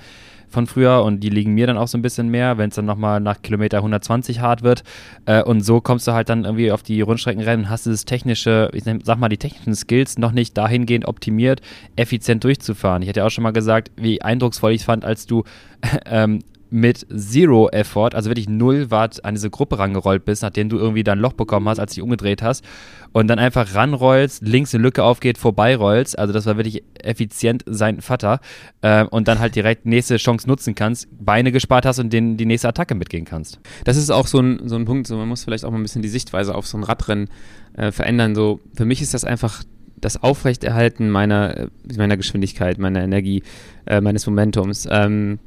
von 0.48 0.66
früher 0.66 1.02
und 1.02 1.20
die 1.20 1.28
liegen 1.28 1.54
mir 1.54 1.66
dann 1.66 1.78
auch 1.78 1.88
so 1.88 1.98
ein 1.98 2.02
bisschen 2.02 2.28
mehr, 2.28 2.58
wenn 2.58 2.70
es 2.70 2.76
dann 2.76 2.84
nochmal 2.84 3.20
nach 3.20 3.42
Kilometer 3.42 3.78
120 3.78 4.40
hart 4.40 4.62
wird. 4.62 4.82
Äh, 5.26 5.42
und 5.42 5.62
so 5.62 5.80
kommst 5.80 6.06
du 6.06 6.12
halt 6.12 6.28
dann 6.28 6.44
irgendwie 6.44 6.72
auf 6.72 6.82
die 6.82 7.00
Rundstreckenrennen 7.00 7.66
und 7.66 7.70
hast 7.70 7.86
dieses 7.86 8.04
technische, 8.04 8.70
ich 8.72 8.84
sag 8.84 9.18
mal, 9.18 9.28
die 9.28 9.38
technischen 9.38 9.74
Skills 9.74 10.18
noch 10.18 10.32
nicht 10.32 10.56
dahingehend 10.56 11.06
optimiert, 11.06 11.60
effizient 11.96 12.44
durchzufahren. 12.44 13.02
Ich 13.02 13.08
hatte 13.08 13.20
ja 13.20 13.26
auch 13.26 13.30
schon 13.30 13.44
mal 13.44 13.52
gesagt, 13.52 13.90
wie 13.96 14.22
eindrucksvoll 14.22 14.72
ich 14.72 14.84
fand, 14.84 15.04
als 15.04 15.26
du 15.26 15.44
ähm, 16.06 16.40
mit 16.70 17.06
Zero 17.14 17.68
Effort, 17.70 18.10
also 18.14 18.30
wirklich 18.30 18.48
null 18.48 18.90
Watt 18.90 19.24
an 19.24 19.34
diese 19.34 19.50
Gruppe 19.50 19.78
rangerollt 19.78 20.24
bist, 20.24 20.42
nachdem 20.42 20.68
du 20.68 20.78
irgendwie 20.78 21.04
dein 21.04 21.18
Loch 21.18 21.32
bekommen 21.32 21.68
hast, 21.68 21.78
als 21.78 21.92
du 21.92 21.96
dich 21.96 22.02
umgedreht 22.02 22.42
hast 22.42 22.64
und 23.12 23.28
dann 23.28 23.38
einfach 23.38 23.74
ranrollst, 23.74 24.42
links 24.42 24.74
eine 24.74 24.82
Lücke 24.82 25.02
aufgeht, 25.04 25.38
vorbeirollst, 25.38 26.18
also 26.18 26.32
das 26.32 26.46
war 26.46 26.56
wirklich 26.56 26.82
effizient 27.02 27.62
sein 27.66 28.00
Vater 28.00 28.40
äh, 28.82 29.04
und 29.04 29.28
dann 29.28 29.38
halt 29.38 29.54
direkt 29.54 29.86
nächste 29.86 30.16
Chance 30.16 30.48
nutzen 30.48 30.74
kannst, 30.74 31.08
Beine 31.18 31.52
gespart 31.52 31.86
hast 31.86 31.98
und 31.98 32.12
den, 32.12 32.36
die 32.36 32.46
nächste 32.46 32.68
Attacke 32.68 32.94
mitgehen 32.94 33.24
kannst. 33.24 33.60
Das 33.84 33.96
ist 33.96 34.10
auch 34.10 34.26
so 34.26 34.40
ein, 34.40 34.68
so 34.68 34.76
ein 34.76 34.84
Punkt, 34.84 35.06
so 35.06 35.16
man 35.16 35.28
muss 35.28 35.44
vielleicht 35.44 35.64
auch 35.64 35.70
mal 35.70 35.78
ein 35.78 35.82
bisschen 35.82 36.02
die 36.02 36.08
Sichtweise 36.08 36.54
auf 36.54 36.66
so 36.66 36.76
ein 36.76 36.84
Radrennen 36.84 37.28
äh, 37.76 37.92
verändern, 37.92 38.34
so 38.34 38.60
für 38.74 38.84
mich 38.84 39.00
ist 39.02 39.14
das 39.14 39.24
einfach 39.24 39.62
das 39.98 40.22
Aufrechterhalten 40.22 41.10
meiner, 41.10 41.56
äh, 41.56 41.68
meiner 41.96 42.16
Geschwindigkeit, 42.16 42.78
meiner 42.78 43.02
Energie, 43.02 43.42
äh, 43.86 44.00
meines 44.00 44.26
Momentums. 44.26 44.86
Ähm, 44.90 45.38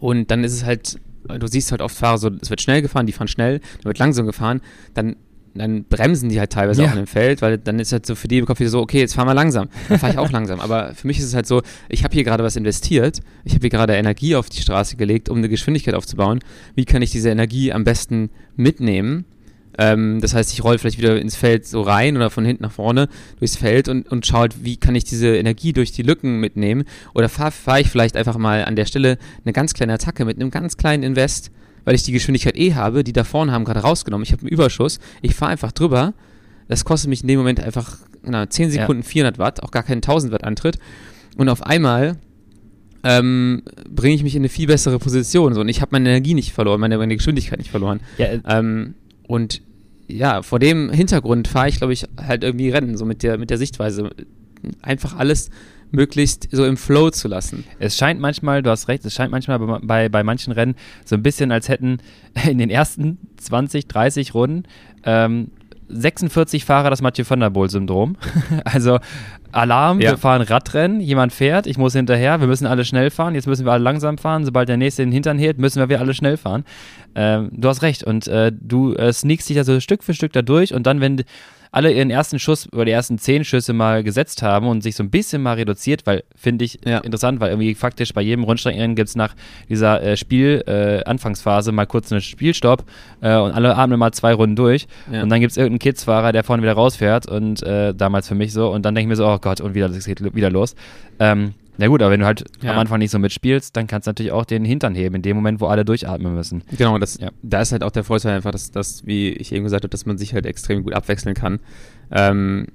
und 0.00 0.30
dann 0.30 0.42
ist 0.42 0.52
es 0.52 0.64
halt, 0.64 0.98
du 1.28 1.46
siehst 1.46 1.70
halt 1.70 1.82
oft 1.82 1.96
Fahrer 1.96 2.18
so, 2.18 2.30
es 2.40 2.50
wird 2.50 2.60
schnell 2.60 2.82
gefahren, 2.82 3.06
die 3.06 3.12
fahren 3.12 3.28
schnell, 3.28 3.60
dann 3.60 3.84
wird 3.84 3.98
langsam 3.98 4.26
gefahren, 4.26 4.60
dann 4.94 5.16
dann 5.54 5.84
bremsen 5.84 6.28
die 6.28 6.38
halt 6.38 6.52
teilweise 6.52 6.82
ja. 6.82 6.88
auch 6.88 6.92
in 6.92 6.98
dem 6.98 7.06
Feld, 7.06 7.42
weil 7.42 7.58
dann 7.58 7.78
ist 7.78 7.92
halt 7.92 8.06
so 8.06 8.14
für 8.14 8.28
die 8.28 8.38
im 8.38 8.46
Kopf 8.46 8.60
wieder 8.60 8.70
so, 8.70 8.80
okay, 8.80 9.00
jetzt 9.00 9.14
fahren 9.14 9.26
wir 9.26 9.34
langsam. 9.34 9.68
Dann 9.88 9.98
fahre 9.98 10.12
ich 10.12 10.18
auch 10.18 10.30
langsam. 10.32 10.60
Aber 10.60 10.94
für 10.94 11.06
mich 11.06 11.18
ist 11.18 11.24
es 11.24 11.34
halt 11.34 11.46
so, 11.46 11.62
ich 11.88 12.04
habe 12.04 12.14
hier 12.14 12.24
gerade 12.24 12.44
was 12.44 12.56
investiert, 12.56 13.20
ich 13.44 13.54
habe 13.54 13.62
hier 13.62 13.70
gerade 13.70 13.94
Energie 13.94 14.36
auf 14.36 14.48
die 14.48 14.60
Straße 14.60 14.96
gelegt, 14.96 15.28
um 15.28 15.38
eine 15.38 15.48
Geschwindigkeit 15.48 15.94
aufzubauen. 15.94 16.40
Wie 16.74 16.84
kann 16.84 17.02
ich 17.02 17.10
diese 17.10 17.30
Energie 17.30 17.72
am 17.72 17.84
besten 17.84 18.30
mitnehmen? 18.56 19.24
Ähm, 19.80 20.20
das 20.20 20.34
heißt, 20.34 20.52
ich 20.52 20.62
rolle 20.62 20.78
vielleicht 20.78 20.98
wieder 20.98 21.20
ins 21.20 21.34
Feld 21.34 21.66
so 21.66 21.80
rein 21.80 22.16
oder 22.16 22.30
von 22.30 22.44
hinten 22.44 22.62
nach 22.62 22.72
vorne 22.72 23.08
durchs 23.38 23.56
Feld 23.56 23.88
und, 23.88 24.08
und 24.10 24.26
schaue, 24.26 24.40
halt, 24.40 24.64
wie 24.64 24.76
kann 24.76 24.94
ich 24.94 25.04
diese 25.04 25.36
Energie 25.36 25.72
durch 25.72 25.90
die 25.90 26.02
Lücken 26.02 26.38
mitnehmen. 26.38 26.84
Oder 27.14 27.28
fahre 27.28 27.50
fahr 27.50 27.80
ich 27.80 27.88
vielleicht 27.88 28.16
einfach 28.16 28.36
mal 28.36 28.64
an 28.64 28.76
der 28.76 28.84
Stelle 28.84 29.18
eine 29.44 29.52
ganz 29.52 29.74
kleine 29.74 29.94
Attacke 29.94 30.24
mit 30.24 30.38
einem 30.38 30.50
ganz 30.50 30.76
kleinen 30.76 31.02
Invest, 31.02 31.50
weil 31.84 31.94
ich 31.94 32.02
die 32.02 32.12
Geschwindigkeit 32.12 32.56
eh 32.56 32.74
habe, 32.74 33.02
die 33.02 33.12
da 33.12 33.24
vorne 33.24 33.50
haben 33.50 33.64
gerade 33.64 33.80
rausgenommen. 33.80 34.24
Ich 34.24 34.32
habe 34.32 34.42
einen 34.42 34.50
Überschuss, 34.50 35.00
ich 35.22 35.34
fahre 35.34 35.52
einfach 35.52 35.72
drüber 35.72 36.14
das 36.70 36.84
kostet 36.84 37.10
mich 37.10 37.22
in 37.22 37.28
dem 37.28 37.38
Moment 37.38 37.60
einfach 37.60 37.98
na, 38.22 38.48
10 38.48 38.70
Sekunden 38.70 39.02
ja. 39.02 39.08
400 39.08 39.38
Watt, 39.38 39.62
auch 39.62 39.72
gar 39.72 39.82
keinen 39.82 39.98
1000 39.98 40.32
Watt 40.32 40.44
Antritt. 40.44 40.78
Und 41.36 41.48
auf 41.48 41.64
einmal 41.64 42.16
ähm, 43.02 43.62
bringe 43.88 44.14
ich 44.14 44.22
mich 44.22 44.36
in 44.36 44.42
eine 44.42 44.48
viel 44.48 44.68
bessere 44.68 45.00
Position. 45.00 45.52
So. 45.52 45.62
Und 45.62 45.68
ich 45.68 45.80
habe 45.80 45.88
meine 45.90 46.08
Energie 46.08 46.34
nicht 46.34 46.52
verloren, 46.52 46.80
meine, 46.80 46.96
meine 46.96 47.16
Geschwindigkeit 47.16 47.58
nicht 47.58 47.72
verloren. 47.72 47.98
Ja, 48.18 48.26
äh, 48.26 48.40
ähm, 48.46 48.94
und 49.26 49.62
ja, 50.16 50.42
vor 50.42 50.58
dem 50.58 50.90
Hintergrund 50.90 51.48
fahre 51.48 51.68
ich, 51.68 51.76
glaube 51.76 51.92
ich, 51.92 52.06
halt 52.16 52.44
irgendwie 52.44 52.70
Rennen, 52.70 52.96
so 52.96 53.04
mit 53.04 53.22
der, 53.22 53.38
mit 53.38 53.50
der 53.50 53.58
Sichtweise. 53.58 54.10
Einfach 54.82 55.16
alles 55.16 55.50
möglichst 55.90 56.48
so 56.52 56.64
im 56.64 56.76
Flow 56.76 57.10
zu 57.10 57.28
lassen. 57.28 57.64
Es 57.78 57.96
scheint 57.96 58.20
manchmal, 58.20 58.62
du 58.62 58.70
hast 58.70 58.88
recht, 58.88 59.04
es 59.04 59.14
scheint 59.14 59.32
manchmal 59.32 59.58
bei, 59.58 59.78
bei, 59.82 60.08
bei 60.08 60.22
manchen 60.22 60.52
Rennen 60.52 60.74
so 61.04 61.16
ein 61.16 61.22
bisschen, 61.22 61.50
als 61.52 61.68
hätten 61.68 61.98
in 62.48 62.58
den 62.58 62.70
ersten 62.70 63.18
20, 63.38 63.88
30 63.88 64.34
Runden 64.34 64.64
ähm, 65.04 65.50
46 65.88 66.64
Fahrer 66.64 66.90
das 66.90 67.02
Mathieu 67.02 67.24
van 67.28 67.40
der 67.40 67.50
Poel-Syndrom. 67.50 68.16
also 68.64 68.98
Alarm, 69.52 70.00
ja. 70.00 70.10
wir 70.10 70.18
fahren 70.18 70.42
Radrennen, 70.42 71.00
jemand 71.00 71.32
fährt, 71.32 71.66
ich 71.66 71.78
muss 71.78 71.92
hinterher, 71.92 72.40
wir 72.40 72.46
müssen 72.46 72.66
alle 72.66 72.84
schnell 72.84 73.10
fahren, 73.10 73.34
jetzt 73.34 73.46
müssen 73.46 73.64
wir 73.64 73.72
alle 73.72 73.82
langsam 73.82 74.18
fahren, 74.18 74.44
sobald 74.44 74.68
der 74.68 74.76
nächste 74.76 75.02
den 75.02 75.12
Hintern 75.12 75.38
hält, 75.38 75.58
müssen 75.58 75.88
wir 75.88 76.00
alle 76.00 76.14
schnell 76.14 76.36
fahren. 76.36 76.64
Ähm, 77.14 77.50
du 77.52 77.68
hast 77.68 77.82
recht 77.82 78.04
und 78.04 78.28
äh, 78.28 78.52
du 78.54 78.94
äh, 78.94 79.12
sneakst 79.12 79.48
dich 79.48 79.58
also 79.58 79.80
Stück 79.80 80.04
für 80.04 80.14
Stück 80.14 80.32
da 80.32 80.42
durch 80.42 80.74
und 80.74 80.86
dann, 80.86 81.00
wenn 81.00 81.24
alle 81.72 81.92
ihren 81.92 82.10
ersten 82.10 82.38
Schuss 82.38 82.68
oder 82.72 82.84
die 82.84 82.90
ersten 82.90 83.18
zehn 83.18 83.44
Schüsse 83.44 83.72
mal 83.72 84.02
gesetzt 84.02 84.42
haben 84.42 84.66
und 84.66 84.82
sich 84.82 84.96
so 84.96 85.02
ein 85.02 85.10
bisschen 85.10 85.42
mal 85.42 85.54
reduziert, 85.54 86.04
weil 86.04 86.24
finde 86.34 86.64
ich 86.64 86.80
ja. 86.84 86.98
interessant, 86.98 87.40
weil 87.40 87.50
irgendwie 87.50 87.74
faktisch 87.74 88.12
bei 88.12 88.22
jedem 88.22 88.44
Rundstreckenrennen 88.44 88.96
gibt 88.96 89.08
es 89.08 89.16
nach 89.16 89.34
dieser 89.68 90.02
äh, 90.02 90.16
Spiel-Anfangsphase 90.16 91.70
äh, 91.70 91.72
mal 91.72 91.86
kurz 91.86 92.10
einen 92.10 92.22
Spielstopp 92.22 92.84
äh, 93.20 93.36
und 93.36 93.52
alle 93.52 93.76
atmen 93.76 93.98
mal 93.98 94.12
zwei 94.12 94.34
Runden 94.34 94.56
durch 94.56 94.88
ja. 95.12 95.22
und 95.22 95.28
dann 95.28 95.40
gibt 95.40 95.52
es 95.52 95.56
irgendeinen 95.56 95.78
Kidsfahrer, 95.78 96.32
der 96.32 96.42
vorne 96.42 96.62
wieder 96.62 96.72
rausfährt 96.72 97.28
und 97.28 97.62
äh, 97.62 97.94
damals 97.94 98.26
für 98.26 98.34
mich 98.34 98.52
so 98.52 98.70
und 98.70 98.84
dann 98.84 98.94
denke 98.94 99.06
ich 99.06 99.08
mir 99.08 99.16
so, 99.16 99.28
oh 99.28 99.38
Gott, 99.40 99.60
und 99.60 99.74
wieder, 99.74 99.88
das 99.88 100.04
geht 100.04 100.34
wieder 100.34 100.50
los. 100.50 100.74
Ähm, 101.18 101.54
na 101.78 101.86
gut, 101.86 102.02
aber 102.02 102.10
wenn 102.10 102.20
du 102.20 102.26
halt 102.26 102.44
ja. 102.62 102.72
am 102.72 102.78
Anfang 102.78 102.98
nicht 102.98 103.10
so 103.10 103.18
mitspielst, 103.18 103.74
dann 103.74 103.86
kannst 103.86 104.06
du 104.06 104.10
natürlich 104.10 104.32
auch 104.32 104.44
den 104.44 104.66
Hintern 104.66 104.94
heben, 104.94 105.16
in 105.16 105.22
dem 105.22 105.36
Moment, 105.36 105.60
wo 105.60 105.66
alle 105.66 105.84
durchatmen 105.84 106.34
müssen. 106.34 106.62
Genau, 106.76 106.98
das, 106.98 107.18
ja. 107.18 107.30
da 107.42 107.62
ist 107.62 107.72
halt 107.72 107.82
auch 107.82 107.90
der 107.90 108.04
Vorteil 108.04 108.36
einfach, 108.36 108.50
dass, 108.50 108.70
dass, 108.70 109.06
wie 109.06 109.30
ich 109.30 109.52
eben 109.52 109.64
gesagt 109.64 109.84
habe, 109.84 109.88
dass 109.88 110.04
man 110.04 110.18
sich 110.18 110.34
halt 110.34 110.44
extrem 110.44 110.82
gut 110.82 110.92
abwechseln 110.92 111.34
kann. 111.34 111.58
Ähm, 112.10 112.66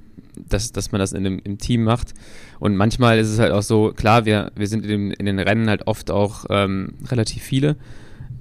dass, 0.50 0.72
dass 0.72 0.92
man 0.92 1.00
das 1.00 1.14
in 1.14 1.24
dem, 1.24 1.40
im 1.44 1.58
Team 1.58 1.84
macht. 1.84 2.14
Und 2.60 2.76
manchmal 2.76 3.20
ist 3.20 3.30
es 3.30 3.40
halt 3.40 3.52
auch 3.52 3.62
so, 3.62 3.94
klar, 3.96 4.26
wir, 4.26 4.52
wir 4.56 4.68
sind 4.68 4.84
in, 4.84 4.90
dem, 4.90 5.12
in 5.12 5.26
den 5.26 5.40
Rennen 5.40 5.70
halt 5.70 5.88
oft 5.88 6.12
auch 6.12 6.46
ähm, 6.50 6.94
relativ 7.10 7.44
viele. 7.44 7.76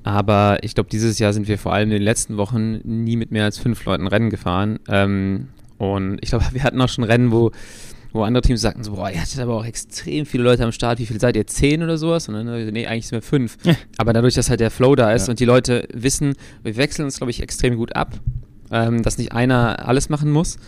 Aber 0.03 0.59
ich 0.63 0.75
glaube, 0.75 0.91
dieses 0.91 1.19
Jahr 1.19 1.33
sind 1.33 1.49
wir 1.49 1.59
vor 1.59 1.73
allem 1.73 1.89
in 1.89 1.99
den 1.99 2.03
letzten 2.03 2.37
Wochen 2.37 2.81
nie 2.85 3.17
mit 3.17 3.31
mehr 3.31 3.45
als 3.45 3.59
fünf 3.59 3.85
Leuten 3.85 4.07
Rennen 4.07 4.31
gefahren. 4.31 4.79
Ähm, 4.89 5.49
und 5.79 6.19
ich 6.21 6.31
glaube, 6.31 6.45
wir 6.53 6.63
hatten 6.63 6.81
auch 6.81 6.89
schon 6.89 7.05
Rennen, 7.05 7.33
wo 7.33 7.53
wo 8.15 8.23
andere 8.23 8.43
Teams 8.43 8.61
sagten 8.61 8.85
so, 8.85 8.93
boah, 8.93 9.11
ihr 9.11 9.21
hattet 9.21 9.41
aber 9.41 9.57
auch 9.57 9.65
extrem 9.67 10.25
viele 10.25 10.45
Leute 10.45 10.65
am 10.65 10.71
Start, 10.71 11.01
wie 11.01 11.07
viel 11.07 11.19
seid 11.19 11.37
ihr? 11.37 11.49
Zehn 11.49 11.83
oder 11.83 11.99
sowas? 11.99 12.29
Und 12.29 12.35
dann, 12.35 12.73
nee, 12.73 12.87
eigentlich 12.87 13.09
sind 13.09 13.19
wir 13.19 13.23
fünf. 13.23 13.59
Ja. 13.65 13.75
Aber 13.99 14.13
dadurch, 14.13 14.35
dass 14.35 14.49
halt 14.49 14.61
der 14.61 14.71
Flow 14.71 14.95
da 14.95 15.13
ist 15.13 15.27
ja. 15.27 15.33
und 15.33 15.41
die 15.41 15.45
Leute 15.45 15.89
wissen, 15.93 16.35
wir 16.63 16.77
wechseln 16.77 17.05
uns, 17.07 17.17
glaube 17.17 17.33
ich, 17.33 17.43
extrem 17.43 17.77
gut 17.77 17.97
ab, 17.97 18.21
ähm, 18.71 19.03
dass 19.03 19.19
nicht 19.19 19.33
einer 19.33 19.89
alles 19.89 20.11
machen 20.11 20.31
muss. 20.31 20.59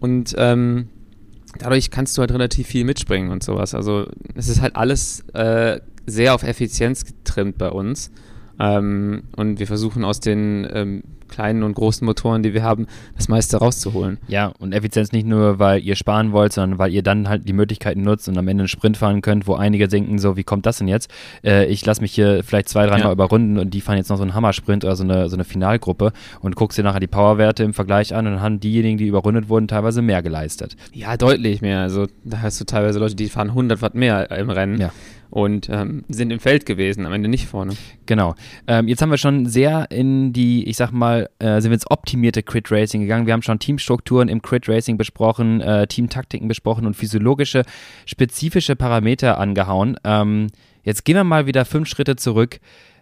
Und 0.00 0.34
ähm, 0.36 0.88
dadurch 1.58 1.92
kannst 1.92 2.18
du 2.18 2.22
halt 2.22 2.32
relativ 2.32 2.66
viel 2.66 2.84
mitspringen 2.84 3.30
und 3.30 3.44
sowas. 3.44 3.72
Also 3.72 4.06
es 4.34 4.48
ist 4.48 4.60
halt 4.60 4.74
alles 4.74 5.20
äh, 5.32 5.78
sehr 6.06 6.34
auf 6.34 6.42
Effizienz 6.42 7.04
getrimmt 7.04 7.56
bei 7.56 7.70
uns. 7.70 8.10
Ähm, 8.60 9.22
und 9.36 9.58
wir 9.58 9.66
versuchen 9.66 10.04
aus 10.04 10.20
den 10.20 10.68
ähm, 10.72 11.02
kleinen 11.30 11.62
und 11.62 11.74
großen 11.74 12.04
Motoren, 12.04 12.42
die 12.42 12.52
wir 12.52 12.62
haben, 12.62 12.86
das 13.16 13.28
meiste 13.28 13.56
rauszuholen. 13.56 14.18
Ja, 14.28 14.52
und 14.58 14.72
Effizienz 14.72 15.12
nicht 15.12 15.26
nur, 15.26 15.58
weil 15.58 15.82
ihr 15.82 15.96
sparen 15.96 16.32
wollt, 16.32 16.52
sondern 16.52 16.78
weil 16.78 16.92
ihr 16.92 17.02
dann 17.02 17.28
halt 17.28 17.48
die 17.48 17.52
Möglichkeiten 17.52 18.02
nutzt 18.02 18.28
und 18.28 18.36
am 18.36 18.48
Ende 18.48 18.62
einen 18.62 18.68
Sprint 18.68 18.96
fahren 18.96 19.22
könnt, 19.22 19.46
wo 19.46 19.54
einige 19.54 19.88
denken, 19.88 20.18
so, 20.18 20.36
wie 20.36 20.44
kommt 20.44 20.66
das 20.66 20.78
denn 20.78 20.88
jetzt? 20.88 21.10
Äh, 21.42 21.66
ich 21.66 21.86
lasse 21.86 22.02
mich 22.02 22.12
hier 22.12 22.42
vielleicht 22.44 22.68
zwei, 22.68 22.84
dreimal 22.86 23.06
ja. 23.06 23.12
überrunden 23.12 23.58
und 23.58 23.72
die 23.72 23.80
fahren 23.80 23.96
jetzt 23.96 24.10
noch 24.10 24.16
so 24.16 24.22
einen 24.22 24.34
Hammersprint 24.34 24.84
oder 24.84 24.96
so 24.96 25.04
eine, 25.04 25.28
so 25.28 25.36
eine 25.36 25.44
Finalgruppe 25.44 26.12
und 26.40 26.56
guckst 26.56 26.76
dir 26.76 26.82
nachher 26.82 27.00
die 27.00 27.06
Powerwerte 27.06 27.62
im 27.62 27.72
Vergleich 27.72 28.14
an 28.14 28.26
und 28.26 28.34
dann 28.34 28.42
haben 28.42 28.60
diejenigen, 28.60 28.98
die 28.98 29.06
überrundet 29.06 29.48
wurden, 29.48 29.68
teilweise 29.68 30.02
mehr 30.02 30.22
geleistet. 30.22 30.76
Ja, 30.92 31.16
deutlich 31.16 31.62
mehr. 31.62 31.80
Also 31.80 32.06
da 32.24 32.42
hast 32.42 32.60
du 32.60 32.64
teilweise 32.64 32.98
Leute, 32.98 33.14
die 33.14 33.28
fahren 33.28 33.48
100 33.48 33.80
Watt 33.82 33.94
mehr 33.94 34.30
im 34.32 34.50
Rennen. 34.50 34.80
Ja 34.80 34.92
und 35.30 35.68
ähm, 35.70 36.04
sind 36.08 36.30
im 36.32 36.40
Feld 36.40 36.66
gewesen, 36.66 37.06
am 37.06 37.12
Ende 37.12 37.28
nicht 37.28 37.46
vorne. 37.46 37.74
Genau. 38.06 38.34
Ähm, 38.66 38.88
jetzt 38.88 39.00
haben 39.00 39.10
wir 39.10 39.18
schon 39.18 39.46
sehr 39.46 39.90
in 39.90 40.32
die, 40.32 40.68
ich 40.68 40.76
sag 40.76 40.90
mal, 40.90 41.30
äh, 41.38 41.60
sind 41.60 41.70
wir 41.70 41.74
ins 41.74 41.90
optimierte 41.90 42.42
Crit 42.42 42.70
Racing 42.70 43.02
gegangen. 43.02 43.26
Wir 43.26 43.32
haben 43.32 43.42
schon 43.42 43.58
Teamstrukturen 43.58 44.28
im 44.28 44.42
Crit 44.42 44.68
Racing 44.68 44.98
besprochen, 44.98 45.60
äh, 45.60 45.86
Teamtaktiken 45.86 46.48
besprochen 46.48 46.86
und 46.86 46.94
physiologische, 46.94 47.64
spezifische 48.06 48.76
Parameter 48.76 49.38
angehauen. 49.38 49.96
Ähm, 50.04 50.48
jetzt 50.82 51.04
gehen 51.04 51.16
wir 51.16 51.24
mal 51.24 51.46
wieder 51.46 51.64
fünf 51.64 51.88
Schritte 51.88 52.16
zurück. 52.16 52.60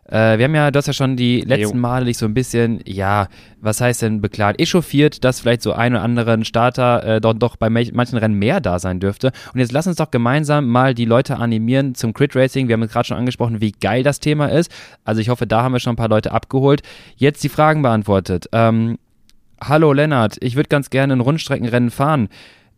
Äh, 0.08 0.38
wir 0.38 0.44
haben 0.44 0.54
ja, 0.54 0.70
du 0.70 0.78
hast 0.78 0.86
ja 0.86 0.92
schon 0.92 1.16
die 1.16 1.42
letzten 1.42 1.78
Male 1.78 2.06
dich 2.06 2.16
so 2.18 2.26
ein 2.26 2.34
bisschen, 2.34 2.80
ja, 2.86 3.28
was 3.60 3.80
heißt 3.80 4.02
denn 4.02 4.20
beklagt, 4.20 4.60
echauffiert, 4.60 5.22
dass 5.24 5.40
vielleicht 5.40 5.62
so 5.62 5.72
ein 5.72 5.94
oder 5.94 6.02
anderen 6.02 6.44
Starter 6.44 7.04
äh, 7.04 7.20
doch, 7.20 7.34
doch 7.34 7.56
bei 7.56 7.68
manchen 7.68 8.18
Rennen 8.18 8.38
mehr 8.38 8.60
da 8.60 8.78
sein 8.78 9.00
dürfte. 9.00 9.32
Und 9.52 9.60
jetzt 9.60 9.72
lass 9.72 9.86
uns 9.86 9.96
doch 9.96 10.10
gemeinsam 10.10 10.66
mal 10.68 10.94
die 10.94 11.04
Leute 11.04 11.36
animieren 11.36 11.94
zum 11.94 12.14
Crit 12.14 12.34
Racing. 12.34 12.68
Wir 12.68 12.74
haben 12.74 12.86
gerade 12.86 13.06
schon 13.06 13.18
angesprochen, 13.18 13.60
wie 13.60 13.72
geil 13.72 14.02
das 14.02 14.20
Thema 14.20 14.46
ist. 14.46 14.72
Also 15.04 15.20
ich 15.20 15.28
hoffe, 15.28 15.46
da 15.46 15.62
haben 15.62 15.72
wir 15.72 15.80
schon 15.80 15.92
ein 15.92 15.96
paar 15.96 16.08
Leute 16.08 16.32
abgeholt. 16.32 16.82
Jetzt 17.16 17.44
die 17.44 17.48
Fragen 17.48 17.82
beantwortet. 17.82 18.48
Ähm, 18.52 18.98
Hallo 19.60 19.92
Lennart, 19.92 20.36
ich 20.40 20.54
würde 20.54 20.68
ganz 20.68 20.88
gerne 20.88 21.14
ein 21.14 21.20
Rundstreckenrennen 21.20 21.90
fahren 21.90 22.28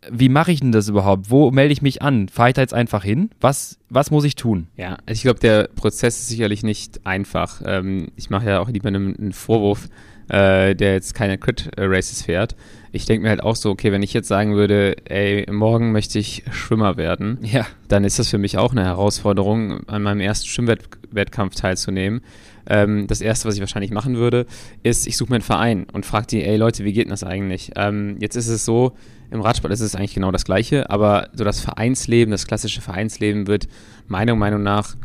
wie 0.09 0.29
mache 0.29 0.51
ich 0.51 0.61
denn 0.61 0.71
das 0.71 0.87
überhaupt? 0.87 1.29
Wo 1.29 1.51
melde 1.51 1.73
ich 1.73 1.81
mich 1.81 2.01
an? 2.01 2.27
Fahre 2.27 2.49
ich 2.49 2.53
da 2.55 2.61
jetzt 2.61 2.73
einfach 2.73 3.03
hin? 3.03 3.29
Was, 3.39 3.77
was 3.89 4.09
muss 4.09 4.23
ich 4.23 4.35
tun? 4.35 4.67
Ja, 4.75 4.97
also 5.05 5.11
ich 5.11 5.21
glaube, 5.21 5.39
der 5.39 5.69
Prozess 5.75 6.19
ist 6.19 6.29
sicherlich 6.29 6.63
nicht 6.63 7.05
einfach. 7.05 7.61
Ähm, 7.65 8.07
ich 8.15 8.29
mache 8.29 8.49
ja 8.49 8.59
auch 8.59 8.69
lieber 8.69 8.87
einen, 8.87 9.15
einen 9.15 9.31
Vorwurf, 9.31 9.89
äh, 10.29 10.75
der 10.75 10.93
jetzt 10.93 11.13
keine 11.13 11.37
Crit-Races 11.37 12.23
fährt. 12.23 12.55
Ich 12.91 13.05
denke 13.05 13.23
mir 13.23 13.29
halt 13.29 13.43
auch 13.43 13.55
so, 13.55 13.69
okay, 13.69 13.91
wenn 13.91 14.01
ich 14.01 14.13
jetzt 14.13 14.27
sagen 14.27 14.55
würde, 14.55 14.95
ey, 15.05 15.45
morgen 15.51 15.91
möchte 15.91 16.17
ich 16.17 16.43
Schwimmer 16.51 16.97
werden, 16.97 17.37
ja. 17.43 17.67
dann 17.87 18.03
ist 18.03 18.17
das 18.17 18.29
für 18.29 18.39
mich 18.39 18.57
auch 18.57 18.71
eine 18.71 18.83
Herausforderung, 18.83 19.87
an 19.87 20.01
meinem 20.01 20.19
ersten 20.19 20.47
Schwimmwettkampf 20.47 21.55
teilzunehmen. 21.55 22.21
Ähm, 22.67 23.07
das 23.07 23.21
erste, 23.21 23.47
was 23.47 23.55
ich 23.55 23.61
wahrscheinlich 23.61 23.91
machen 23.91 24.15
würde, 24.15 24.45
ist, 24.81 25.05
ich 25.05 25.15
suche 25.15 25.29
mir 25.29 25.35
einen 25.35 25.43
Verein 25.43 25.85
und 25.93 26.05
frage 26.05 26.27
die, 26.27 26.43
ey 26.43 26.57
Leute, 26.57 26.85
wie 26.85 26.93
geht 26.93 27.05
denn 27.05 27.11
das 27.11 27.23
eigentlich? 27.23 27.71
Ähm, 27.75 28.17
jetzt 28.19 28.35
ist 28.35 28.47
es 28.47 28.65
so, 28.65 28.93
im 29.31 29.41
Radsport 29.41 29.71
ist 29.73 29.79
es 29.79 29.95
eigentlich 29.95 30.13
genau 30.13 30.31
das 30.31 30.45
Gleiche, 30.45 30.89
aber 30.89 31.29
so 31.33 31.43
das 31.43 31.61
Vereinsleben, 31.61 32.31
das 32.31 32.47
klassische 32.47 32.81
Vereinsleben 32.81 33.47
wird 33.47 33.67
meiner 34.07 34.35
Meinung 34.35 34.61
nach 34.61 34.95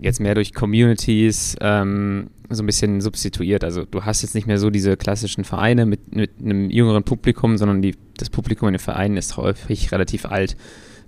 jetzt 0.00 0.20
mehr 0.20 0.34
durch 0.34 0.54
Communities 0.54 1.56
ähm, 1.60 2.28
so 2.48 2.62
ein 2.62 2.66
bisschen 2.66 3.00
substituiert. 3.00 3.64
Also 3.64 3.84
du 3.84 4.04
hast 4.04 4.22
jetzt 4.22 4.34
nicht 4.34 4.46
mehr 4.46 4.58
so 4.58 4.70
diese 4.70 4.96
klassischen 4.96 5.44
Vereine 5.44 5.86
mit, 5.86 6.14
mit 6.14 6.32
einem 6.40 6.70
jüngeren 6.70 7.04
Publikum, 7.04 7.56
sondern 7.56 7.80
die, 7.80 7.96
das 8.16 8.30
Publikum 8.30 8.68
in 8.68 8.74
den 8.74 8.80
Vereinen 8.80 9.16
ist 9.16 9.36
häufig 9.36 9.92
relativ 9.92 10.26
alt. 10.26 10.56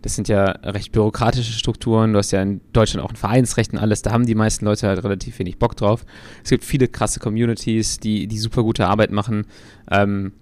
Das 0.02 0.16
sind 0.16 0.28
ja 0.28 0.44
recht 0.44 0.92
bürokratische 0.92 1.52
Strukturen. 1.52 2.12
Du 2.12 2.18
hast 2.18 2.32
ja 2.32 2.42
in 2.42 2.60
Deutschland 2.72 3.04
auch 3.04 3.10
ein 3.10 3.16
Vereinsrecht 3.16 3.72
und 3.72 3.78
alles. 3.78 4.02
Da 4.02 4.10
haben 4.10 4.26
die 4.26 4.34
meisten 4.34 4.64
Leute 4.64 4.88
halt 4.88 5.04
relativ 5.04 5.38
wenig 5.38 5.58
Bock 5.58 5.76
drauf. 5.76 6.04
Es 6.42 6.50
gibt 6.50 6.64
viele 6.64 6.88
krasse 6.88 7.20
Communities, 7.20 7.98
die, 7.98 8.26
die 8.26 8.38
super 8.38 8.62
gute 8.64 8.88
Arbeit 8.88 9.12
machen. 9.12 9.46
Ähm, 9.90 10.32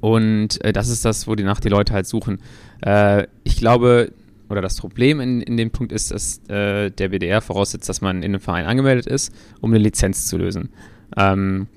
und 0.00 0.62
äh, 0.64 0.72
das 0.72 0.88
ist 0.88 1.04
das, 1.04 1.26
wo 1.26 1.34
die 1.34 1.44
nach 1.44 1.60
die 1.60 1.68
Leute 1.68 1.92
halt 1.92 2.06
suchen. 2.06 2.38
Äh, 2.82 3.26
ich 3.44 3.56
glaube, 3.56 4.12
oder 4.48 4.62
das 4.62 4.76
Problem 4.76 5.20
in, 5.20 5.40
in 5.42 5.56
dem 5.56 5.70
Punkt 5.70 5.92
ist, 5.92 6.10
dass 6.10 6.38
äh, 6.48 6.90
der 6.90 7.10
BDR 7.10 7.40
voraussetzt, 7.40 7.88
dass 7.88 8.00
man 8.00 8.18
in 8.18 8.32
einem 8.32 8.40
Verein 8.40 8.66
angemeldet 8.66 9.06
ist, 9.06 9.32
um 9.60 9.70
eine 9.70 9.78
Lizenz 9.78 10.26
zu 10.26 10.38
lösen. 10.38 10.70
Ähm, 11.16 11.68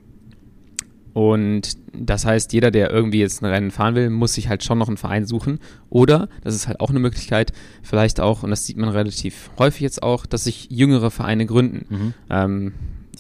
und 1.14 1.78
das 1.94 2.26
heißt, 2.26 2.54
jeder, 2.54 2.72
der 2.72 2.90
irgendwie 2.90 3.20
jetzt 3.20 3.44
ein 3.44 3.46
Rennen 3.46 3.70
fahren 3.70 3.94
will, 3.94 4.10
muss 4.10 4.34
sich 4.34 4.50
halt 4.50 4.64
schon 4.64 4.80
noch 4.80 4.88
einen 4.88 4.98
Verein 4.98 5.28
suchen. 5.28 5.60
Oder, 5.92 6.28
das 6.44 6.56
ist 6.56 6.68
halt 6.68 6.80
auch 6.80 6.90
eine 6.90 7.00
Möglichkeit, 7.00 7.54
vielleicht 7.84 8.20
auch, 8.20 8.42
und 8.42 8.50
das 8.50 8.66
sieht 8.66 8.78
man 8.78 8.90
relativ 8.90 9.52
häufig 9.60 9.82
jetzt 9.82 10.02
auch, 10.02 10.26
dass 10.26 10.46
sich 10.46 10.70
jüngere 10.72 11.12
Vereine 11.12 11.46
gründen. 11.46 11.86
Mhm. 11.90 12.14
Ähm, 12.32 12.74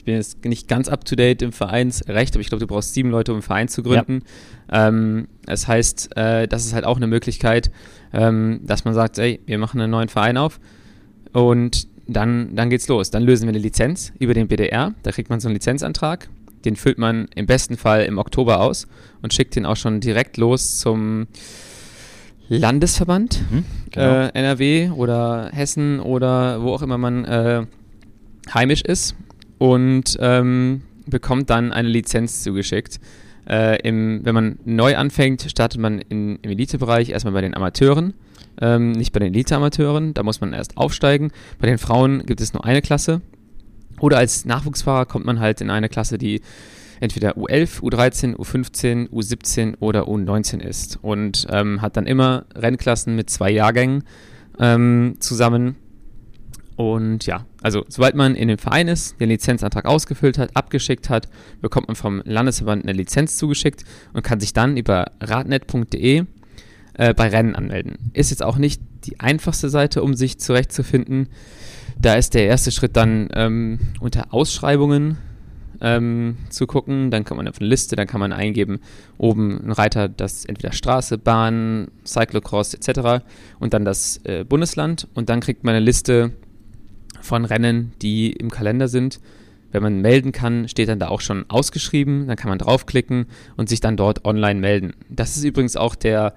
ich 0.03 0.05
bin 0.05 0.15
jetzt 0.15 0.43
nicht 0.43 0.67
ganz 0.67 0.89
up 0.89 1.05
to 1.05 1.15
date 1.15 1.41
im 1.41 1.53
Vereinsrecht, 1.53 2.35
aber 2.35 2.41
ich 2.41 2.49
glaube, 2.49 2.59
du 2.59 2.67
brauchst 2.67 2.93
sieben 2.93 3.09
Leute, 3.09 3.31
um 3.31 3.37
einen 3.37 3.41
Verein 3.41 3.69
zu 3.69 3.83
gründen. 3.83 4.23
Ja. 4.69 4.89
Ähm, 4.89 5.29
das 5.45 5.69
heißt, 5.69 6.17
äh, 6.17 6.45
das 6.45 6.65
ist 6.65 6.73
halt 6.73 6.83
auch 6.83 6.97
eine 6.97 7.07
Möglichkeit, 7.07 7.71
ähm, 8.11 8.59
dass 8.65 8.83
man 8.83 8.93
sagt, 8.95 9.17
ey, 9.17 9.39
wir 9.45 9.57
machen 9.57 9.79
einen 9.79 9.91
neuen 9.91 10.09
Verein 10.09 10.35
auf 10.35 10.59
und 11.31 11.87
dann, 12.05 12.53
dann 12.53 12.69
geht's 12.69 12.89
los. 12.89 13.11
Dann 13.11 13.23
lösen 13.23 13.43
wir 13.43 13.51
eine 13.51 13.59
Lizenz 13.59 14.11
über 14.19 14.33
den 14.33 14.49
BDR. 14.49 14.93
Da 15.03 15.11
kriegt 15.13 15.29
man 15.29 15.39
so 15.39 15.47
einen 15.47 15.55
Lizenzantrag. 15.55 16.27
Den 16.65 16.75
füllt 16.75 16.97
man 16.97 17.29
im 17.33 17.45
besten 17.45 17.77
Fall 17.77 18.03
im 18.03 18.17
Oktober 18.17 18.59
aus 18.59 18.87
und 19.21 19.33
schickt 19.33 19.55
den 19.55 19.65
auch 19.65 19.77
schon 19.77 20.01
direkt 20.01 20.35
los 20.35 20.79
zum 20.79 21.27
Landesverband 22.49 23.41
mhm, 23.49 23.65
genau. 23.89 24.25
äh, 24.25 24.27
NRW 24.33 24.89
oder 24.89 25.49
Hessen 25.53 26.01
oder 26.01 26.61
wo 26.61 26.73
auch 26.73 26.81
immer 26.81 26.97
man 26.97 27.23
äh, 27.23 27.65
heimisch 28.53 28.81
ist 28.81 29.15
und 29.63 30.17
ähm, 30.19 30.81
bekommt 31.05 31.49
dann 31.49 31.71
eine 31.71 31.87
Lizenz 31.87 32.43
zugeschickt. 32.43 32.99
Äh, 33.47 33.79
im, 33.87 34.19
wenn 34.25 34.35
man 34.35 34.59
neu 34.65 34.97
anfängt, 34.97 35.43
startet 35.49 35.79
man 35.79 35.99
in, 35.99 36.35
im 36.41 36.51
Elitebereich 36.51 37.11
erstmal 37.11 37.33
bei 37.33 37.39
den 37.39 37.55
Amateuren, 37.55 38.13
ähm, 38.59 38.91
nicht 38.91 39.13
bei 39.13 39.21
den 39.21 39.33
Elite-Amateuren. 39.33 40.13
Da 40.13 40.23
muss 40.23 40.41
man 40.41 40.51
erst 40.51 40.75
aufsteigen. 40.75 41.31
Bei 41.59 41.67
den 41.67 41.77
Frauen 41.77 42.25
gibt 42.25 42.41
es 42.41 42.51
nur 42.51 42.65
eine 42.65 42.81
Klasse. 42.81 43.21
Oder 44.01 44.17
als 44.17 44.43
Nachwuchsfahrer 44.43 45.05
kommt 45.05 45.25
man 45.25 45.39
halt 45.39 45.61
in 45.61 45.69
eine 45.69 45.87
Klasse, 45.87 46.17
die 46.17 46.41
entweder 46.99 47.37
U11, 47.37 47.79
U13, 47.79 48.35
U15, 48.35 49.11
U17 49.11 49.77
oder 49.79 50.09
U19 50.09 50.59
ist 50.59 50.99
und 51.01 51.47
ähm, 51.49 51.81
hat 51.81 51.95
dann 51.95 52.05
immer 52.05 52.47
Rennklassen 52.53 53.15
mit 53.15 53.29
zwei 53.29 53.49
Jahrgängen 53.49 54.03
ähm, 54.59 55.15
zusammen. 55.19 55.77
Und 56.75 57.25
ja, 57.25 57.45
also 57.61 57.85
sobald 57.87 58.15
man 58.15 58.35
in 58.35 58.47
dem 58.47 58.57
Verein 58.57 58.87
ist, 58.87 59.19
den 59.19 59.29
Lizenzantrag 59.29 59.85
ausgefüllt 59.85 60.37
hat, 60.37 60.55
abgeschickt 60.55 61.09
hat, 61.09 61.29
bekommt 61.61 61.87
man 61.87 61.95
vom 61.95 62.21
Landesverband 62.25 62.83
eine 62.83 62.93
Lizenz 62.93 63.37
zugeschickt 63.37 63.83
und 64.13 64.23
kann 64.23 64.39
sich 64.39 64.53
dann 64.53 64.75
über 64.75 65.11
radnet.de 65.21 66.25
äh, 66.95 67.13
bei 67.13 67.27
Rennen 67.27 67.55
anmelden. 67.55 68.11
Ist 68.13 68.31
jetzt 68.31 68.43
auch 68.43 68.57
nicht 68.57 68.81
die 69.05 69.19
einfachste 69.19 69.69
Seite, 69.69 70.01
um 70.01 70.15
sich 70.15 70.39
zurechtzufinden. 70.39 71.29
Da 71.99 72.15
ist 72.15 72.33
der 72.33 72.45
erste 72.47 72.71
Schritt 72.71 72.95
dann 72.95 73.29
ähm, 73.33 73.79
unter 73.99 74.33
Ausschreibungen 74.33 75.17
ähm, 75.81 76.37
zu 76.49 76.65
gucken. 76.65 77.11
Dann 77.11 77.23
kann 77.23 77.37
man 77.37 77.47
auf 77.47 77.59
eine 77.59 77.69
Liste, 77.69 77.95
dann 77.95 78.07
kann 78.07 78.19
man 78.19 78.33
eingeben, 78.33 78.79
oben 79.17 79.61
ein 79.63 79.71
Reiter, 79.71 80.09
das 80.09 80.45
entweder 80.45 80.73
Straße, 80.73 81.17
Bahn, 81.17 81.89
Cyclocross 82.05 82.73
etc. 82.73 83.23
und 83.59 83.73
dann 83.73 83.85
das 83.85 84.19
äh, 84.23 84.43
Bundesland 84.43 85.07
und 85.13 85.29
dann 85.29 85.39
kriegt 85.39 85.63
man 85.63 85.75
eine 85.75 85.85
Liste 85.85 86.31
von 87.23 87.45
Rennen, 87.45 87.93
die 88.01 88.31
im 88.31 88.49
Kalender 88.51 88.87
sind. 88.87 89.19
Wenn 89.71 89.81
man 89.81 90.01
melden 90.01 90.31
kann, 90.31 90.67
steht 90.67 90.89
dann 90.89 90.99
da 90.99 91.07
auch 91.07 91.21
schon 91.21 91.45
ausgeschrieben. 91.49 92.27
Dann 92.27 92.35
kann 92.35 92.49
man 92.49 92.59
draufklicken 92.59 93.25
und 93.57 93.69
sich 93.69 93.79
dann 93.79 93.97
dort 93.97 94.25
online 94.25 94.59
melden. 94.59 94.93
Das 95.09 95.35
ist 95.35 95.43
übrigens 95.43 95.75
auch 95.75 95.95
der, 95.95 96.35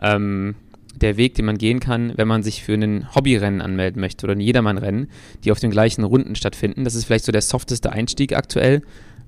ähm, 0.00 0.54
der 0.94 1.16
Weg, 1.16 1.34
den 1.34 1.44
man 1.44 1.58
gehen 1.58 1.80
kann, 1.80 2.12
wenn 2.16 2.28
man 2.28 2.42
sich 2.42 2.62
für 2.62 2.74
ein 2.74 3.14
Hobbyrennen 3.14 3.60
anmelden 3.60 4.00
möchte 4.00 4.24
oder 4.24 4.34
ein 4.34 4.40
Jedermannrennen, 4.40 5.08
die 5.44 5.52
auf 5.52 5.60
den 5.60 5.70
gleichen 5.70 6.02
Runden 6.04 6.34
stattfinden. 6.34 6.84
Das 6.84 6.94
ist 6.94 7.04
vielleicht 7.04 7.24
so 7.24 7.32
der 7.32 7.42
softeste 7.42 7.92
Einstieg 7.92 8.34
aktuell, 8.34 8.82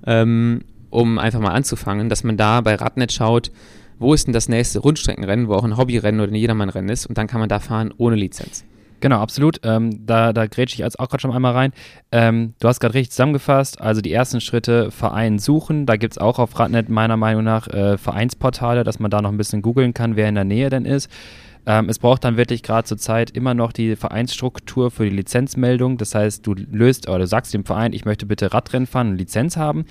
ähm, 0.07 0.61
um 0.89 1.19
einfach 1.19 1.39
mal 1.39 1.51
anzufangen, 1.51 2.09
dass 2.09 2.23
man 2.23 2.37
da 2.37 2.61
bei 2.61 2.75
Radnet 2.75 3.11
schaut, 3.11 3.51
wo 3.99 4.15
ist 4.15 4.25
denn 4.25 4.33
das 4.33 4.49
nächste 4.49 4.79
Rundstreckenrennen, 4.79 5.47
wo 5.47 5.53
auch 5.53 5.63
ein 5.63 5.77
Hobbyrennen 5.77 6.19
oder 6.19 6.31
ein 6.31 6.35
Jedermannrennen 6.35 6.89
ist 6.89 7.05
und 7.05 7.17
dann 7.17 7.27
kann 7.27 7.39
man 7.39 7.49
da 7.49 7.59
fahren 7.59 7.93
ohne 7.97 8.15
Lizenz. 8.15 8.65
Genau, 9.01 9.19
absolut. 9.19 9.59
Ähm, 9.63 10.05
da 10.05 10.31
da 10.31 10.45
grätsche 10.45 10.75
ich 10.75 10.83
als 10.83 10.97
auch 10.97 11.09
gerade 11.09 11.21
schon 11.21 11.31
einmal 11.33 11.53
rein. 11.53 11.73
Ähm, 12.11 12.53
du 12.59 12.67
hast 12.67 12.79
gerade 12.79 12.93
richtig 12.93 13.11
zusammengefasst. 13.11 13.81
Also 13.81 14.01
die 14.01 14.13
ersten 14.13 14.39
Schritte 14.41 14.91
Verein 14.91 15.39
suchen. 15.39 15.85
Da 15.87 15.97
gibt 15.97 16.13
es 16.13 16.17
auch 16.19 16.37
auf 16.39 16.57
Radnet 16.57 16.87
meiner 16.87 17.17
Meinung 17.17 17.43
nach 17.43 17.67
äh, 17.67 17.97
Vereinsportale, 17.97 18.83
dass 18.83 18.99
man 18.99 19.11
da 19.11 19.21
noch 19.21 19.31
ein 19.31 19.37
bisschen 19.37 19.63
googeln 19.63 19.93
kann, 19.93 20.15
wer 20.15 20.29
in 20.29 20.35
der 20.35 20.43
Nähe 20.43 20.69
denn 20.69 20.85
ist. 20.85 21.09
Ähm, 21.65 21.89
es 21.89 21.99
braucht 21.99 22.23
dann 22.23 22.37
wirklich 22.37 22.63
gerade 22.63 22.85
zur 22.85 22.97
Zeit 22.97 23.31
immer 23.31 23.53
noch 23.53 23.71
die 23.71 23.95
Vereinsstruktur 23.95 24.91
für 24.91 25.03
die 25.03 25.15
Lizenzmeldung. 25.15 25.97
Das 25.97 26.15
heißt, 26.15 26.45
du 26.45 26.53
löst 26.53 27.07
oder 27.07 27.19
du 27.19 27.27
sagst 27.27 27.53
dem 27.53 27.65
Verein, 27.65 27.93
ich 27.93 28.05
möchte 28.05 28.25
bitte 28.25 28.53
Radrennen 28.53 28.87
fahren 28.87 29.09
und 29.09 29.17
Lizenz 29.17 29.57
haben. 29.57 29.85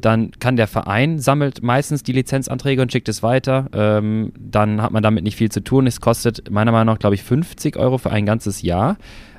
Dann 0.00 0.32
kann 0.40 0.56
der 0.56 0.66
Verein 0.66 1.20
sammelt 1.20 1.62
meistens 1.62 2.02
die 2.02 2.12
Lizenzanträge 2.12 2.82
und 2.82 2.90
schickt 2.90 3.08
es 3.08 3.22
weiter. 3.22 3.68
Ähm, 3.72 4.32
dann 4.38 4.82
hat 4.82 4.90
man 4.90 5.02
damit 5.02 5.22
nicht 5.22 5.36
viel 5.36 5.50
zu 5.50 5.62
tun. 5.62 5.86
Es 5.86 6.00
kostet 6.00 6.50
meiner 6.50 6.72
Meinung 6.72 6.94
nach, 6.94 6.98
glaube 6.98 7.14
ich, 7.14 7.22
50 7.22 7.76
Euro 7.76 7.98
für 7.98 8.10
ein 8.10 8.26
ganzes 8.26 8.62
Jahr. 8.62 8.96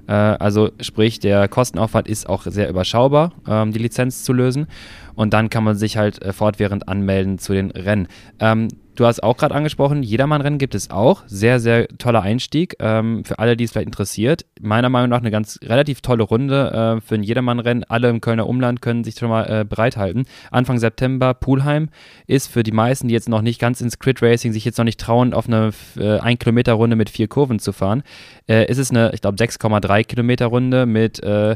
Äh, 0.08 0.14
also 0.14 0.72
sprich, 0.80 1.20
der 1.20 1.48
Kostenaufwand 1.48 2.08
ist 2.08 2.28
auch 2.28 2.44
sehr 2.46 2.70
überschaubar, 2.70 3.34
ähm, 3.48 3.72
die 3.72 3.80
Lizenz 3.80 4.24
zu 4.24 4.34
lösen. 4.34 4.68
Und 5.16 5.34
dann 5.34 5.50
kann 5.50 5.64
man 5.64 5.76
sich 5.76 5.98
halt 5.98 6.22
äh, 6.22 6.34
fortwährend 6.34 6.88
anmelden 6.88 7.40
zu 7.40 7.54
den 7.54 7.72
Rennen. 7.72 8.08
Ähm, 8.40 8.68
Du 8.96 9.08
hast 9.08 9.24
auch 9.24 9.38
gerade 9.38 9.56
angesprochen, 9.56 10.04
Jedermann-Rennen 10.04 10.60
gibt 10.60 10.76
es 10.76 10.92
auch. 10.92 11.24
Sehr, 11.26 11.60
sehr 11.60 11.88
toller 11.98 12.22
Einstieg 12.22 12.76
ähm, 12.80 13.26
für 13.26 13.40
alle, 13.40 13.58
die 13.58 13.64
es 13.64 13.72
vielleicht 13.72 13.88
interessiert. 13.88 14.46
Meiner 14.62 14.90
Meinung 14.90 15.10
nach 15.10 15.20
eine 15.20 15.32
ganz 15.32 15.60
relativ 15.64 16.02
tolle 16.02 16.24
Runde 16.24 17.00
äh, 17.00 17.02
für 17.02 17.16
ein 17.16 17.24
Jedermann-Rennen. 17.24 17.86
Alle 17.86 18.10
im 18.10 18.22
Kölner 18.22 18.48
Umland 18.48 18.84
können 18.84 19.04
sich 19.04 19.16
schon 19.16 19.30
mal 19.30 19.46
äh, 19.46 19.66
bereithalten. 19.66 20.26
Anfang 20.52 20.78
September, 20.78 21.34
Pulheim 21.34 21.90
ist 22.28 22.52
für 22.52 22.62
die 22.62 22.72
meisten, 22.72 23.08
die 23.08 23.16
jetzt 23.16 23.30
noch 23.30 23.42
nicht 23.42 23.60
ganz 23.60 23.82
ins 23.82 23.98
Crit-Racing, 23.98 24.54
sich 24.54 24.64
jetzt 24.64 24.78
noch 24.78 24.86
nicht 24.86 25.00
trauen, 25.00 25.34
auf 25.34 25.48
eine 25.48 25.72
äh, 25.98 26.20
1-Kilometer-Runde 26.20 26.96
mit 26.96 27.10
vier 27.10 27.28
Kurven 27.28 27.58
zu 27.58 27.72
fahren, 27.72 28.04
äh, 28.48 28.70
ist 28.70 28.78
es 28.78 28.92
eine, 28.92 29.12
ich 29.14 29.22
glaube, 29.22 29.38
6,3 29.38 30.04
Kilometer-Runde 30.04 30.86
mit 30.86 31.22
äh, 31.24 31.56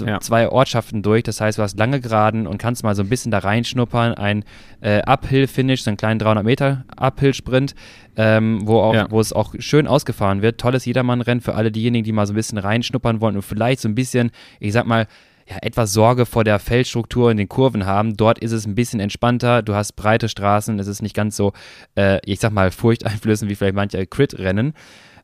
ja. 0.00 0.20
zwei 0.20 0.48
Ortschaften 0.48 1.02
durch. 1.02 1.22
Das 1.22 1.40
heißt, 1.40 1.58
du 1.58 1.62
hast 1.62 1.78
lange 1.78 2.00
Geraden 2.00 2.46
und 2.46 2.58
kannst 2.58 2.84
mal 2.84 2.94
so 2.94 3.02
ein 3.02 3.08
bisschen 3.08 3.30
da 3.30 3.38
reinschnuppern. 3.38 4.14
Ein 4.14 4.44
äh, 4.80 5.02
Uphill-Finish, 5.02 5.82
so 5.82 5.90
einen 5.90 5.96
kleinen 5.96 6.18
300 6.18 6.44
Meter 6.44 6.84
Uphill-Sprint, 6.96 7.74
ähm, 8.16 8.66
wo, 8.66 8.80
auch, 8.80 8.94
ja. 8.94 9.10
wo 9.10 9.20
es 9.20 9.32
auch 9.32 9.54
schön 9.58 9.86
ausgefahren 9.86 10.42
wird. 10.42 10.60
Tolles 10.60 10.84
Jedermann-Rennen 10.84 11.40
für 11.40 11.54
alle 11.54 11.72
diejenigen, 11.72 12.04
die 12.04 12.12
mal 12.12 12.26
so 12.26 12.32
ein 12.32 12.36
bisschen 12.36 12.58
reinschnuppern 12.58 13.20
wollen 13.20 13.36
und 13.36 13.42
vielleicht 13.42 13.80
so 13.80 13.88
ein 13.88 13.94
bisschen, 13.94 14.30
ich 14.60 14.72
sag 14.72 14.86
mal, 14.86 15.06
ja, 15.48 15.56
etwas 15.62 15.92
Sorge 15.92 16.26
vor 16.26 16.44
der 16.44 16.58
Feldstruktur 16.58 17.30
in 17.30 17.38
den 17.38 17.48
Kurven 17.48 17.86
haben. 17.86 18.16
Dort 18.16 18.38
ist 18.38 18.52
es 18.52 18.66
ein 18.66 18.74
bisschen 18.74 19.00
entspannter. 19.00 19.62
Du 19.62 19.74
hast 19.74 19.92
breite 19.92 20.28
Straßen. 20.28 20.78
Es 20.78 20.86
ist 20.86 21.00
nicht 21.00 21.16
ganz 21.16 21.36
so, 21.36 21.52
äh, 21.96 22.18
ich 22.24 22.40
sag 22.40 22.52
mal, 22.52 22.70
furchteinflößend 22.70 23.50
wie 23.50 23.54
vielleicht 23.54 23.74
manche 23.74 24.06
Crit-Rennen. 24.06 24.74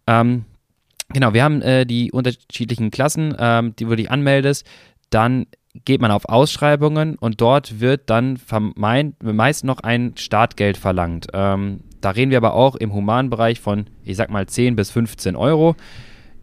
Ähm, 0.07 0.47
Genau, 1.15 1.33
wir 1.33 1.45
haben 1.45 1.63
äh, 1.63 1.87
die 1.87 2.13
unterschiedlichen 2.13 2.91
Klassen, 2.91 3.35
ähm, 3.39 3.75
die, 3.77 3.87
wo 3.87 3.91
du 3.91 3.97
dich 3.97 4.11
anmeldest. 4.11 4.67
Dann 5.11 5.47
geht 5.85 6.01
man 6.01 6.11
auf 6.11 6.29
Ausschreibungen 6.29 7.17
und 7.17 7.41
dort 7.41 7.81
wird 7.81 8.11
dann 8.11 8.37
vermeint, 8.37 9.23
meist 9.23 9.65
noch 9.65 9.81
ein 9.81 10.13
Startgeld 10.17 10.77
verlangt. 10.77 11.29
Ähm, 11.33 11.81
da 12.01 12.11
reden 12.11 12.31
wir 12.31 12.39
aber 12.39 12.55
auch 12.55 12.77
im 12.77 12.93
Humanbereich 12.93 13.61
von, 13.61 13.87
ich 14.05 14.17
sag 14.17 14.31
mal, 14.31 14.47
10 14.47 14.77
bis 14.77 14.91
15 14.91 15.37
Euro. 15.37 15.75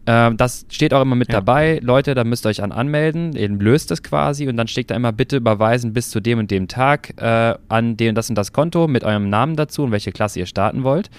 Ähm, 0.06 0.36
das 0.36 0.66
steht 0.70 0.92
auch 0.92 1.02
immer 1.02 1.14
mit 1.16 1.28
ja. 1.28 1.34
dabei. 1.34 1.78
Leute, 1.82 2.14
da 2.14 2.24
müsst 2.24 2.44
ihr 2.44 2.48
euch 2.48 2.62
an 2.62 2.72
anmelden. 2.72 3.34
Ihr 3.36 3.48
löst 3.48 3.90
es 3.90 4.02
quasi 4.02 4.48
und 4.48 4.56
dann 4.56 4.68
steht 4.68 4.90
da 4.90 4.96
immer, 4.96 5.12
bitte 5.12 5.36
überweisen 5.36 5.92
bis 5.92 6.10
zu 6.10 6.20
dem 6.20 6.38
und 6.38 6.50
dem 6.50 6.66
Tag 6.66 7.14
äh, 7.20 7.54
an 7.68 7.96
dem 7.96 8.14
das 8.14 8.28
und 8.28 8.36
das 8.36 8.52
Konto 8.52 8.88
mit 8.88 9.04
eurem 9.04 9.30
Namen 9.30 9.54
dazu 9.56 9.84
und 9.84 9.92
welche 9.92 10.12
Klasse 10.12 10.40
ihr 10.40 10.46
starten 10.46 10.82
wollt. 10.82 11.10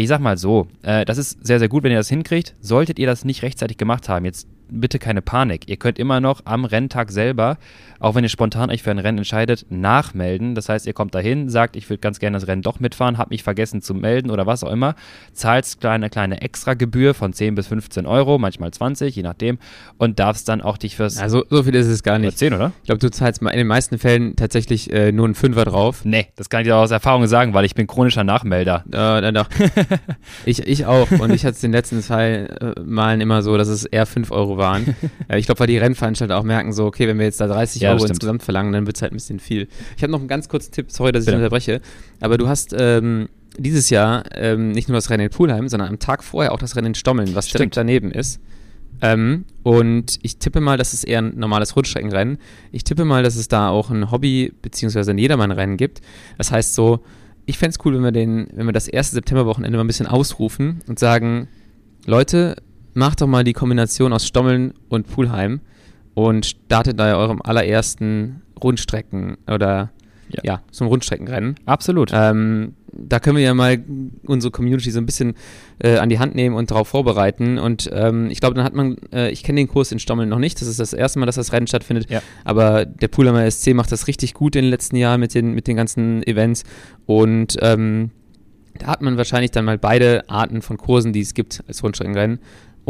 Ich 0.00 0.08
sag 0.08 0.18
mal 0.20 0.38
so, 0.38 0.66
äh, 0.80 1.04
das 1.04 1.18
ist 1.18 1.44
sehr, 1.46 1.58
sehr 1.58 1.68
gut, 1.68 1.82
wenn 1.82 1.92
ihr 1.92 1.98
das 1.98 2.08
hinkriegt. 2.08 2.54
Solltet 2.62 2.98
ihr 2.98 3.06
das 3.06 3.26
nicht 3.26 3.42
rechtzeitig 3.42 3.76
gemacht 3.76 4.08
haben, 4.08 4.24
jetzt 4.24 4.48
bitte 4.70 4.98
keine 4.98 5.22
Panik. 5.22 5.68
Ihr 5.68 5.76
könnt 5.76 5.98
immer 5.98 6.20
noch 6.20 6.42
am 6.44 6.64
Renntag 6.64 7.10
selber, 7.10 7.58
auch 7.98 8.14
wenn 8.14 8.24
ihr 8.24 8.30
spontan 8.30 8.70
euch 8.70 8.82
für 8.82 8.90
ein 8.90 8.98
Rennen 8.98 9.18
entscheidet, 9.18 9.66
nachmelden. 9.68 10.54
Das 10.54 10.68
heißt, 10.68 10.86
ihr 10.86 10.92
kommt 10.92 11.14
dahin, 11.14 11.48
sagt, 11.48 11.76
ich 11.76 11.88
würde 11.90 12.00
ganz 12.00 12.18
gerne 12.18 12.36
das 12.36 12.48
Rennen 12.48 12.62
doch 12.62 12.80
mitfahren, 12.80 13.18
habt 13.18 13.30
mich 13.30 13.42
vergessen 13.42 13.82
zu 13.82 13.94
melden 13.94 14.30
oder 14.30 14.46
was 14.46 14.64
auch 14.64 14.70
immer, 14.70 14.94
zahlt 15.32 15.66
eine 15.84 16.10
kleine 16.10 16.40
Extragebühr 16.40 17.14
von 17.14 17.32
10 17.32 17.54
bis 17.54 17.66
15 17.66 18.06
Euro, 18.06 18.38
manchmal 18.38 18.70
20, 18.70 19.14
je 19.14 19.22
nachdem, 19.22 19.58
und 19.98 20.18
darfst 20.18 20.48
dann 20.48 20.60
auch 20.60 20.78
dich 20.78 20.96
fürs. 20.96 21.18
Also 21.18 21.44
so 21.50 21.62
viel 21.62 21.74
ist 21.74 21.86
es 21.86 22.02
gar 22.02 22.18
nicht. 22.18 22.38
10, 22.38 22.54
oder? 22.54 22.72
Ich 22.82 22.86
glaube, 22.86 23.00
du 23.00 23.10
zahlst 23.10 23.42
in 23.42 23.48
den 23.48 23.66
meisten 23.66 23.98
Fällen 23.98 24.36
tatsächlich 24.36 24.92
äh, 24.92 25.12
nur 25.12 25.26
einen 25.26 25.34
Fünfer 25.34 25.64
drauf. 25.64 26.04
Nee, 26.04 26.28
das 26.36 26.48
kann 26.48 26.62
ich 26.62 26.66
dir 26.66 26.76
aus 26.76 26.90
Erfahrung 26.90 27.26
sagen, 27.26 27.54
weil 27.54 27.64
ich 27.64 27.74
bin 27.74 27.86
chronischer 27.86 28.24
Nachmelder. 28.24 28.84
Äh, 28.90 29.32
doch. 29.32 29.48
ich, 30.44 30.66
ich 30.66 30.86
auch. 30.86 31.10
Und 31.10 31.32
ich 31.32 31.44
hatte 31.44 31.54
es 31.54 31.60
den 31.60 31.72
letzten 31.72 32.02
zwei 32.02 32.46
äh, 32.60 32.80
Malen 32.84 33.20
immer 33.20 33.42
so, 33.42 33.56
dass 33.56 33.68
es 33.68 33.84
eher 33.84 34.06
5 34.06 34.30
Euro 34.30 34.58
waren. 34.60 34.94
ich 35.36 35.46
glaube, 35.46 35.58
weil 35.58 35.66
die 35.66 35.78
Rennveranstalter 35.78 36.38
auch 36.38 36.44
merken, 36.44 36.72
so, 36.72 36.86
okay, 36.86 37.08
wenn 37.08 37.18
wir 37.18 37.24
jetzt 37.26 37.40
da 37.40 37.48
30 37.48 37.82
ja, 37.82 37.90
Euro 37.92 38.04
insgesamt 38.04 38.44
verlangen, 38.44 38.72
dann 38.72 38.86
wird 38.86 38.94
es 38.96 39.02
halt 39.02 39.12
ein 39.12 39.16
bisschen 39.16 39.40
viel. 39.40 39.66
Ich 39.96 40.02
habe 40.04 40.12
noch 40.12 40.20
einen 40.20 40.28
ganz 40.28 40.48
kurzen 40.48 40.70
Tipp, 40.70 40.92
sorry, 40.92 41.10
dass 41.10 41.26
ich 41.26 41.34
unterbreche, 41.34 41.80
aber 42.20 42.38
du 42.38 42.46
hast 42.46 42.72
ähm, 42.78 43.28
dieses 43.58 43.90
Jahr 43.90 44.24
ähm, 44.36 44.70
nicht 44.70 44.88
nur 44.88 44.96
das 44.96 45.10
Rennen 45.10 45.24
in 45.24 45.30
Pulheim, 45.30 45.68
sondern 45.68 45.88
am 45.88 45.98
Tag 45.98 46.22
vorher 46.22 46.52
auch 46.52 46.58
das 46.58 46.76
Rennen 46.76 46.88
in 46.88 46.94
Stommeln, 46.94 47.34
was 47.34 47.48
Stimmt. 47.48 47.58
direkt 47.58 47.76
daneben 47.76 48.12
ist. 48.12 48.40
Ähm, 49.02 49.46
und 49.62 50.18
ich 50.22 50.38
tippe 50.38 50.60
mal, 50.60 50.76
das 50.76 50.92
ist 50.92 51.04
eher 51.04 51.22
ein 51.22 51.38
normales 51.38 51.74
Rundstreckenrennen. 51.74 52.38
Ich 52.70 52.84
tippe 52.84 53.04
mal, 53.04 53.22
dass 53.22 53.36
es 53.36 53.48
da 53.48 53.70
auch 53.70 53.90
ein 53.90 54.10
Hobby- 54.10 54.52
bzw. 54.62 55.10
ein 55.10 55.18
Jedermann-Rennen 55.18 55.76
gibt. 55.76 56.00
Das 56.38 56.52
heißt 56.52 56.74
so, 56.74 57.00
ich 57.46 57.58
fände 57.58 57.76
es 57.78 57.84
cool, 57.84 57.94
wenn 57.94 58.02
wir, 58.02 58.12
den, 58.12 58.48
wenn 58.54 58.66
wir 58.66 58.72
das 58.72 58.88
erste 58.88 59.14
Septemberwochenende 59.14 59.76
mal 59.76 59.84
ein 59.84 59.86
bisschen 59.86 60.06
ausrufen 60.06 60.82
und 60.86 60.98
sagen, 60.98 61.48
Leute, 62.06 62.56
macht 62.94 63.20
doch 63.20 63.26
mal 63.26 63.44
die 63.44 63.52
Kombination 63.52 64.12
aus 64.12 64.26
Stommeln 64.26 64.74
und 64.88 65.08
Pulheim 65.08 65.60
und 66.14 66.46
startet 66.46 66.98
da 66.98 67.16
eurem 67.16 67.40
allerersten 67.42 68.42
Rundstrecken 68.62 69.36
oder 69.46 69.90
ja, 70.28 70.40
ja 70.44 70.62
ein 70.80 70.86
Rundstreckenrennen. 70.86 71.56
Absolut. 71.66 72.10
Ähm, 72.12 72.74
da 72.92 73.20
können 73.20 73.36
wir 73.36 73.44
ja 73.44 73.54
mal 73.54 73.82
unsere 74.24 74.50
Community 74.50 74.90
so 74.90 74.98
ein 74.98 75.06
bisschen 75.06 75.34
äh, 75.78 75.96
an 75.96 76.08
die 76.08 76.18
Hand 76.18 76.34
nehmen 76.34 76.56
und 76.56 76.70
darauf 76.70 76.88
vorbereiten. 76.88 77.58
Und 77.58 77.88
ähm, 77.92 78.28
ich 78.30 78.40
glaube, 78.40 78.54
dann 78.54 78.64
hat 78.64 78.74
man, 78.74 78.96
äh, 79.12 79.30
ich 79.30 79.42
kenne 79.42 79.60
den 79.60 79.68
Kurs 79.68 79.92
in 79.92 79.98
Stommeln 79.98 80.28
noch 80.28 80.38
nicht, 80.38 80.60
das 80.60 80.68
ist 80.68 80.80
das 80.80 80.92
erste 80.92 81.18
Mal, 81.18 81.26
dass 81.26 81.36
das 81.36 81.52
Rennen 81.52 81.66
stattfindet, 81.66 82.10
ja. 82.10 82.22
aber 82.44 82.84
der 82.84 83.08
Pulheimer 83.08 83.48
SC 83.50 83.74
macht 83.74 83.92
das 83.92 84.06
richtig 84.06 84.34
gut 84.34 84.56
in 84.56 84.64
den 84.64 84.70
letzten 84.70 84.96
Jahren 84.96 85.20
mit 85.20 85.34
den, 85.34 85.52
mit 85.52 85.66
den 85.66 85.76
ganzen 85.76 86.22
Events 86.26 86.64
und 87.06 87.56
ähm, 87.60 88.10
da 88.78 88.86
hat 88.86 89.02
man 89.02 89.16
wahrscheinlich 89.16 89.50
dann 89.50 89.64
mal 89.64 89.78
beide 89.78 90.28
Arten 90.28 90.62
von 90.62 90.78
Kursen, 90.78 91.12
die 91.12 91.20
es 91.20 91.34
gibt 91.34 91.62
als 91.68 91.82
Rundstreckenrennen. 91.82 92.38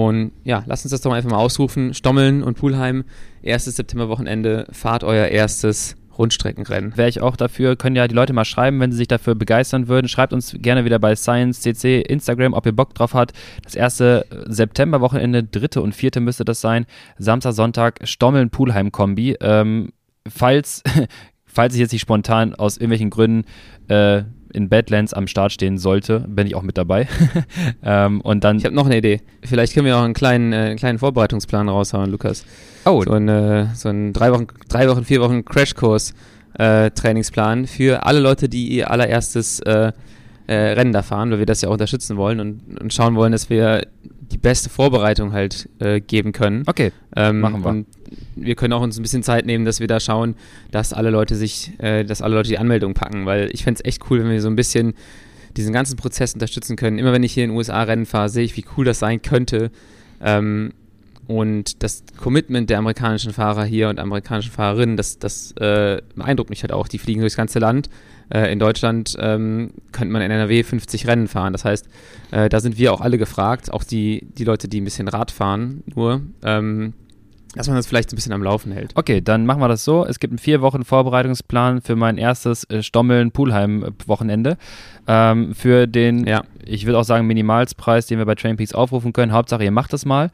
Und 0.00 0.32
ja, 0.44 0.64
lasst 0.66 0.86
uns 0.86 0.92
das 0.92 1.02
doch 1.02 1.10
mal 1.10 1.16
einfach 1.16 1.30
mal 1.30 1.36
ausrufen. 1.36 1.92
Stommeln 1.92 2.42
und 2.42 2.56
Pulheim, 2.56 3.04
erstes 3.42 3.76
Septemberwochenende, 3.76 4.66
fahrt 4.72 5.04
euer 5.04 5.26
erstes 5.26 5.94
Rundstreckenrennen. 6.16 6.96
Wäre 6.96 7.10
ich 7.10 7.20
auch 7.20 7.36
dafür, 7.36 7.76
können 7.76 7.96
ja 7.96 8.08
die 8.08 8.14
Leute 8.14 8.32
mal 8.32 8.46
schreiben, 8.46 8.80
wenn 8.80 8.92
sie 8.92 8.96
sich 8.96 9.08
dafür 9.08 9.34
begeistern 9.34 9.88
würden. 9.88 10.08
Schreibt 10.08 10.32
uns 10.32 10.56
gerne 10.58 10.86
wieder 10.86 10.98
bei 10.98 11.14
Science 11.16 11.60
CC 11.60 12.00
Instagram, 12.00 12.54
ob 12.54 12.64
ihr 12.64 12.72
Bock 12.72 12.94
drauf 12.94 13.12
habt. 13.12 13.32
Das 13.62 13.74
erste 13.74 14.24
Septemberwochenende, 14.46 15.44
dritte 15.44 15.82
und 15.82 15.94
vierte 15.94 16.20
müsste 16.20 16.46
das 16.46 16.62
sein. 16.62 16.86
Samstag, 17.18 17.52
Sonntag, 17.52 17.98
Stommeln-Pulheim-Kombi. 18.02 19.36
Ähm, 19.42 19.90
falls, 20.26 20.82
falls 21.44 21.74
ich 21.74 21.80
jetzt 21.80 21.92
nicht 21.92 22.02
spontan 22.02 22.54
aus 22.54 22.78
irgendwelchen 22.78 23.10
Gründen 23.10 23.44
äh, 23.88 24.22
in 24.52 24.68
Badlands 24.68 25.12
am 25.12 25.26
Start 25.26 25.52
stehen 25.52 25.78
sollte, 25.78 26.20
bin 26.20 26.46
ich 26.46 26.54
auch 26.54 26.62
mit 26.62 26.78
dabei. 26.78 27.08
ähm, 27.82 28.20
und 28.20 28.44
dann 28.44 28.58
ich 28.58 28.64
habe 28.64 28.74
noch 28.74 28.86
eine 28.86 28.98
Idee. 28.98 29.20
Vielleicht 29.42 29.74
können 29.74 29.86
wir 29.86 29.96
auch 29.96 30.02
einen 30.02 30.14
kleinen, 30.14 30.52
äh, 30.52 30.56
einen 30.56 30.76
kleinen 30.76 30.98
Vorbereitungsplan 30.98 31.68
raushauen, 31.68 32.10
Lukas. 32.10 32.44
Oh. 32.84 33.02
So, 33.02 33.12
eine, 33.12 33.70
so 33.74 33.88
einen 33.88 34.12
drei 34.12 34.32
Wochen, 34.32 34.46
drei 34.68 34.88
Wochen, 34.88 35.04
vier 35.04 35.20
Wochen 35.20 35.44
Crashkurs 35.44 36.14
äh, 36.58 36.90
Trainingsplan 36.90 37.66
für 37.66 38.04
alle 38.04 38.20
Leute, 38.20 38.48
die 38.48 38.68
ihr 38.68 38.90
allererstes 38.90 39.60
äh, 39.60 39.92
äh, 40.46 40.54
Rennen 40.54 40.92
da 40.92 41.02
fahren, 41.02 41.30
weil 41.30 41.38
wir 41.38 41.46
das 41.46 41.60
ja 41.62 41.68
auch 41.68 41.74
unterstützen 41.74 42.16
wollen 42.16 42.40
und, 42.40 42.80
und 42.80 42.92
schauen 42.92 43.14
wollen, 43.14 43.32
dass 43.32 43.50
wir 43.50 43.86
die 44.32 44.38
beste 44.38 44.70
Vorbereitung 44.70 45.32
halt 45.32 45.68
äh, 45.80 46.00
geben 46.00 46.32
können. 46.32 46.62
Okay, 46.66 46.92
ähm, 47.16 47.40
machen 47.40 47.64
wir. 47.64 47.70
Und 47.70 47.86
wir 48.36 48.54
können 48.54 48.72
auch 48.72 48.82
uns 48.82 48.98
ein 48.98 49.02
bisschen 49.02 49.22
Zeit 49.22 49.46
nehmen, 49.46 49.64
dass 49.64 49.80
wir 49.80 49.86
da 49.86 50.00
schauen, 50.00 50.34
dass 50.70 50.92
alle 50.92 51.10
Leute 51.10 51.36
sich, 51.36 51.72
äh, 51.78 52.04
dass 52.04 52.22
alle 52.22 52.36
Leute 52.36 52.48
die 52.48 52.58
Anmeldung 52.58 52.94
packen, 52.94 53.26
weil 53.26 53.50
ich 53.52 53.64
fände 53.64 53.80
es 53.82 53.84
echt 53.84 54.10
cool, 54.10 54.20
wenn 54.20 54.30
wir 54.30 54.40
so 54.40 54.48
ein 54.48 54.56
bisschen 54.56 54.94
diesen 55.56 55.72
ganzen 55.72 55.96
Prozess 55.96 56.34
unterstützen 56.34 56.76
können. 56.76 56.98
Immer 56.98 57.12
wenn 57.12 57.22
ich 57.22 57.32
hier 57.32 57.44
in 57.44 57.50
den 57.50 57.56
USA 57.56 57.82
Rennen 57.82 58.06
fahre, 58.06 58.28
sehe 58.28 58.44
ich, 58.44 58.56
wie 58.56 58.64
cool 58.76 58.84
das 58.84 58.98
sein 58.98 59.20
könnte. 59.20 59.70
Ähm, 60.22 60.72
und 61.26 61.82
das 61.82 62.02
Commitment 62.16 62.70
der 62.70 62.78
amerikanischen 62.78 63.32
Fahrer 63.32 63.64
hier 63.64 63.88
und 63.88 64.00
amerikanischen 64.00 64.50
Fahrerinnen, 64.50 64.96
das, 64.96 65.18
das 65.18 65.52
äh, 65.52 66.02
beeindruckt 66.14 66.50
mich 66.50 66.62
halt 66.62 66.72
auch. 66.72 66.88
Die 66.88 66.98
fliegen 66.98 67.20
durchs 67.20 67.36
ganze 67.36 67.58
Land 67.58 67.88
in 68.52 68.58
Deutschland 68.58 69.16
ähm, 69.18 69.72
könnte 69.92 70.12
man 70.12 70.22
in 70.22 70.30
NRW 70.30 70.62
50 70.62 71.06
Rennen 71.06 71.28
fahren. 71.28 71.52
Das 71.52 71.64
heißt, 71.64 71.88
äh, 72.30 72.48
da 72.48 72.60
sind 72.60 72.78
wir 72.78 72.92
auch 72.92 73.00
alle 73.00 73.18
gefragt, 73.18 73.72
auch 73.72 73.84
die, 73.84 74.28
die 74.38 74.44
Leute, 74.44 74.68
die 74.68 74.80
ein 74.80 74.84
bisschen 74.84 75.08
Rad 75.08 75.30
fahren, 75.30 75.82
nur. 75.94 76.22
Ähm, 76.42 76.94
dass 77.54 77.66
man 77.66 77.76
das 77.76 77.86
vielleicht 77.86 78.12
ein 78.12 78.16
bisschen 78.16 78.32
am 78.32 78.44
Laufen 78.44 78.70
hält. 78.70 78.92
Okay, 78.94 79.20
dann 79.20 79.44
machen 79.44 79.60
wir 79.60 79.66
das 79.66 79.84
so. 79.84 80.06
Es 80.06 80.20
gibt 80.20 80.30
einen 80.30 80.38
vier 80.38 80.60
Wochen 80.60 80.84
Vorbereitungsplan 80.84 81.80
für 81.80 81.96
mein 81.96 82.16
erstes 82.16 82.62
äh, 82.70 82.82
Stommeln-Pulheim-Wochenende. 82.82 84.56
Ähm, 85.08 85.54
für 85.54 85.88
den, 85.88 86.26
ja. 86.26 86.44
ich 86.64 86.86
würde 86.86 86.98
auch 86.98 87.04
sagen, 87.04 87.26
Minimalspreis, 87.26 88.06
den 88.06 88.18
wir 88.18 88.26
bei 88.26 88.36
Trainpeaks 88.36 88.72
aufrufen 88.72 89.12
können. 89.12 89.32
Hauptsache, 89.32 89.64
ihr 89.64 89.72
macht 89.72 89.92
das 89.92 90.04
mal. 90.04 90.30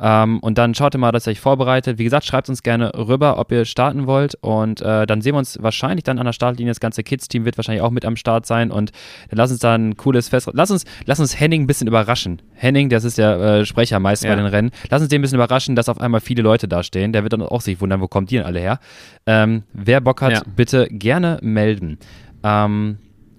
Ähm, 0.00 0.38
und 0.40 0.58
dann 0.58 0.74
schaut 0.74 0.94
ihr 0.94 0.98
mal, 0.98 1.12
dass 1.12 1.26
ihr 1.26 1.32
euch 1.32 1.40
vorbereitet. 1.40 1.98
Wie 1.98 2.04
gesagt, 2.04 2.24
schreibt 2.24 2.48
uns 2.48 2.62
gerne 2.62 2.92
rüber, 2.94 3.38
ob 3.38 3.50
ihr 3.50 3.64
starten 3.64 4.06
wollt. 4.06 4.36
Und 4.40 4.80
äh, 4.80 5.06
dann 5.06 5.20
sehen 5.20 5.34
wir 5.34 5.38
uns 5.38 5.60
wahrscheinlich 5.60 6.04
dann 6.04 6.18
an 6.18 6.26
der 6.26 6.32
Startlinie. 6.32 6.70
Das 6.70 6.80
ganze 6.80 7.02
Kids-Team 7.02 7.44
wird 7.44 7.58
wahrscheinlich 7.58 7.82
auch 7.82 7.90
mit 7.90 8.04
am 8.04 8.16
Start 8.16 8.46
sein. 8.46 8.70
Und 8.70 8.92
dann 9.30 9.38
lass 9.38 9.50
uns 9.50 9.60
da 9.60 9.74
ein 9.74 9.96
cooles 9.96 10.28
Fest. 10.28 10.48
Lass 10.52 10.70
uns, 10.70 10.84
lass 11.06 11.18
uns 11.18 11.38
Henning 11.38 11.62
ein 11.62 11.66
bisschen 11.66 11.88
überraschen. 11.88 12.40
Henning, 12.54 12.88
das 12.88 13.04
ist 13.04 13.18
der 13.18 13.38
äh, 13.40 13.64
Sprecher 13.66 13.98
meist 13.98 14.22
ja. 14.22 14.30
bei 14.30 14.36
den 14.36 14.46
Rennen. 14.46 14.70
Lass 14.90 15.02
uns 15.02 15.08
den 15.08 15.20
ein 15.20 15.22
bisschen 15.22 15.38
überraschen, 15.38 15.74
dass 15.74 15.88
auf 15.88 16.00
einmal 16.00 16.20
viele 16.20 16.42
Leute 16.42 16.68
da 16.68 16.82
stehen. 16.82 17.12
Der 17.12 17.24
wird 17.24 17.32
dann 17.32 17.42
auch 17.42 17.60
sich 17.60 17.80
wundern, 17.80 18.00
wo 18.00 18.08
kommt 18.08 18.30
die 18.30 18.36
denn 18.36 18.46
alle 18.46 18.60
her? 18.60 18.78
Ähm, 19.26 19.64
wer 19.72 20.00
Bock 20.00 20.22
hat, 20.22 20.32
ja. 20.32 20.42
bitte 20.54 20.86
gerne 20.90 21.38
melden. 21.42 21.98
Ähm, 22.44 22.98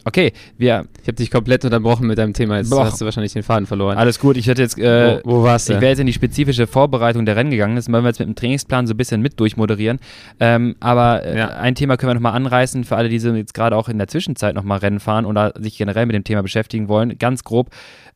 Okay, 0.10 0.34
wir. 0.58 0.88
Ich 1.04 1.08
habe 1.08 1.14
dich 1.14 1.30
komplett 1.30 1.64
unterbrochen 1.66 2.08
mit 2.08 2.18
deinem 2.18 2.34
Thema. 2.34 2.58
Jetzt 2.58 2.72
Boah. 2.72 2.86
hast 2.86 3.00
du 3.00 3.06
wahrscheinlich 3.06 3.32
den 3.32 3.44
Faden 3.44 3.68
verloren. 3.68 3.96
Alles 3.96 4.18
gut. 4.20 4.38
Ich 4.38 4.48
hätte 4.48 4.64
jetzt. 4.64 4.80
Äh, 4.80 5.22
wo, 5.24 5.42
wo 5.42 5.44
warst 5.44 5.70
du? 5.70 5.74
Ich 5.74 5.82
wäre 5.82 5.92
jetzt 5.92 6.00
in 6.00 6.08
die 6.08 6.14
spezifische 6.14 6.66
Vorbereitung 6.66 7.28
der 7.28 7.36
Rennen 7.36 7.52
gegangen. 7.52 7.76
Das 7.76 7.92
wollen 7.92 8.04
wir 8.04 8.10
jetzt 8.10 8.18
mit 8.18 8.28
dem 8.28 8.34
Trainingsplan 8.34 8.88
so 8.88 8.96
ein 8.96 8.98
bisschen 8.98 9.22
mit 9.22 9.40
durchmoderieren. 9.40 10.00
Ähm, 10.40 10.76
aber 10.80 11.24
äh, 11.24 11.38
ja. 11.38 11.48
ein 11.50 11.76
Thema 11.76 11.96
können 11.96 12.10
wir 12.10 12.16
nochmal 12.16 12.34
anreißen 12.34 12.86
für 12.86 12.96
alle, 12.98 13.08
die 13.08 13.20
so 13.20 13.32
jetzt 13.36 13.54
gerade 13.54 13.76
auch 13.76 13.88
in 13.88 14.00
der 14.00 14.08
Zwischenzeit 14.08 14.56
nochmal 14.56 14.80
Rennen 14.80 15.00
fahren 15.00 15.26
oder 15.28 15.54
sich 15.60 15.78
generell 15.78 16.08
mit 16.08 16.16
dem 16.16 16.24
Thema 16.24 16.42
beschäftigen 16.42 16.88
wollen. 16.88 17.20
Ganz 17.20 17.44
grob. 17.44 17.70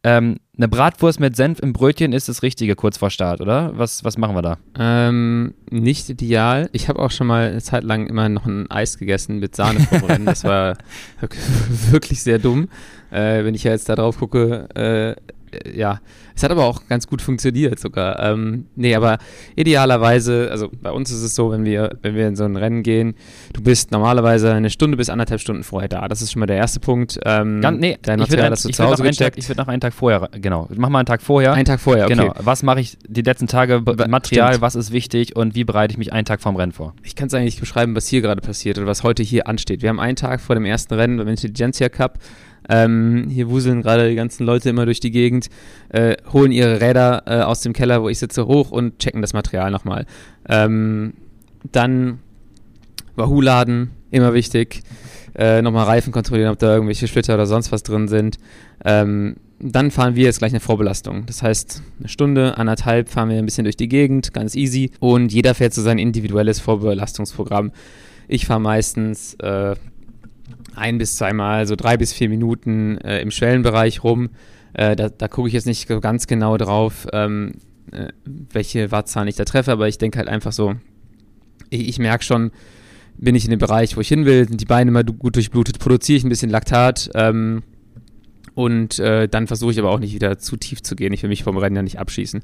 Ähm, 0.06 0.38
eine 0.58 0.68
Bratwurst 0.68 1.20
mit 1.20 1.36
Senf 1.36 1.60
im 1.60 1.74
Brötchen 1.74 2.14
ist 2.14 2.28
das 2.30 2.43
Richtige 2.43 2.76
kurz 2.76 2.97
vor 2.97 3.10
Start, 3.10 3.41
oder? 3.41 3.72
Was, 3.78 4.04
was 4.04 4.18
machen 4.18 4.36
wir 4.36 4.41
da? 4.41 4.58
Ähm, 4.78 5.54
nicht 5.72 6.10
ideal. 6.10 6.70
Ich 6.74 6.89
habe 6.89 6.99
auch 6.99 7.10
schon 7.10 7.26
mal 7.28 7.49
eine 7.49 7.62
Zeit 7.62 7.84
lang 7.84 8.08
immer 8.08 8.28
noch 8.30 8.45
ein 8.45 8.70
Eis 8.70 8.97
gegessen 8.97 9.39
mit 9.39 9.56
Sahne 9.56 9.80
vor 9.80 10.08
Rennen. 10.08 10.26
Das 10.26 10.43
war 10.43 10.78
wirklich 11.89 12.22
sehr 12.22 12.38
dumm. 12.38 12.68
Äh, 13.12 13.45
wenn 13.45 13.56
ich 13.56 13.64
ja 13.64 13.72
jetzt 13.72 13.88
da 13.89 13.95
drauf 13.95 14.20
gucke, 14.20 14.68
äh, 14.76 15.16
ja, 15.74 15.99
es 16.36 16.43
hat 16.43 16.51
aber 16.51 16.66
auch 16.66 16.88
ganz 16.88 17.08
gut 17.08 17.22
funktioniert 17.22 17.80
sogar. 17.80 18.20
Ähm, 18.20 18.66
nee, 18.76 18.95
aber 18.95 19.18
idealerweise, 19.56 20.49
also 20.51 20.70
bei 20.82 20.91
uns 20.91 21.12
ist 21.12 21.22
es 21.22 21.36
so, 21.36 21.51
wenn 21.51 21.66
wir, 21.66 21.97
wenn 22.01 22.16
wir 22.16 22.28
in 22.28 22.36
so 22.36 22.43
ein 22.43 22.56
Rennen 22.56 22.84
gehen, 22.84 23.16
du 23.54 23.62
bist 23.62 23.91
normalerweise 23.91 24.51
eine 24.54 24.70
Stunde 24.70 24.97
bis 24.97 25.10
anderthalb 25.10 25.41
Stunden 25.41 25.64
vorher 25.64 25.89
da. 25.89 26.08
Das 26.08 26.22
ist 26.22 26.32
schon 26.32 26.39
mal 26.39 26.45
der 26.45 26.58
erste 26.58 26.80
Punkt. 26.80 27.20
Ähm, 27.26 27.62
Ganz, 27.62 27.80
nee, 27.80 27.97
dein 28.01 28.20
Material, 28.20 28.49
das 28.49 28.64
du 28.64 28.70
zu 28.70 28.84
Hause 28.84 29.04
Tag, 29.12 29.38
Ich 29.38 29.47
würde 29.47 29.62
noch 29.62 29.68
einen 29.68 29.82
Tag 29.82 29.93
vorher, 29.93 30.30
genau. 30.34 30.68
Mach 30.76 30.89
mal 30.89 30.99
einen 30.99 31.06
Tag 31.06 31.22
vorher. 31.22 31.54
Einen 31.54 31.66
Tag 31.66 31.80
vorher, 31.80 32.06
okay. 32.06 32.16
Genau. 32.16 32.34
Was 32.39 32.64
mache 32.64 32.80
ich 32.80 32.97
die 33.08 33.22
letzten 33.22 33.47
Tage, 33.47 33.82
Material, 33.82 34.49
Stimmt. 34.54 34.62
was 34.62 34.76
ist 34.76 34.91
wichtig 34.91 35.36
und 35.36 35.56
wie 35.56 35.64
bereite 35.64 35.91
ich 35.91 35.97
mich 35.97 36.14
einen 36.14 36.26
Tag 36.26 36.41
vorm 36.41 36.56
Rennen 36.56 36.72
vor? 36.72 36.93
Ich 37.04 37.16
kann 37.16 37.28
es 37.28 37.34
eigentlich 37.34 37.60
beschreiben, 37.60 37.95
was 37.95 38.08
hier 38.08 38.22
gerade 38.22 38.41
passiert 38.41 38.78
oder 38.78 38.88
was 38.88 39.04
heute 39.04 39.24
hier 39.24 39.47
ansteht. 39.47 39.82
Wir 39.82 39.89
haben 39.89 39.99
einen 39.99 40.16
Tag 40.16 40.41
vor 40.41 40.56
dem 40.56 40.66
ersten 40.66 40.93
Rennen 40.93 41.18
beim 41.18 41.28
Intelligentsia 41.28 41.89
Cup 41.89 42.20
ähm, 42.70 43.28
hier 43.30 43.49
wuseln 43.49 43.82
gerade 43.82 44.09
die 44.09 44.16
ganzen 44.16 44.45
Leute 44.45 44.70
immer 44.70 44.86
durch 44.86 44.99
die 44.99 45.11
Gegend, 45.11 45.49
äh, 45.89 46.16
holen 46.32 46.51
ihre 46.51 46.82
Räder 46.82 47.24
äh, 47.26 47.41
aus 47.41 47.61
dem 47.61 47.74
Keller, 47.74 48.01
wo 48.01 48.09
ich 48.09 48.20
sitze, 48.20 48.45
hoch 48.47 48.72
und 48.72 48.99
checken 48.99 49.22
das 49.22 49.34
Material 49.34 49.72
nochmal. 49.72 50.05
Ähm, 50.47 51.14
dann 51.72 52.20
Wahoo 53.16 53.41
laden, 53.41 53.91
immer 54.11 54.34
wichtig. 54.34 54.82
Äh, 55.36 55.61
nochmal 55.61 55.86
Reifen 55.86 56.14
kontrollieren, 56.14 56.51
ob 56.51 56.59
da 56.59 56.74
irgendwelche 56.74 57.07
Splitter 57.07 57.34
oder 57.34 57.47
sonst 57.47 57.72
was 57.72 57.84
drin 57.84 58.07
sind. 58.07 58.38
Ähm, 58.86 59.36
dann 59.59 59.91
fahren 59.91 60.16
wir 60.16 60.26
jetzt 60.26 60.39
gleich 60.39 60.51
eine 60.51 60.59
Vorbelastung. 60.59 61.26
Das 61.26 61.41
heißt, 61.41 61.82
eine 61.99 62.09
Stunde, 62.09 62.57
anderthalb 62.57 63.09
fahren 63.09 63.30
wir 63.30 63.38
ein 63.38 63.45
bisschen 63.45 63.64
durch 63.64 63.78
die 63.78 63.88
Gegend, 63.88 64.34
ganz 64.34 64.55
easy. 64.55 64.91
Und 64.99 65.32
jeder 65.32 65.55
fährt 65.55 65.74
so 65.74 65.82
sein 65.82 65.97
individuelles 65.97 66.59
Vorbelastungsprogramm. 66.59 67.72
Ich 68.28 68.45
fahre 68.45 68.59
meistens 68.59 69.36
äh, 69.36 69.76
ein 70.76 70.97
bis 70.97 71.15
zweimal, 71.15 71.67
so 71.67 71.76
drei 71.76 71.97
bis 71.97 72.13
vier 72.13 72.30
Minuten 72.30 72.97
äh, 72.99 73.21
im 73.21 73.32
Schwellenbereich 73.32 74.03
rum. 74.03 74.30
Äh, 74.74 74.95
da, 74.95 75.09
da 75.09 75.28
gucke 75.28 75.47
ich 75.47 75.53
jetzt 75.53 75.67
nicht 75.67 75.88
so 75.88 75.99
ganz 75.99 76.28
genau 76.28 76.57
drauf, 76.57 77.07
ähm, 77.13 77.53
äh, 77.91 78.07
welche 78.26 78.91
Wattzahlen 78.91 79.28
ich 79.28 79.36
da 79.36 79.45
treffe, 79.45 79.71
aber 79.71 79.88
ich 79.88 79.97
denke 79.97 80.17
halt 80.17 80.28
einfach 80.28 80.51
so, 80.51 80.76
ich, 81.69 81.88
ich 81.88 81.99
merke 81.99 82.24
schon, 82.24 82.51
bin 83.17 83.36
ich 83.36 83.45
in 83.45 83.51
dem 83.51 83.59
Bereich, 83.59 83.95
wo 83.95 84.01
ich 84.01 84.07
hin 84.07 84.26
will, 84.26 84.47
sind 84.47 84.59
die 84.59 84.65
Beine 84.65 84.89
immer 84.89 85.03
gut 85.03 85.36
durchblutet, 85.36 85.80
produziere 85.80 86.17
ich 86.17 86.24
ein 86.24 86.30
bisschen 86.30 86.49
Laktat 86.49 87.11
ähm, 87.13 87.61
und 88.55 88.99
äh, 88.99 89.28
dann 89.28 89.47
versuche 89.47 89.71
ich 89.71 89.80
aber 89.80 89.91
auch 89.91 89.99
nicht 89.99 90.13
wieder 90.13 90.38
zu 90.39 90.57
tief 90.57 90.82
zu 90.82 90.95
gehen. 90.95 91.13
Ich 91.13 91.24
will 91.24 91.30
mich 91.30 91.43
vom 91.43 91.57
Rennen 91.57 91.76
ja 91.76 91.82
nicht 91.82 91.99
abschießen. 91.99 92.41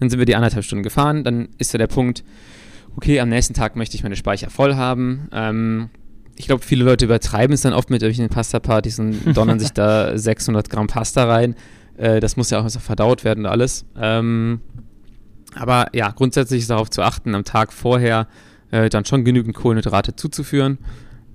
Dann 0.00 0.10
sind 0.10 0.18
wir 0.18 0.26
die 0.26 0.36
anderthalb 0.36 0.64
Stunden 0.64 0.82
gefahren, 0.82 1.24
dann 1.24 1.48
ist 1.58 1.72
ja 1.72 1.78
der 1.78 1.86
Punkt, 1.86 2.24
okay, 2.96 3.20
am 3.20 3.28
nächsten 3.28 3.54
Tag 3.54 3.76
möchte 3.76 3.96
ich 3.96 4.02
meine 4.02 4.16
Speicher 4.16 4.50
voll 4.50 4.74
haben. 4.74 5.28
Ähm, 5.32 5.90
ich 6.38 6.46
glaube, 6.46 6.64
viele 6.64 6.84
Leute 6.84 7.04
übertreiben 7.04 7.52
es 7.52 7.62
dann 7.62 7.72
oft 7.72 7.90
mit 7.90 8.02
irgendwelchen 8.02 8.32
Pasta-Partys 8.32 9.00
und 9.00 9.18
donnern 9.36 9.58
sich 9.58 9.72
da 9.72 10.16
600 10.16 10.70
Gramm 10.70 10.86
Pasta 10.86 11.24
rein. 11.24 11.56
Äh, 11.96 12.20
das 12.20 12.36
muss 12.36 12.50
ja 12.50 12.60
auch 12.60 12.64
erst 12.64 12.80
verdaut 12.80 13.24
werden 13.24 13.44
und 13.44 13.50
alles. 13.50 13.84
Ähm, 14.00 14.60
aber 15.54 15.88
ja, 15.92 16.10
grundsätzlich 16.10 16.60
ist 16.60 16.70
darauf 16.70 16.90
zu 16.90 17.02
achten, 17.02 17.34
am 17.34 17.44
Tag 17.44 17.72
vorher 17.72 18.28
äh, 18.70 18.88
dann 18.88 19.04
schon 19.04 19.24
genügend 19.24 19.56
Kohlenhydrate 19.56 20.14
zuzuführen. 20.14 20.78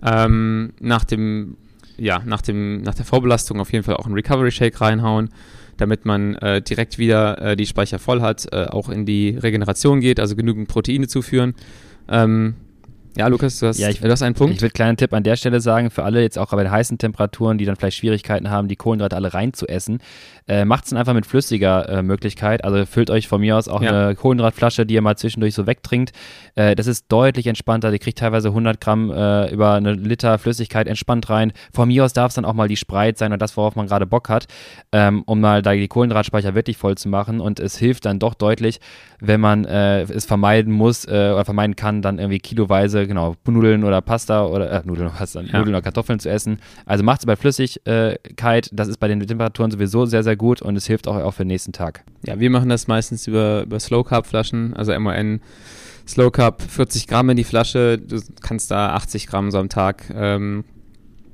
Ähm, 0.01 0.74
nach 0.80 1.04
dem, 1.04 1.58
ja, 1.97 2.22
nach 2.26 2.41
dem, 2.41 2.82
nach 2.82 2.95
der 2.95 3.06
Vorbelastung 3.06 3.60
auf 3.60 3.74
jeden 3.74 3.84
Fall 3.84 3.97
auch 3.97 4.06
einen 4.06 4.16
Recovery 4.16 4.51
Shake 4.51 4.80
reinhauen, 4.80 5.30
damit 5.78 6.06
man 6.06 6.36
äh, 6.36 6.62
direkt 6.62 6.97
wieder 6.97 7.41
äh, 7.41 7.56
die 7.58 7.66
Speicher 7.66 7.99
voll 7.99 8.22
hat, 8.22 8.47
äh, 8.54 8.68
auch 8.68 8.88
in 8.88 9.06
die 9.06 9.30
Regeneration 9.32 9.99
geht, 9.99 10.20
also 10.20 10.36
genügend 10.36 10.70
Proteine 10.70 11.08
zuführen. 11.08 11.56
Ähm, 12.08 12.56
ja, 13.16 13.28
Lukas, 13.28 13.59
du 13.59 13.68
hast, 13.68 13.80
ja, 13.80 13.89
ich, 13.89 13.99
du 13.99 14.09
hast 14.09 14.22
einen 14.24 14.36
Punkt. 14.36 14.55
Ich 14.55 14.61
würde 14.61 14.68
einen 14.68 14.74
kleinen 14.74 14.97
Tipp 14.97 15.14
an 15.14 15.24
der 15.24 15.36
Stelle 15.36 15.61
sagen, 15.61 15.91
für 15.91 16.03
alle 16.03 16.22
jetzt 16.22 16.39
auch 16.39 16.49
bei 16.49 16.64
den 16.64 16.72
heißen 16.72 16.97
Temperaturen, 16.97 17.57
die 17.57 17.66
dann 17.66 17.76
vielleicht 17.76 17.97
Schwierigkeiten 17.97 18.49
haben, 18.49 18.68
die 18.68 18.76
Kohlenhydrate 18.76 19.16
alle 19.16 19.34
reinzuessen, 19.34 19.99
äh, 20.47 20.66
macht 20.66 20.86
es 20.86 20.89
dann 20.89 20.99
einfach 20.99 21.14
mit 21.14 21.26
flüssiger 21.26 21.88
äh, 21.89 22.03
Möglichkeit. 22.03 22.64
Also 22.64 22.86
füllt 22.86 23.09
euch 23.09 23.28
von 23.28 23.41
mir 23.41 23.57
aus 23.57 23.68
auch 23.68 23.82
ja. 23.82 23.89
eine 24.05 24.16
Kohlenhydratflasche, 24.16 24.86
die 24.86 24.95
ihr 24.95 25.01
mal 25.01 25.16
zwischendurch 25.16 25.53
so 25.53 25.68
wegtrinkt. 25.68 26.11
Äh, 26.55 26.76
das 26.76 26.88
ist 26.88 27.05
deutlich 27.09 27.47
entspannter. 27.47 27.91
Die 27.91 27.99
kriegt 27.99 28.18
teilweise 28.18 28.49
100 28.49 28.82
Gramm 28.82 29.11
äh, 29.11 29.51
über 29.53 29.74
eine 29.74 29.93
Liter 29.93 30.38
Flüssigkeit 30.39 30.88
entspannt 30.88 31.30
rein. 31.30 31.53
Von 31.72 31.89
mir 31.89 32.05
aus 32.05 32.14
darf 32.14 32.30
es 32.30 32.36
dann 32.36 32.45
auch 32.45 32.53
mal 32.53 32.68
die 32.68 32.78
Spreit 32.78 33.18
sein 33.18 33.32
und 33.32 33.41
das, 33.41 33.55
worauf 33.57 33.76
man 33.76 33.88
gerade 33.88 34.05
Bock 34.05 34.30
hat, 34.30 34.47
ähm, 34.91 35.24
um 35.26 35.39
mal 35.39 35.61
da 35.61 35.74
die 35.74 35.88
Kohlenhydratspeicher 35.88 36.55
wirklich 36.55 36.78
voll 36.78 36.95
zu 36.95 37.09
machen. 37.09 37.39
Und 37.39 37.59
es 37.59 37.78
hilft 37.78 38.05
dann 38.05 38.20
doch 38.20 38.34
deutlich, 38.34 38.80
wenn 39.20 39.39
man 39.39 39.66
äh, 39.66 40.01
es 40.01 40.26
vermeiden 40.26 40.74
muss 40.74 41.05
äh, 41.05 41.32
oder 41.34 41.45
vermeiden 41.45 41.76
kann, 41.76 42.01
dann 42.01 42.20
irgendwie 42.20 42.39
kiloweise 42.39 43.03
genau, 43.08 43.36
Nudeln 43.45 43.84
oder 43.84 44.01
Pasta 44.01 44.45
oder 44.45 44.72
äh, 44.72 44.82
Nudeln, 44.86 45.10
Pasta, 45.10 45.41
ja. 45.41 45.60
Nudeln 45.60 45.76
oder 45.76 45.82
Kartoffeln 45.82 46.20
zu 46.20 46.30
essen. 46.30 46.60
Also 46.86 47.04
macht 47.04 47.20
es 47.20 47.26
bei 47.26 47.36
Flüssigkeit, 47.36 48.70
das 48.72 48.88
ist 48.88 48.97
bei 48.97 49.08
den 49.08 49.20
Temperaturen 49.20 49.72
sowieso 49.72 50.06
sehr, 50.06 50.24
sehr 50.24 50.36
gut 50.36 50.62
und 50.62 50.76
es 50.76 50.88
hilft 50.88 51.08
auch, 51.08 51.16
auch 51.16 51.34
für 51.34 51.43
den 51.43 51.49
nächsten 51.49 51.74
Tag. 51.74 52.04
Ja, 52.26 52.39
wir 52.39 52.49
machen 52.49 52.70
das 52.70 52.88
meistens 52.88 53.28
über, 53.28 53.64
über 53.64 53.80
Slow 53.80 54.04
Carb 54.04 54.26
Flaschen, 54.28 54.74
also 54.74 54.97
MON 54.99 55.41
Slow 56.08 56.32
Cup 56.32 56.62
40 56.62 57.08
Gramm 57.08 57.30
in 57.30 57.38
die 57.38 57.43
Flasche. 57.43 57.97
Du 57.97 58.20
kannst 58.41 58.72
da 58.72 58.93
80 58.93 59.28
Gramm 59.28 59.51
so 59.51 59.58
am 59.58 59.70
Tag 59.70 60.12
ähm, 60.14 60.66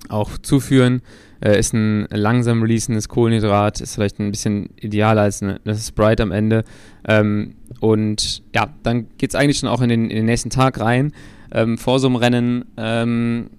auch 0.09 0.37
zuführen. 0.37 1.01
Äh, 1.41 1.57
ist 1.57 1.73
ein 1.73 2.07
langsam 2.11 2.61
releasendes 2.61 3.07
Kohlenhydrat, 3.07 3.81
ist 3.81 3.95
vielleicht 3.95 4.19
ein 4.19 4.31
bisschen 4.31 4.69
idealer 4.75 5.21
als 5.21 5.41
eine, 5.41 5.59
eine 5.63 5.75
Sprite 5.75 6.23
am 6.23 6.31
Ende. 6.31 6.63
Ähm, 7.07 7.55
und 7.79 8.43
ja, 8.53 8.69
dann 8.83 9.07
geht 9.17 9.29
es 9.29 9.35
eigentlich 9.35 9.57
schon 9.57 9.69
auch 9.69 9.81
in 9.81 9.89
den, 9.89 10.09
in 10.09 10.17
den 10.17 10.25
nächsten 10.25 10.49
Tag 10.49 10.79
rein. 10.79 11.13
Ähm, 11.51 11.77
vor 11.77 11.99
so 11.99 12.07
einem 12.07 12.15
Rennen 12.15 12.65
ähm, 12.77 13.49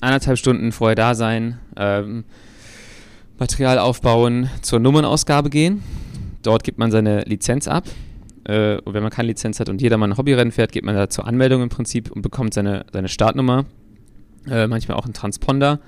anderthalb 0.00 0.38
Stunden 0.38 0.72
vorher 0.72 0.94
da 0.94 1.14
sein, 1.14 1.58
ähm, 1.76 2.24
Material 3.38 3.78
aufbauen, 3.78 4.48
zur 4.62 4.78
Nummernausgabe 4.78 5.50
gehen. 5.50 5.82
Dort 6.42 6.62
gibt 6.62 6.78
man 6.78 6.90
seine 6.90 7.22
Lizenz 7.22 7.68
ab. 7.68 7.84
Äh, 8.44 8.76
und 8.78 8.94
wenn 8.94 9.02
man 9.02 9.10
keine 9.10 9.28
Lizenz 9.28 9.60
hat 9.60 9.68
und 9.68 9.80
jedermann 9.80 10.12
ein 10.12 10.18
Hobbyrennen 10.18 10.52
fährt, 10.52 10.72
geht 10.72 10.84
man 10.84 10.94
da 10.94 11.08
zur 11.08 11.26
Anmeldung 11.26 11.62
im 11.62 11.68
Prinzip 11.68 12.10
und 12.10 12.22
bekommt 12.22 12.54
seine, 12.54 12.84
seine 12.92 13.08
Startnummer. 13.08 13.64
Äh, 14.48 14.66
manchmal 14.66 14.98
auch 14.98 15.04
einen 15.04 15.14
Transponder. 15.14 15.80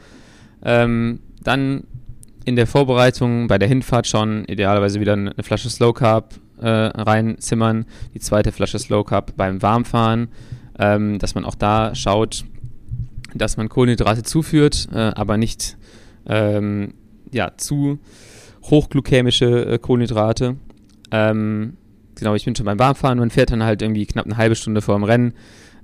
Ähm, 0.64 1.20
dann 1.42 1.84
in 2.44 2.56
der 2.56 2.66
Vorbereitung 2.66 3.48
bei 3.48 3.58
der 3.58 3.68
Hinfahrt 3.68 4.06
schon 4.06 4.44
idealerweise 4.46 5.00
wieder 5.00 5.12
eine 5.12 5.34
Flasche 5.42 5.68
Slow 5.68 5.92
Carb 5.92 6.34
äh, 6.60 6.68
reinzimmern, 6.68 7.84
die 8.14 8.20
zweite 8.20 8.52
Flasche 8.52 8.78
Slow 8.78 9.04
Carb 9.04 9.36
beim 9.36 9.60
Warmfahren, 9.60 10.28
ähm, 10.78 11.18
dass 11.18 11.34
man 11.34 11.44
auch 11.44 11.54
da 11.54 11.94
schaut, 11.94 12.44
dass 13.34 13.56
man 13.56 13.68
Kohlenhydrate 13.68 14.22
zuführt, 14.22 14.88
äh, 14.92 14.98
aber 14.98 15.36
nicht 15.36 15.76
ähm, 16.26 16.94
ja, 17.32 17.52
zu 17.56 17.98
hochglykämische 18.64 19.66
äh, 19.66 19.78
Kohlenhydrate. 19.78 20.56
Ähm, 21.10 21.76
genau, 22.14 22.34
ich 22.34 22.44
bin 22.44 22.56
schon 22.56 22.66
beim 22.66 22.78
Warmfahren. 22.78 23.18
Man 23.18 23.30
fährt 23.30 23.50
dann 23.50 23.62
halt 23.62 23.82
irgendwie 23.82 24.06
knapp 24.06 24.26
eine 24.26 24.36
halbe 24.36 24.56
Stunde 24.56 24.82
vor 24.82 24.96
dem 24.96 25.04
Rennen 25.04 25.34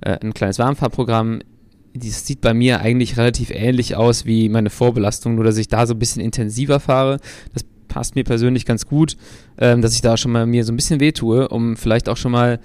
äh, 0.01 0.17
ein 0.21 0.33
kleines 0.33 0.59
Warmfahrprogramm. 0.59 1.41
Das 1.93 2.25
sieht 2.25 2.41
bei 2.41 2.53
mir 2.53 2.81
eigentlich 2.81 3.17
relativ 3.17 3.51
ähnlich 3.51 3.95
aus 3.95 4.25
wie 4.25 4.49
meine 4.49 4.69
Vorbelastung, 4.69 5.35
nur 5.35 5.43
dass 5.43 5.57
ich 5.57 5.67
da 5.67 5.85
so 5.85 5.93
ein 5.93 5.99
bisschen 5.99 6.21
intensiver 6.21 6.79
fahre. 6.79 7.19
Das 7.53 7.63
passt 7.87 8.15
mir 8.15 8.23
persönlich 8.23 8.65
ganz 8.65 8.87
gut, 8.87 9.15
ähm, 9.59 9.81
dass 9.81 9.93
ich 9.93 10.01
da 10.01 10.17
schon 10.17 10.31
mal 10.31 10.47
mir 10.47 10.63
so 10.63 10.73
ein 10.73 10.75
bisschen 10.75 10.99
wehtue, 10.99 11.47
um 11.47 11.77
vielleicht 11.77 12.09
auch 12.09 12.17
schon 12.17 12.31
mal 12.31 12.59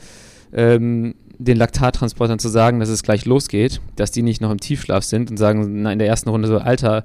ähm, 0.52 1.14
den 1.38 1.56
Laktattransportern 1.56 2.38
zu 2.38 2.48
sagen, 2.48 2.80
dass 2.80 2.88
es 2.88 3.02
gleich 3.02 3.24
losgeht, 3.24 3.80
dass 3.96 4.10
die 4.10 4.22
nicht 4.22 4.40
noch 4.40 4.50
im 4.50 4.60
Tiefschlaf 4.60 5.04
sind 5.04 5.30
und 5.30 5.36
sagen 5.36 5.82
na, 5.82 5.92
in 5.92 5.98
der 5.98 6.08
ersten 6.08 6.28
Runde 6.28 6.48
so, 6.48 6.58
Alter, 6.58 7.04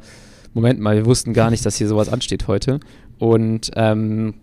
Moment 0.53 0.79
mal, 0.79 0.95
wir 0.95 1.05
wussten 1.05 1.33
gar 1.33 1.49
nicht, 1.49 1.65
dass 1.65 1.77
hier 1.77 1.87
sowas 1.87 2.09
ansteht 2.09 2.47
heute. 2.47 2.79
Und 3.19 3.71
ähm, 3.75 4.35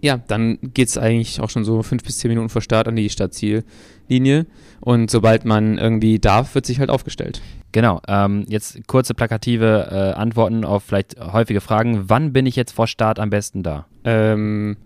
ja, 0.00 0.18
dann 0.18 0.58
geht 0.74 0.88
es 0.88 0.98
eigentlich 0.98 1.40
auch 1.40 1.48
schon 1.48 1.64
so 1.64 1.82
fünf 1.82 2.04
bis 2.04 2.18
zehn 2.18 2.28
Minuten 2.28 2.50
vor 2.50 2.60
Start 2.60 2.88
an 2.88 2.96
die 2.96 3.08
Startziellinie. 3.08 4.46
Und 4.80 5.10
sobald 5.10 5.44
man 5.44 5.78
irgendwie 5.78 6.18
darf, 6.18 6.54
wird 6.54 6.66
sich 6.66 6.78
halt 6.78 6.90
aufgestellt. 6.90 7.40
Genau. 7.72 8.02
Ähm, 8.06 8.44
jetzt 8.48 8.86
kurze 8.86 9.14
plakative 9.14 9.88
äh, 9.90 10.18
Antworten 10.18 10.64
auf 10.64 10.84
vielleicht 10.84 11.18
häufige 11.18 11.60
Fragen. 11.60 12.04
Wann 12.08 12.32
bin 12.32 12.46
ich 12.46 12.54
jetzt 12.54 12.72
vor 12.72 12.86
Start 12.86 13.18
am 13.18 13.30
besten 13.30 13.62
da? 13.62 13.86
Ähm, 14.04 14.76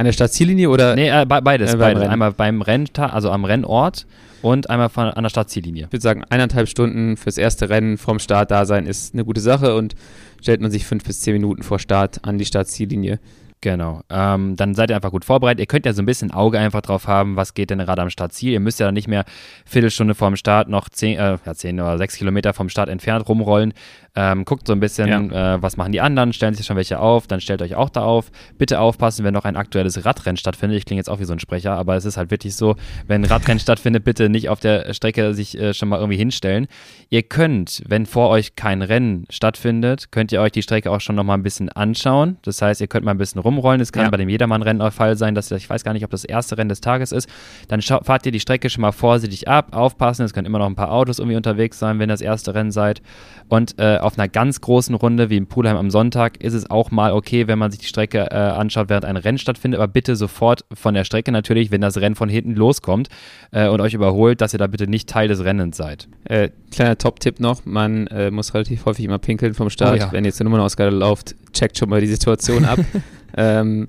an 0.00 0.06
der 0.06 0.12
Startziellinie 0.12 0.70
oder? 0.70 0.94
Nee, 0.96 1.10
äh, 1.10 1.26
beides. 1.26 1.74
Äh, 1.74 1.76
beides. 1.76 2.02
Einmal 2.02 2.32
beim 2.32 2.62
Renntag, 2.62 3.12
also 3.12 3.30
am 3.30 3.44
Rennort 3.44 4.06
und 4.40 4.70
einmal 4.70 4.88
von, 4.88 5.04
an 5.08 5.22
der 5.22 5.28
Startziellinie. 5.28 5.84
Ich 5.84 5.92
würde 5.92 6.02
sagen, 6.02 6.24
eineinhalb 6.30 6.68
Stunden 6.68 7.18
fürs 7.18 7.36
erste 7.36 7.68
Rennen 7.68 7.98
vom 7.98 8.18
Start 8.18 8.50
da 8.50 8.64
sein 8.64 8.86
ist 8.86 9.12
eine 9.12 9.26
gute 9.26 9.42
Sache 9.42 9.76
und 9.76 9.94
stellt 10.40 10.62
man 10.62 10.70
sich 10.70 10.86
fünf 10.86 11.04
bis 11.04 11.20
zehn 11.20 11.34
Minuten 11.34 11.62
vor 11.62 11.78
Start 11.78 12.24
an 12.24 12.38
die 12.38 12.46
Startziellinie. 12.46 13.20
Genau. 13.60 14.00
Ähm, 14.08 14.56
dann 14.56 14.74
seid 14.74 14.88
ihr 14.88 14.96
einfach 14.96 15.10
gut 15.10 15.26
vorbereitet. 15.26 15.60
Ihr 15.60 15.66
könnt 15.66 15.84
ja 15.84 15.92
so 15.92 16.00
ein 16.00 16.06
bisschen 16.06 16.30
Auge 16.30 16.58
einfach 16.58 16.80
drauf 16.80 17.06
haben, 17.06 17.36
was 17.36 17.52
geht 17.52 17.68
denn 17.68 17.78
gerade 17.78 18.00
am 18.00 18.08
Startziel. 18.08 18.52
Ihr 18.52 18.60
müsst 18.60 18.80
ja 18.80 18.86
dann 18.86 18.94
nicht 18.94 19.06
mehr 19.06 19.26
Viertelstunde 19.66 20.14
vorm 20.14 20.36
Start 20.36 20.70
noch 20.70 20.88
zehn, 20.88 21.18
äh, 21.18 21.36
ja, 21.44 21.54
zehn 21.54 21.78
oder 21.78 21.98
sechs 21.98 22.16
Kilometer 22.16 22.54
vom 22.54 22.70
Start 22.70 22.88
entfernt 22.88 23.28
rumrollen. 23.28 23.74
Ähm, 24.16 24.44
guckt 24.44 24.66
so 24.66 24.72
ein 24.72 24.80
bisschen, 24.80 25.30
ja. 25.30 25.54
äh, 25.54 25.62
was 25.62 25.76
machen 25.76 25.92
die 25.92 26.00
anderen, 26.00 26.32
stellen 26.32 26.54
sich 26.54 26.66
schon 26.66 26.76
welche 26.76 26.98
auf, 26.98 27.28
dann 27.28 27.40
stellt 27.40 27.62
euch 27.62 27.76
auch 27.76 27.90
da 27.90 28.02
auf. 28.02 28.32
Bitte 28.58 28.80
aufpassen, 28.80 29.24
wenn 29.24 29.32
noch 29.32 29.44
ein 29.44 29.56
aktuelles 29.56 30.04
Radrennen 30.04 30.36
stattfindet. 30.36 30.78
Ich 30.78 30.84
klinge 30.84 30.98
jetzt 30.98 31.08
auch 31.08 31.20
wie 31.20 31.24
so 31.24 31.32
ein 31.32 31.38
Sprecher, 31.38 31.74
aber 31.74 31.94
es 31.94 32.04
ist 32.04 32.16
halt 32.16 32.30
wirklich 32.30 32.56
so, 32.56 32.74
wenn 33.06 33.22
ein 33.22 33.30
Radrennen 33.30 33.60
stattfindet, 33.60 34.04
bitte 34.04 34.28
nicht 34.28 34.48
auf 34.48 34.58
der 34.58 34.92
Strecke 34.94 35.32
sich 35.34 35.56
äh, 35.58 35.74
schon 35.74 35.88
mal 35.88 35.98
irgendwie 35.98 36.16
hinstellen. 36.16 36.66
Ihr 37.08 37.22
könnt, 37.22 37.82
wenn 37.86 38.04
vor 38.04 38.30
euch 38.30 38.56
kein 38.56 38.82
Rennen 38.82 39.26
stattfindet, 39.30 40.10
könnt 40.10 40.32
ihr 40.32 40.40
euch 40.40 40.52
die 40.52 40.62
Strecke 40.62 40.90
auch 40.90 41.00
schon 41.00 41.14
noch 41.14 41.24
mal 41.24 41.34
ein 41.34 41.42
bisschen 41.42 41.68
anschauen. 41.68 42.38
Das 42.42 42.60
heißt, 42.60 42.80
ihr 42.80 42.88
könnt 42.88 43.04
mal 43.04 43.12
ein 43.12 43.18
bisschen 43.18 43.40
rumrollen. 43.40 43.80
Es 43.80 43.92
kann 43.92 44.04
ja. 44.04 44.10
bei 44.10 44.16
dem 44.16 44.28
Jedermann-Rennen 44.28 44.82
auch 44.82 44.92
Fall 44.92 45.16
sein, 45.16 45.34
dass 45.34 45.50
ich 45.52 45.70
weiß 45.70 45.84
gar 45.84 45.92
nicht, 45.92 46.04
ob 46.04 46.10
das 46.10 46.24
erste 46.24 46.58
Rennen 46.58 46.68
des 46.68 46.80
Tages 46.80 47.12
ist. 47.12 47.28
Dann 47.68 47.80
fahrt 47.80 48.26
ihr 48.26 48.32
die 48.32 48.40
Strecke 48.40 48.70
schon 48.70 48.82
mal 48.82 48.92
vorsichtig 48.92 49.46
ab, 49.46 49.74
aufpassen. 49.74 50.24
Es 50.24 50.34
können 50.34 50.46
immer 50.46 50.58
noch 50.58 50.66
ein 50.66 50.74
paar 50.74 50.90
Autos 50.90 51.20
irgendwie 51.20 51.36
unterwegs 51.36 51.78
sein, 51.78 51.98
wenn 52.00 52.08
das 52.08 52.20
erste 52.20 52.54
Rennen 52.54 52.72
seid. 52.72 53.02
Und 53.48 53.78
äh, 53.78 53.99
auf 54.00 54.18
einer 54.18 54.28
ganz 54.28 54.60
großen 54.60 54.94
Runde 54.94 55.30
wie 55.30 55.36
in 55.36 55.46
Pulheim 55.46 55.76
am 55.76 55.90
Sonntag 55.90 56.42
ist 56.42 56.54
es 56.54 56.70
auch 56.70 56.90
mal 56.90 57.12
okay, 57.12 57.46
wenn 57.46 57.58
man 57.58 57.70
sich 57.70 57.80
die 57.80 57.86
Strecke 57.86 58.30
äh, 58.30 58.34
anschaut, 58.34 58.88
während 58.88 59.04
ein 59.04 59.16
Rennen 59.16 59.38
stattfindet. 59.38 59.80
Aber 59.80 59.92
bitte 59.92 60.16
sofort 60.16 60.64
von 60.72 60.94
der 60.94 61.04
Strecke 61.04 61.32
natürlich, 61.32 61.70
wenn 61.70 61.80
das 61.80 61.98
Rennen 61.98 62.14
von 62.14 62.28
hinten 62.28 62.54
loskommt 62.54 63.08
äh, 63.52 63.68
und 63.68 63.80
euch 63.80 63.94
überholt, 63.94 64.40
dass 64.40 64.52
ihr 64.52 64.58
da 64.58 64.66
bitte 64.66 64.86
nicht 64.86 65.08
Teil 65.08 65.28
des 65.28 65.44
Rennens 65.44 65.76
seid. 65.76 66.08
Äh, 66.24 66.50
kleiner 66.70 66.98
Top-Tipp 66.98 67.40
noch: 67.40 67.64
Man 67.64 68.06
äh, 68.08 68.30
muss 68.30 68.54
relativ 68.54 68.84
häufig 68.86 69.04
immer 69.04 69.18
pinkeln 69.18 69.54
vom 69.54 69.70
Start. 69.70 69.94
Oh, 69.94 69.98
ja. 69.98 70.12
Wenn 70.12 70.24
ihr 70.24 70.32
zur 70.32 70.44
Nummernausgabe 70.44 70.94
lauft, 70.94 71.34
checkt 71.52 71.78
schon 71.78 71.88
mal 71.88 72.00
die 72.00 72.06
Situation 72.06 72.64
ab. 72.64 72.78
ähm, 73.36 73.88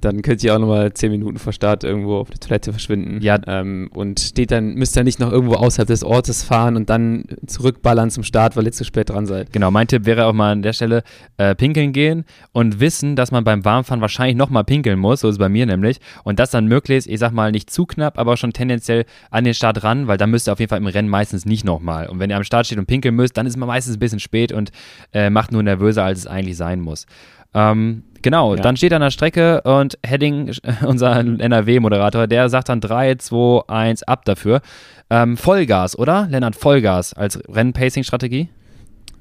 dann 0.00 0.22
könnt 0.22 0.42
ihr 0.42 0.54
auch 0.54 0.58
nochmal 0.58 0.92
zehn 0.92 1.10
Minuten 1.10 1.38
vor 1.38 1.52
Start 1.52 1.84
irgendwo 1.84 2.16
auf 2.18 2.30
der 2.30 2.40
Toilette 2.40 2.72
verschwinden. 2.72 3.20
Ja. 3.22 3.38
Ähm, 3.46 3.90
und 3.92 4.20
steht 4.20 4.50
dann, 4.50 4.74
müsst 4.74 4.96
ihr 4.96 5.04
nicht 5.04 5.20
noch 5.20 5.30
irgendwo 5.32 5.54
außerhalb 5.54 5.88
des 5.88 6.04
Ortes 6.04 6.42
fahren 6.42 6.76
und 6.76 6.90
dann 6.90 7.24
zurückballern 7.46 8.10
zum 8.10 8.22
Start, 8.22 8.56
weil 8.56 8.66
ihr 8.66 8.72
zu 8.72 8.84
spät 8.84 9.10
dran 9.10 9.26
seid. 9.26 9.52
Genau, 9.52 9.70
mein 9.70 9.86
Tipp 9.86 10.06
wäre 10.06 10.26
auch 10.26 10.32
mal 10.32 10.52
an 10.52 10.62
der 10.62 10.72
Stelle 10.72 11.02
äh, 11.36 11.54
pinkeln 11.54 11.92
gehen 11.92 12.24
und 12.52 12.80
wissen, 12.80 13.16
dass 13.16 13.30
man 13.30 13.44
beim 13.44 13.64
Warmfahren 13.64 14.00
wahrscheinlich 14.00 14.36
nochmal 14.36 14.64
pinkeln 14.64 14.98
muss, 14.98 15.20
so 15.20 15.28
ist 15.28 15.34
es 15.34 15.38
bei 15.38 15.48
mir 15.48 15.66
nämlich. 15.66 15.98
Und 16.24 16.38
das 16.38 16.50
dann 16.50 16.66
möglichst, 16.66 17.08
ich 17.08 17.18
sag 17.18 17.32
mal, 17.32 17.52
nicht 17.52 17.70
zu 17.70 17.86
knapp, 17.86 18.18
aber 18.18 18.36
schon 18.36 18.52
tendenziell 18.52 19.04
an 19.30 19.44
den 19.44 19.54
Start 19.54 19.82
ran, 19.84 20.06
weil 20.06 20.16
dann 20.16 20.30
müsst 20.30 20.48
ihr 20.48 20.52
auf 20.52 20.60
jeden 20.60 20.70
Fall 20.70 20.78
im 20.78 20.86
Rennen 20.86 21.08
meistens 21.08 21.44
nicht 21.44 21.64
nochmal. 21.64 22.08
Und 22.08 22.18
wenn 22.18 22.30
ihr 22.30 22.36
am 22.36 22.44
Start 22.44 22.66
steht 22.66 22.78
und 22.78 22.86
pinkeln 22.86 23.14
müsst, 23.14 23.36
dann 23.36 23.46
ist 23.46 23.56
man 23.56 23.66
meistens 23.66 23.96
ein 23.96 24.00
bisschen 24.00 24.20
spät 24.20 24.52
und 24.52 24.70
äh, 25.12 25.30
macht 25.30 25.52
nur 25.52 25.62
nervöser, 25.62 26.04
als 26.04 26.20
es 26.20 26.26
eigentlich 26.26 26.56
sein 26.56 26.80
muss. 26.80 27.06
Ähm, 27.52 28.04
Genau, 28.22 28.54
ja. 28.54 28.62
dann 28.62 28.76
steht 28.76 28.92
er 28.92 28.96
an 28.96 29.02
der 29.02 29.10
Strecke 29.10 29.62
und 29.62 29.98
Heading, 30.04 30.52
unser 30.86 31.16
NRW-Moderator, 31.20 32.26
der 32.26 32.48
sagt 32.48 32.68
dann 32.68 32.80
3, 32.80 33.16
2, 33.16 33.68
1 33.68 34.02
ab 34.04 34.24
dafür. 34.24 34.60
Ähm, 35.08 35.36
Vollgas, 35.36 35.98
oder? 35.98 36.28
Lennart, 36.30 36.54
Vollgas 36.54 37.14
als 37.14 37.40
Rennpacing-Strategie? 37.48 38.48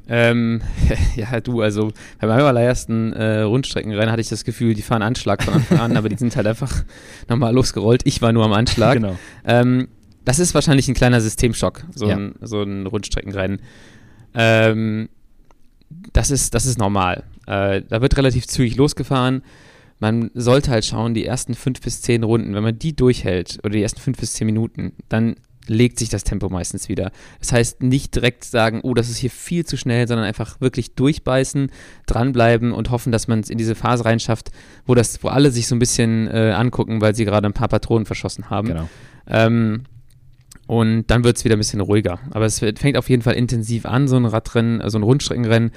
Ähm, 0.10 0.62
ja, 1.16 1.40
du, 1.40 1.62
also 1.62 1.92
bei 2.20 2.28
meinem 2.28 2.46
allerersten 2.46 3.14
äh, 3.14 3.42
Rundstreckenrennen 3.42 4.12
hatte 4.12 4.22
ich 4.22 4.30
das 4.30 4.44
Gefühl, 4.44 4.74
die 4.74 4.82
fahren 4.82 5.04
Anschlag 5.04 5.44
von 5.44 5.54
Anfang 5.54 5.80
an, 5.80 5.98
aber 5.98 6.10
die 6.10 6.18
sind 6.18 6.36
halt 6.36 6.48
einfach 6.48 6.84
nochmal 7.28 7.54
losgerollt. 7.54 8.02
Ich 8.06 8.22
war 8.22 8.32
nur 8.32 8.44
am 8.44 8.54
Anschlag. 8.54 8.96
genau. 8.96 9.18
Ähm, 9.46 9.88
das 10.26 10.40
ist 10.40 10.54
wahrscheinlich 10.54 10.88
ein 10.88 10.96
kleiner 10.96 11.22
Systemschock, 11.22 11.86
so, 11.96 12.08
ja. 12.08 12.16
ein, 12.16 12.36
so 12.42 12.62
ein 12.62 12.86
Rundstreckenrennen. 12.86 13.62
Ähm, 14.36 15.10
das 16.14 16.32
ist, 16.32 16.54
das 16.54 16.66
ist 16.66 16.78
normal. 16.78 17.24
Äh, 17.48 17.82
da 17.88 18.02
wird 18.02 18.18
relativ 18.18 18.48
zügig 18.48 18.76
losgefahren. 18.76 19.44
Man 20.00 20.32
sollte 20.34 20.72
halt 20.72 20.86
schauen, 20.86 21.14
die 21.14 21.26
ersten 21.26 21.56
fünf 21.56 21.82
bis 21.82 22.02
zehn 22.02 22.24
Runden, 22.24 22.54
wenn 22.54 22.64
man 22.64 22.80
die 22.80 22.96
durchhält, 22.96 23.60
oder 23.64 23.72
die 23.72 23.82
ersten 23.82 24.00
fünf 24.00 24.20
bis 24.20 24.34
zehn 24.34 24.46
Minuten, 24.46 24.94
dann 25.10 25.36
legt 25.68 26.00
sich 26.00 26.10
das 26.10 26.24
Tempo 26.24 26.50
meistens 26.50 26.90
wieder. 26.90 27.12
Das 27.40 27.52
heißt, 27.52 27.84
nicht 27.84 28.16
direkt 28.16 28.44
sagen, 28.44 28.80
oh, 28.82 28.94
das 28.94 29.10
ist 29.10 29.18
hier 29.18 29.30
viel 29.30 29.66
zu 29.66 29.78
schnell, 29.78 30.08
sondern 30.08 30.26
einfach 30.26 30.60
wirklich 30.60 30.96
durchbeißen, 30.96 31.72
dranbleiben 32.08 32.72
und 32.72 32.90
hoffen, 32.90 33.12
dass 33.12 33.28
man 33.28 33.40
es 33.42 33.50
in 33.50 33.58
diese 33.58 33.76
Phase 33.76 34.06
reinschafft, 34.06 34.52
wo 34.86 34.96
das, 34.96 35.24
wo 35.24 35.28
alle 35.28 35.52
sich 35.52 35.68
so 35.68 35.76
ein 35.76 35.80
bisschen 35.80 36.28
äh, 36.28 36.52
angucken, 36.52 37.02
weil 37.02 37.14
sie 37.14 37.26
gerade 37.26 37.48
ein 37.48 37.54
paar 37.54 37.68
Patronen 37.68 38.06
verschossen 38.06 38.50
haben. 38.50 38.70
Genau. 38.70 38.90
Ähm, 39.28 39.84
und 40.70 41.08
dann 41.08 41.24
wird 41.24 41.36
es 41.36 41.46
wieder 41.46 41.56
ein 41.56 41.58
bisschen 41.58 41.82
ruhiger. 41.82 42.20
Aber 42.30 42.46
es 42.46 42.60
fängt 42.60 42.96
auf 42.96 43.10
jeden 43.10 43.24
Fall 43.24 43.34
intensiv 43.34 43.88
an, 43.88 44.08
so 44.08 44.18
ein 44.18 44.26
Radrennen, 44.26 44.88
so 44.88 45.00
ein 45.00 45.04
Rundstreckenrennen. 45.04 45.72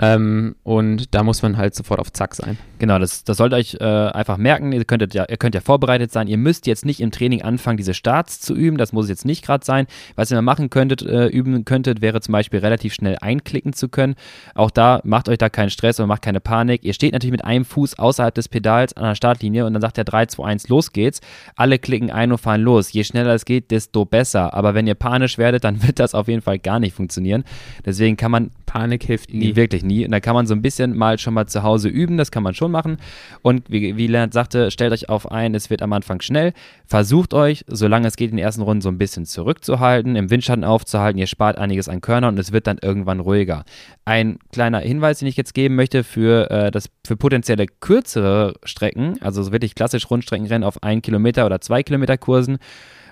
Ähm, 0.00 0.54
und 0.62 1.14
da 1.14 1.22
muss 1.22 1.42
man 1.42 1.56
halt 1.56 1.74
sofort 1.74 1.98
auf 1.98 2.12
Zack 2.12 2.34
sein. 2.34 2.56
Genau, 2.78 2.98
das, 2.98 3.24
das 3.24 3.36
sollt 3.36 3.52
ihr 3.52 3.56
euch 3.56 3.76
äh, 3.80 3.84
einfach 3.84 4.36
merken. 4.36 4.70
Ihr, 4.72 4.84
könntet 4.84 5.12
ja, 5.12 5.26
ihr 5.28 5.36
könnt 5.36 5.54
ja 5.54 5.60
vorbereitet 5.60 6.12
sein. 6.12 6.28
Ihr 6.28 6.38
müsst 6.38 6.66
jetzt 6.66 6.86
nicht 6.86 7.00
im 7.00 7.10
Training 7.10 7.42
anfangen, 7.42 7.76
diese 7.76 7.94
Starts 7.94 8.40
zu 8.40 8.54
üben. 8.54 8.78
Das 8.78 8.92
muss 8.92 9.08
jetzt 9.08 9.24
nicht 9.24 9.44
gerade 9.44 9.64
sein. 9.64 9.86
Was 10.14 10.30
ihr 10.30 10.36
mal 10.36 10.42
machen 10.42 10.70
könntet, 10.70 11.02
äh, 11.02 11.26
üben 11.26 11.64
könntet, 11.64 12.00
wäre 12.00 12.20
zum 12.20 12.32
Beispiel 12.32 12.60
relativ 12.60 12.94
schnell 12.94 13.16
einklicken 13.20 13.72
zu 13.72 13.88
können. 13.88 14.14
Auch 14.54 14.70
da 14.70 15.00
macht 15.02 15.28
euch 15.28 15.38
da 15.38 15.48
keinen 15.48 15.70
Stress 15.70 15.98
und 15.98 16.06
macht 16.06 16.22
keine 16.22 16.40
Panik. 16.40 16.84
Ihr 16.84 16.94
steht 16.94 17.12
natürlich 17.12 17.32
mit 17.32 17.44
einem 17.44 17.64
Fuß 17.64 17.98
außerhalb 17.98 18.34
des 18.34 18.48
Pedals 18.48 18.96
an 18.96 19.02
der 19.02 19.14
Startlinie 19.16 19.66
und 19.66 19.72
dann 19.72 19.82
sagt 19.82 19.96
der 19.96 20.04
3, 20.04 20.26
2, 20.26 20.44
1, 20.44 20.68
los 20.68 20.92
geht's. 20.92 21.20
Alle 21.56 21.80
klicken 21.80 22.12
ein 22.12 22.30
und 22.30 22.38
fahren 22.38 22.62
los. 22.62 22.92
Je 22.92 23.02
schneller 23.02 23.34
es 23.34 23.44
geht, 23.44 23.72
desto 23.72 24.04
besser. 24.04 24.54
Aber 24.54 24.74
wenn 24.74 24.86
ihr 24.86 24.94
panisch 24.94 25.38
werdet, 25.38 25.64
dann 25.64 25.82
wird 25.86 25.98
das 25.98 26.14
auf 26.14 26.28
jeden 26.28 26.42
Fall 26.42 26.60
gar 26.60 26.78
nicht 26.78 26.94
funktionieren. 26.94 27.42
Deswegen 27.84 28.16
kann 28.16 28.30
man 28.30 28.50
Panik 28.68 29.02
hilft 29.04 29.32
nie. 29.32 29.56
Wirklich 29.56 29.82
nie. 29.88 30.04
Und 30.04 30.12
da 30.12 30.20
kann 30.20 30.34
man 30.34 30.46
so 30.46 30.54
ein 30.54 30.62
bisschen 30.62 30.96
mal 30.96 31.18
schon 31.18 31.34
mal 31.34 31.46
zu 31.46 31.64
Hause 31.64 31.88
üben, 31.88 32.16
das 32.16 32.30
kann 32.30 32.44
man 32.44 32.54
schon 32.54 32.70
machen. 32.70 32.98
Und 33.42 33.68
wie, 33.68 33.96
wie 33.96 34.06
Lennart 34.06 34.32
sagte, 34.32 34.70
stellt 34.70 34.92
euch 34.92 35.08
auf 35.08 35.30
ein, 35.30 35.56
es 35.56 35.70
wird 35.70 35.82
am 35.82 35.92
Anfang 35.92 36.20
schnell. 36.20 36.52
Versucht 36.86 37.34
euch, 37.34 37.64
solange 37.66 38.06
es 38.06 38.16
geht, 38.16 38.30
in 38.30 38.36
den 38.36 38.44
ersten 38.44 38.62
Runden 38.62 38.82
so 38.82 38.88
ein 38.88 38.98
bisschen 38.98 39.26
zurückzuhalten, 39.26 40.14
im 40.14 40.30
Windschatten 40.30 40.62
aufzuhalten. 40.62 41.18
Ihr 41.18 41.26
spart 41.26 41.58
einiges 41.58 41.88
an 41.88 42.00
Körner 42.00 42.28
und 42.28 42.38
es 42.38 42.52
wird 42.52 42.68
dann 42.68 42.78
irgendwann 42.80 43.18
ruhiger. 43.18 43.64
Ein 44.04 44.38
kleiner 44.52 44.78
Hinweis, 44.78 45.18
den 45.18 45.28
ich 45.28 45.36
jetzt 45.36 45.54
geben 45.54 45.74
möchte 45.74 46.04
für, 46.04 46.50
äh, 46.50 46.70
das, 46.70 46.88
für 47.04 47.16
potenzielle 47.16 47.66
kürzere 47.66 48.54
Strecken, 48.62 49.16
also 49.20 49.42
so 49.42 49.50
wirklich 49.50 49.74
klassisch 49.74 50.08
Rundstreckenrennen 50.08 50.64
auf 50.64 50.82
ein 50.82 51.02
Kilometer 51.02 51.44
oder 51.46 51.60
zwei 51.60 51.82
Kilometer 51.82 52.16
Kursen 52.16 52.58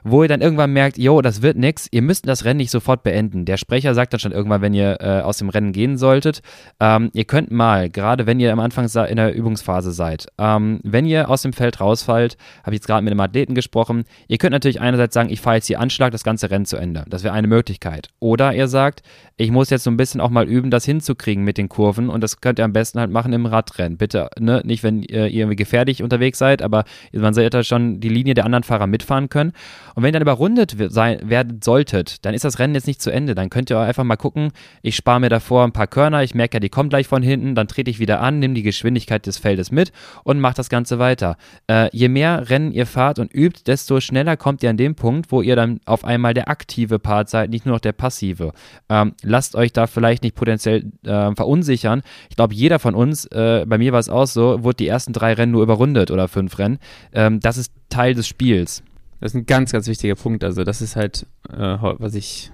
wo 0.08 0.22
ihr 0.22 0.28
dann 0.28 0.40
irgendwann 0.40 0.72
merkt, 0.72 0.98
jo, 0.98 1.20
das 1.20 1.42
wird 1.42 1.56
nix, 1.56 1.88
ihr 1.90 2.02
müsst 2.02 2.28
das 2.28 2.44
Rennen 2.44 2.58
nicht 2.58 2.70
sofort 2.70 3.02
beenden. 3.02 3.44
Der 3.44 3.56
Sprecher 3.56 3.94
sagt 3.94 4.12
dann 4.12 4.20
schon 4.20 4.32
irgendwann, 4.32 4.62
wenn 4.62 4.72
ihr 4.72 4.98
äh, 5.00 5.20
aus 5.20 5.38
dem 5.38 5.48
Rennen 5.48 5.72
gehen 5.72 5.98
solltet, 5.98 6.42
ähm, 6.78 7.10
ihr 7.12 7.24
könnt 7.24 7.50
mal, 7.50 7.90
gerade 7.90 8.26
wenn 8.26 8.38
ihr 8.38 8.52
am 8.52 8.60
Anfang 8.60 8.86
in 8.86 9.16
der 9.16 9.34
Übungsphase 9.34 9.90
seid, 9.90 10.28
ähm, 10.38 10.80
wenn 10.84 11.06
ihr 11.06 11.28
aus 11.28 11.42
dem 11.42 11.52
Feld 11.52 11.80
rausfallt, 11.80 12.36
habe 12.62 12.74
ich 12.74 12.78
jetzt 12.78 12.86
gerade 12.86 13.02
mit 13.02 13.10
einem 13.10 13.20
Athleten 13.20 13.54
gesprochen, 13.54 14.04
ihr 14.28 14.38
könnt 14.38 14.52
natürlich 14.52 14.80
einerseits 14.80 15.12
sagen, 15.12 15.28
ich 15.28 15.40
fahre 15.40 15.56
jetzt 15.56 15.66
hier 15.66 15.80
Anschlag, 15.80 16.12
das 16.12 16.22
ganze 16.22 16.50
Rennen 16.50 16.66
zu 16.66 16.76
Ende. 16.76 17.04
Das 17.08 17.24
wäre 17.24 17.34
eine 17.34 17.48
Möglichkeit. 17.48 18.08
Oder 18.20 18.54
ihr 18.54 18.68
sagt, 18.68 19.02
ich 19.36 19.50
muss 19.50 19.70
jetzt 19.70 19.84
so 19.84 19.90
ein 19.90 19.96
bisschen 19.96 20.20
auch 20.20 20.30
mal 20.30 20.48
üben, 20.48 20.70
das 20.70 20.84
hinzukriegen 20.84 21.42
mit 21.42 21.58
den 21.58 21.68
Kurven 21.68 22.08
und 22.08 22.20
das 22.20 22.40
könnt 22.40 22.58
ihr 22.58 22.64
am 22.64 22.72
besten 22.72 23.00
halt 23.00 23.10
machen 23.10 23.32
im 23.32 23.44
Radrennen. 23.44 23.98
Bitte, 23.98 24.30
ne, 24.38 24.62
nicht 24.64 24.82
wenn 24.82 25.02
ihr 25.02 25.26
irgendwie 25.26 25.56
gefährlich 25.56 26.02
unterwegs 26.02 26.38
seid, 26.38 26.62
aber 26.62 26.84
man 27.12 27.34
sollte 27.34 27.64
schon 27.64 28.00
die 28.00 28.08
Linie 28.08 28.34
der 28.34 28.44
anderen 28.44 28.62
Fahrer 28.62 28.86
mitfahren 28.86 29.28
können. 29.28 29.52
Und 29.96 30.02
wenn 30.02 30.10
ihr 30.10 30.20
dann 30.20 30.22
überrundet 30.22 30.76
sein, 30.90 31.18
werden 31.24 31.60
solltet, 31.64 32.26
dann 32.26 32.34
ist 32.34 32.44
das 32.44 32.58
Rennen 32.58 32.74
jetzt 32.74 32.86
nicht 32.86 33.00
zu 33.00 33.10
Ende. 33.10 33.34
Dann 33.34 33.48
könnt 33.48 33.70
ihr 33.70 33.78
einfach 33.80 34.04
mal 34.04 34.16
gucken, 34.16 34.52
ich 34.82 34.94
spare 34.94 35.20
mir 35.20 35.30
davor 35.30 35.64
ein 35.64 35.72
paar 35.72 35.86
Körner, 35.86 36.22
ich 36.22 36.34
merke 36.34 36.56
ja, 36.56 36.60
die 36.60 36.68
kommen 36.68 36.90
gleich 36.90 37.08
von 37.08 37.22
hinten, 37.22 37.54
dann 37.54 37.66
trete 37.66 37.90
ich 37.90 37.98
wieder 37.98 38.20
an, 38.20 38.38
nehme 38.38 38.52
die 38.52 38.62
Geschwindigkeit 38.62 39.24
des 39.24 39.38
Feldes 39.38 39.72
mit 39.72 39.92
und 40.22 40.38
mache 40.38 40.54
das 40.54 40.68
Ganze 40.68 40.98
weiter. 40.98 41.38
Äh, 41.66 41.88
je 41.96 42.08
mehr 42.08 42.50
Rennen 42.50 42.72
ihr 42.72 42.84
fahrt 42.84 43.18
und 43.18 43.32
übt, 43.32 43.62
desto 43.66 44.00
schneller 44.00 44.36
kommt 44.36 44.62
ihr 44.62 44.68
an 44.68 44.76
den 44.76 44.96
Punkt, 44.96 45.32
wo 45.32 45.40
ihr 45.40 45.56
dann 45.56 45.80
auf 45.86 46.04
einmal 46.04 46.34
der 46.34 46.50
aktive 46.50 46.98
Part 46.98 47.30
seid, 47.30 47.48
nicht 47.48 47.64
nur 47.64 47.76
noch 47.76 47.80
der 47.80 47.92
passive. 47.92 48.52
Ähm, 48.90 49.14
lasst 49.22 49.56
euch 49.56 49.72
da 49.72 49.86
vielleicht 49.86 50.22
nicht 50.22 50.36
potenziell 50.36 50.92
äh, 51.06 51.34
verunsichern. 51.34 52.02
Ich 52.28 52.36
glaube, 52.36 52.52
jeder 52.52 52.78
von 52.80 52.94
uns, 52.94 53.24
äh, 53.26 53.64
bei 53.66 53.78
mir 53.78 53.92
war 53.92 54.00
es 54.00 54.10
auch 54.10 54.26
so, 54.26 54.62
wurde 54.62 54.76
die 54.76 54.88
ersten 54.88 55.14
drei 55.14 55.32
Rennen 55.32 55.52
nur 55.52 55.62
überrundet 55.62 56.10
oder 56.10 56.28
fünf 56.28 56.58
Rennen. 56.58 56.80
Ähm, 57.14 57.40
das 57.40 57.56
ist 57.56 57.72
Teil 57.88 58.12
des 58.12 58.28
Spiels. 58.28 58.82
Das 59.20 59.32
ist 59.32 59.36
ein 59.36 59.46
ganz, 59.46 59.72
ganz 59.72 59.86
wichtiger 59.88 60.14
Punkt. 60.14 60.44
Also, 60.44 60.64
das 60.64 60.82
ist 60.82 60.96
halt, 60.96 61.26
äh, 61.50 61.76
was 61.80 62.14
ich, 62.14 62.50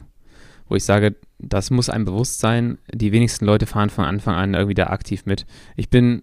wo 0.68 0.76
ich 0.76 0.84
sage, 0.84 1.16
das 1.38 1.70
muss 1.70 1.90
einem 1.90 2.04
bewusst 2.04 2.40
sein. 2.40 2.78
Die 2.92 3.12
wenigsten 3.12 3.44
Leute 3.44 3.66
fahren 3.66 3.90
von 3.90 4.04
Anfang 4.04 4.34
an 4.34 4.54
irgendwie 4.54 4.74
da 4.74 4.88
aktiv 4.88 5.26
mit. 5.26 5.44
Ich 5.76 5.90
bin 5.90 6.22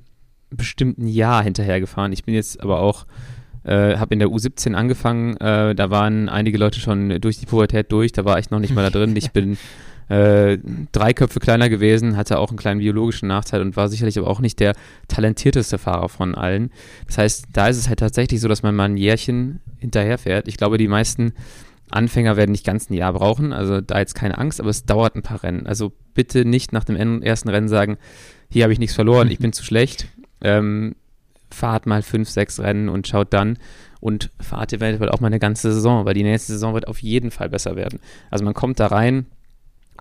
bestimmt 0.49 0.97
ein 0.97 1.07
Jahr 1.07 1.43
hinterher 1.43 1.79
gefahren. 1.79 2.11
Ich 2.11 2.23
bin 2.23 2.33
jetzt 2.33 2.61
aber 2.61 2.79
auch, 2.79 3.05
äh, 3.63 3.97
habe 3.97 4.13
in 4.13 4.19
der 4.19 4.29
U17 4.29 4.73
angefangen. 4.73 5.37
Äh, 5.37 5.75
da 5.75 5.89
waren 5.89 6.29
einige 6.29 6.57
Leute 6.57 6.79
schon 6.79 7.21
durch 7.21 7.39
die 7.39 7.45
Pubertät 7.45 7.91
durch. 7.91 8.11
Da 8.11 8.25
war 8.25 8.39
ich 8.39 8.49
noch 8.49 8.59
nicht 8.59 8.73
mal 8.73 8.83
da 8.83 8.89
drin. 8.89 9.15
Ich 9.15 9.31
bin 9.31 9.57
äh, 10.09 10.57
drei 10.91 11.13
Köpfe 11.13 11.39
kleiner 11.39 11.69
gewesen, 11.69 12.17
hatte 12.17 12.39
auch 12.39 12.49
einen 12.49 12.57
kleinen 12.57 12.79
biologischen 12.79 13.27
Nachteil 13.27 13.61
und 13.61 13.75
war 13.75 13.89
sicherlich 13.89 14.17
aber 14.17 14.27
auch 14.27 14.39
nicht 14.39 14.59
der 14.59 14.73
talentierteste 15.07 15.77
Fahrer 15.77 16.09
von 16.09 16.33
allen. 16.33 16.71
Das 17.07 17.17
heißt, 17.19 17.45
da 17.53 17.67
ist 17.67 17.77
es 17.77 17.89
halt 17.89 17.99
tatsächlich 17.99 18.41
so, 18.41 18.47
dass 18.47 18.63
man 18.63 18.75
mal 18.75 18.85
ein 18.85 18.97
Jährchen 18.97 19.61
hinterherfährt. 19.79 20.47
Ich 20.47 20.57
glaube, 20.57 20.77
die 20.77 20.87
meisten 20.87 21.33
Anfänger 21.89 22.37
werden 22.37 22.51
nicht 22.51 22.65
ganz 22.65 22.89
ein 22.89 22.93
Jahr 22.93 23.13
brauchen, 23.13 23.51
also 23.51 23.81
da 23.81 23.99
jetzt 23.99 24.13
keine 24.13 24.37
Angst, 24.37 24.59
aber 24.59 24.69
es 24.69 24.85
dauert 24.85 25.15
ein 25.15 25.23
paar 25.23 25.43
Rennen. 25.43 25.65
Also 25.65 25.91
bitte 26.13 26.45
nicht 26.45 26.71
nach 26.71 26.83
dem 26.83 27.21
ersten 27.21 27.49
Rennen 27.49 27.67
sagen, 27.67 27.97
hier 28.49 28.63
habe 28.63 28.73
ich 28.73 28.79
nichts 28.79 28.95
verloren, 28.95 29.31
ich 29.31 29.39
bin 29.39 29.53
zu 29.53 29.63
schlecht. 29.63 30.07
Ähm, 30.41 30.95
fahrt 31.51 31.87
mal 31.87 32.03
fünf, 32.03 32.29
sechs 32.29 32.59
Rennen 32.59 32.89
und 32.89 33.07
schaut 33.07 33.33
dann 33.33 33.57
und 33.99 34.29
fahrt 34.39 34.71
eventuell 34.71 35.09
auch 35.09 35.19
mal 35.19 35.27
eine 35.27 35.39
ganze 35.39 35.73
Saison, 35.73 36.05
weil 36.05 36.13
die 36.13 36.23
nächste 36.23 36.53
Saison 36.53 36.75
wird 36.75 36.87
auf 36.87 37.01
jeden 37.01 37.31
Fall 37.31 37.49
besser 37.49 37.75
werden. 37.75 37.99
Also 38.29 38.45
man 38.45 38.53
kommt 38.53 38.79
da 38.79 38.87
rein, 38.87 39.25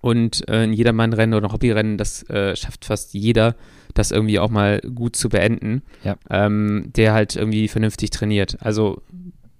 und 0.00 0.48
äh, 0.48 0.64
ein 0.64 0.72
Jedermann-Rennen 0.72 1.34
oder 1.34 1.48
ein 1.48 1.52
Hobbyrennen, 1.52 1.98
das 1.98 2.28
äh, 2.30 2.54
schafft 2.56 2.84
fast 2.84 3.14
jeder, 3.14 3.56
das 3.94 4.10
irgendwie 4.10 4.38
auch 4.38 4.50
mal 4.50 4.80
gut 4.80 5.16
zu 5.16 5.28
beenden, 5.28 5.82
ja. 6.04 6.16
ähm, 6.30 6.92
der 6.94 7.12
halt 7.12 7.36
irgendwie 7.36 7.68
vernünftig 7.68 8.10
trainiert. 8.10 8.58
Also 8.60 9.02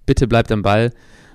bitte 0.09 0.27
bleibt 0.27 0.51
am 0.51 0.63
Ball, 0.63 0.91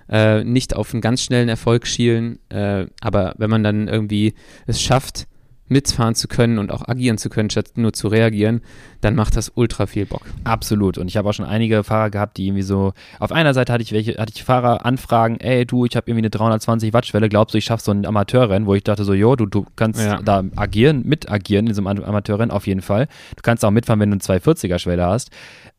äh, 0.08 0.42
nicht 0.42 0.74
auf 0.74 0.92
einen 0.92 1.00
ganz 1.00 1.22
schnellen 1.22 1.48
Erfolg 1.48 1.86
schielen, 1.86 2.40
äh, 2.48 2.86
aber 3.00 3.34
wenn 3.38 3.48
man 3.48 3.62
dann 3.62 3.86
irgendwie 3.86 4.34
es 4.66 4.82
schafft, 4.82 5.28
mitfahren 5.74 6.14
zu 6.14 6.28
können 6.28 6.58
und 6.58 6.70
auch 6.70 6.86
agieren 6.86 7.18
zu 7.18 7.28
können, 7.28 7.50
statt 7.50 7.72
nur 7.74 7.92
zu 7.92 8.06
reagieren, 8.06 8.60
dann 9.00 9.16
macht 9.16 9.36
das 9.36 9.50
ultra 9.56 9.86
viel 9.86 10.06
Bock. 10.06 10.22
Absolut. 10.44 10.98
Und 10.98 11.08
ich 11.08 11.16
habe 11.16 11.28
auch 11.28 11.32
schon 11.32 11.44
einige 11.44 11.82
Fahrer 11.82 12.10
gehabt, 12.10 12.36
die 12.36 12.46
irgendwie 12.46 12.62
so, 12.62 12.92
auf 13.18 13.32
einer 13.32 13.54
Seite 13.54 13.72
hatte 13.72 13.82
ich 13.82 13.90
welche, 13.90 14.12
hatte 14.12 14.32
ich 14.32 14.44
Fahrer 14.44 14.86
anfragen, 14.86 15.38
ey 15.40 15.66
du, 15.66 15.84
ich 15.84 15.96
habe 15.96 16.08
irgendwie 16.08 16.22
eine 16.22 16.30
320 16.30 16.92
Watt 16.92 17.06
Schwelle, 17.06 17.28
glaubst 17.28 17.54
du, 17.54 17.58
ich 17.58 17.64
schaffe 17.64 17.82
so 17.82 17.90
ein 17.90 18.06
Amateurrennen, 18.06 18.68
wo 18.68 18.74
ich 18.74 18.84
dachte 18.84 19.02
so, 19.02 19.14
jo, 19.14 19.34
du, 19.34 19.46
du 19.46 19.66
kannst 19.74 20.00
ja. 20.00 20.22
da 20.22 20.44
agieren, 20.54 21.02
mit 21.04 21.28
agieren 21.28 21.66
in 21.66 21.70
diesem 21.70 21.88
Amateurrennen 21.88 22.52
auf 22.52 22.68
jeden 22.68 22.82
Fall. 22.82 23.08
Du 23.34 23.42
kannst 23.42 23.64
auch 23.64 23.72
mitfahren, 23.72 23.98
wenn 23.98 24.10
du 24.10 24.14
eine 24.14 24.40
240er 24.40 24.78
Schwelle 24.78 25.04
hast. 25.04 25.30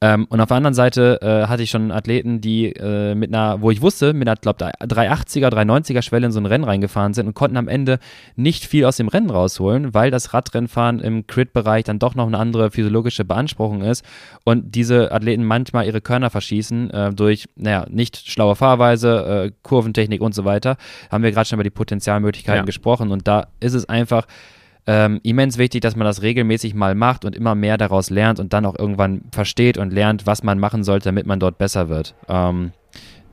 Ähm, 0.01 0.25
und 0.29 0.41
auf 0.41 0.49
der 0.49 0.57
anderen 0.57 0.73
Seite 0.73 1.19
äh, 1.21 1.47
hatte 1.47 1.63
ich 1.63 1.69
schon 1.69 1.91
Athleten, 1.91 2.41
die 2.41 2.73
äh, 2.73 3.15
mit 3.15 3.33
einer, 3.33 3.61
wo 3.61 3.71
ich 3.71 3.81
wusste, 3.81 4.13
mit 4.13 4.27
einer, 4.27 4.35
glaube 4.35 4.65
380er, 4.65 5.47
390er 5.47 6.01
Schwelle 6.01 6.25
in 6.25 6.31
so 6.33 6.39
ein 6.39 6.45
Rennen 6.45 6.65
reingefahren 6.65 7.13
sind 7.13 7.27
und 7.27 7.33
konnten 7.33 7.55
am 7.55 7.69
Ende 7.69 7.99
nicht 8.35 8.65
viel 8.65 8.85
aus 8.85 8.97
dem 8.97 9.07
Rennen 9.07 9.29
rausholen, 9.29 9.84
weil 9.93 10.11
das 10.11 10.33
Radrennfahren 10.33 10.99
im 10.99 11.27
Crit-Bereich 11.27 11.83
dann 11.83 11.99
doch 11.99 12.15
noch 12.15 12.27
eine 12.27 12.38
andere 12.38 12.71
physiologische 12.71 13.25
Beanspruchung 13.25 13.81
ist 13.81 14.05
und 14.43 14.75
diese 14.75 15.11
Athleten 15.11 15.43
manchmal 15.43 15.86
ihre 15.86 16.01
Körner 16.01 16.29
verschießen 16.29 16.89
äh, 16.91 17.13
durch, 17.13 17.47
naja, 17.55 17.86
nicht 17.89 18.29
schlaue 18.29 18.55
Fahrweise, 18.55 19.45
äh, 19.45 19.51
Kurventechnik 19.63 20.21
und 20.21 20.33
so 20.33 20.45
weiter. 20.45 20.77
Haben 21.11 21.23
wir 21.23 21.31
gerade 21.31 21.47
schon 21.47 21.57
über 21.57 21.63
die 21.63 21.69
Potenzialmöglichkeiten 21.69 22.61
ja. 22.61 22.65
gesprochen 22.65 23.11
und 23.11 23.27
da 23.27 23.47
ist 23.59 23.73
es 23.73 23.88
einfach 23.88 24.25
ähm, 24.88 25.19
immens 25.23 25.57
wichtig, 25.57 25.81
dass 25.81 25.95
man 25.95 26.05
das 26.05 26.21
regelmäßig 26.21 26.73
mal 26.73 26.95
macht 26.95 27.25
und 27.25 27.36
immer 27.36 27.55
mehr 27.55 27.77
daraus 27.77 28.09
lernt 28.09 28.39
und 28.39 28.53
dann 28.53 28.65
auch 28.65 28.77
irgendwann 28.77 29.21
versteht 29.31 29.77
und 29.77 29.91
lernt, 29.91 30.27
was 30.27 30.43
man 30.43 30.59
machen 30.59 30.83
sollte, 30.83 31.05
damit 31.05 31.25
man 31.25 31.39
dort 31.39 31.57
besser 31.57 31.89
wird. 31.89 32.13
Ähm, 32.27 32.71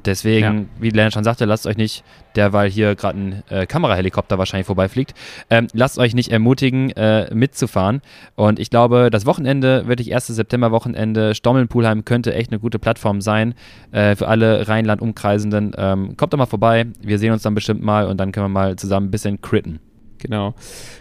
deswegen, 0.06 0.58
ja. 0.58 0.64
wie 0.80 0.90
Lennart 0.90 1.12
schon 1.12 1.24
sagte, 1.24 1.44
lasst 1.44 1.66
euch 1.66 1.76
nicht, 1.76 2.04
derweil 2.36 2.70
hier 2.70 2.94
gerade 2.94 3.18
ein 3.18 3.42
äh, 3.48 3.66
Kamerahelikopter 3.66 4.38
wahrscheinlich 4.38 4.66
vorbeifliegt, 4.66 5.14
ähm, 5.50 5.68
lasst 5.72 5.98
euch 5.98 6.14
nicht 6.14 6.30
ermutigen, 6.30 6.90
äh, 6.90 7.32
mitzufahren. 7.34 8.00
Und 8.34 8.58
ich 8.58 8.70
glaube, 8.70 9.10
das 9.10 9.26
Wochenende, 9.26 9.86
wirklich 9.86 10.14
1. 10.14 10.28
September-Wochenende, 10.28 11.34
Stommeln-Pulheim 11.34 12.04
könnte 12.04 12.34
echt 12.34 12.50
eine 12.50 12.60
gute 12.60 12.78
Plattform 12.78 13.20
sein 13.20 13.54
äh, 13.90 14.16
für 14.16 14.28
alle 14.28 14.68
Rheinland-Umkreisenden. 14.68 15.72
Ähm, 15.76 16.16
kommt 16.16 16.32
doch 16.32 16.38
mal 16.38 16.46
vorbei, 16.46 16.86
wir 17.00 17.18
sehen 17.18 17.32
uns 17.32 17.42
dann 17.42 17.54
bestimmt 17.54 17.82
mal 17.82 18.06
und 18.06 18.18
dann 18.18 18.32
können 18.32 18.44
wir 18.44 18.50
mal 18.50 18.76
zusammen 18.76 19.08
ein 19.08 19.10
bisschen 19.10 19.40
critten. 19.40 19.80
Genau. 20.18 20.54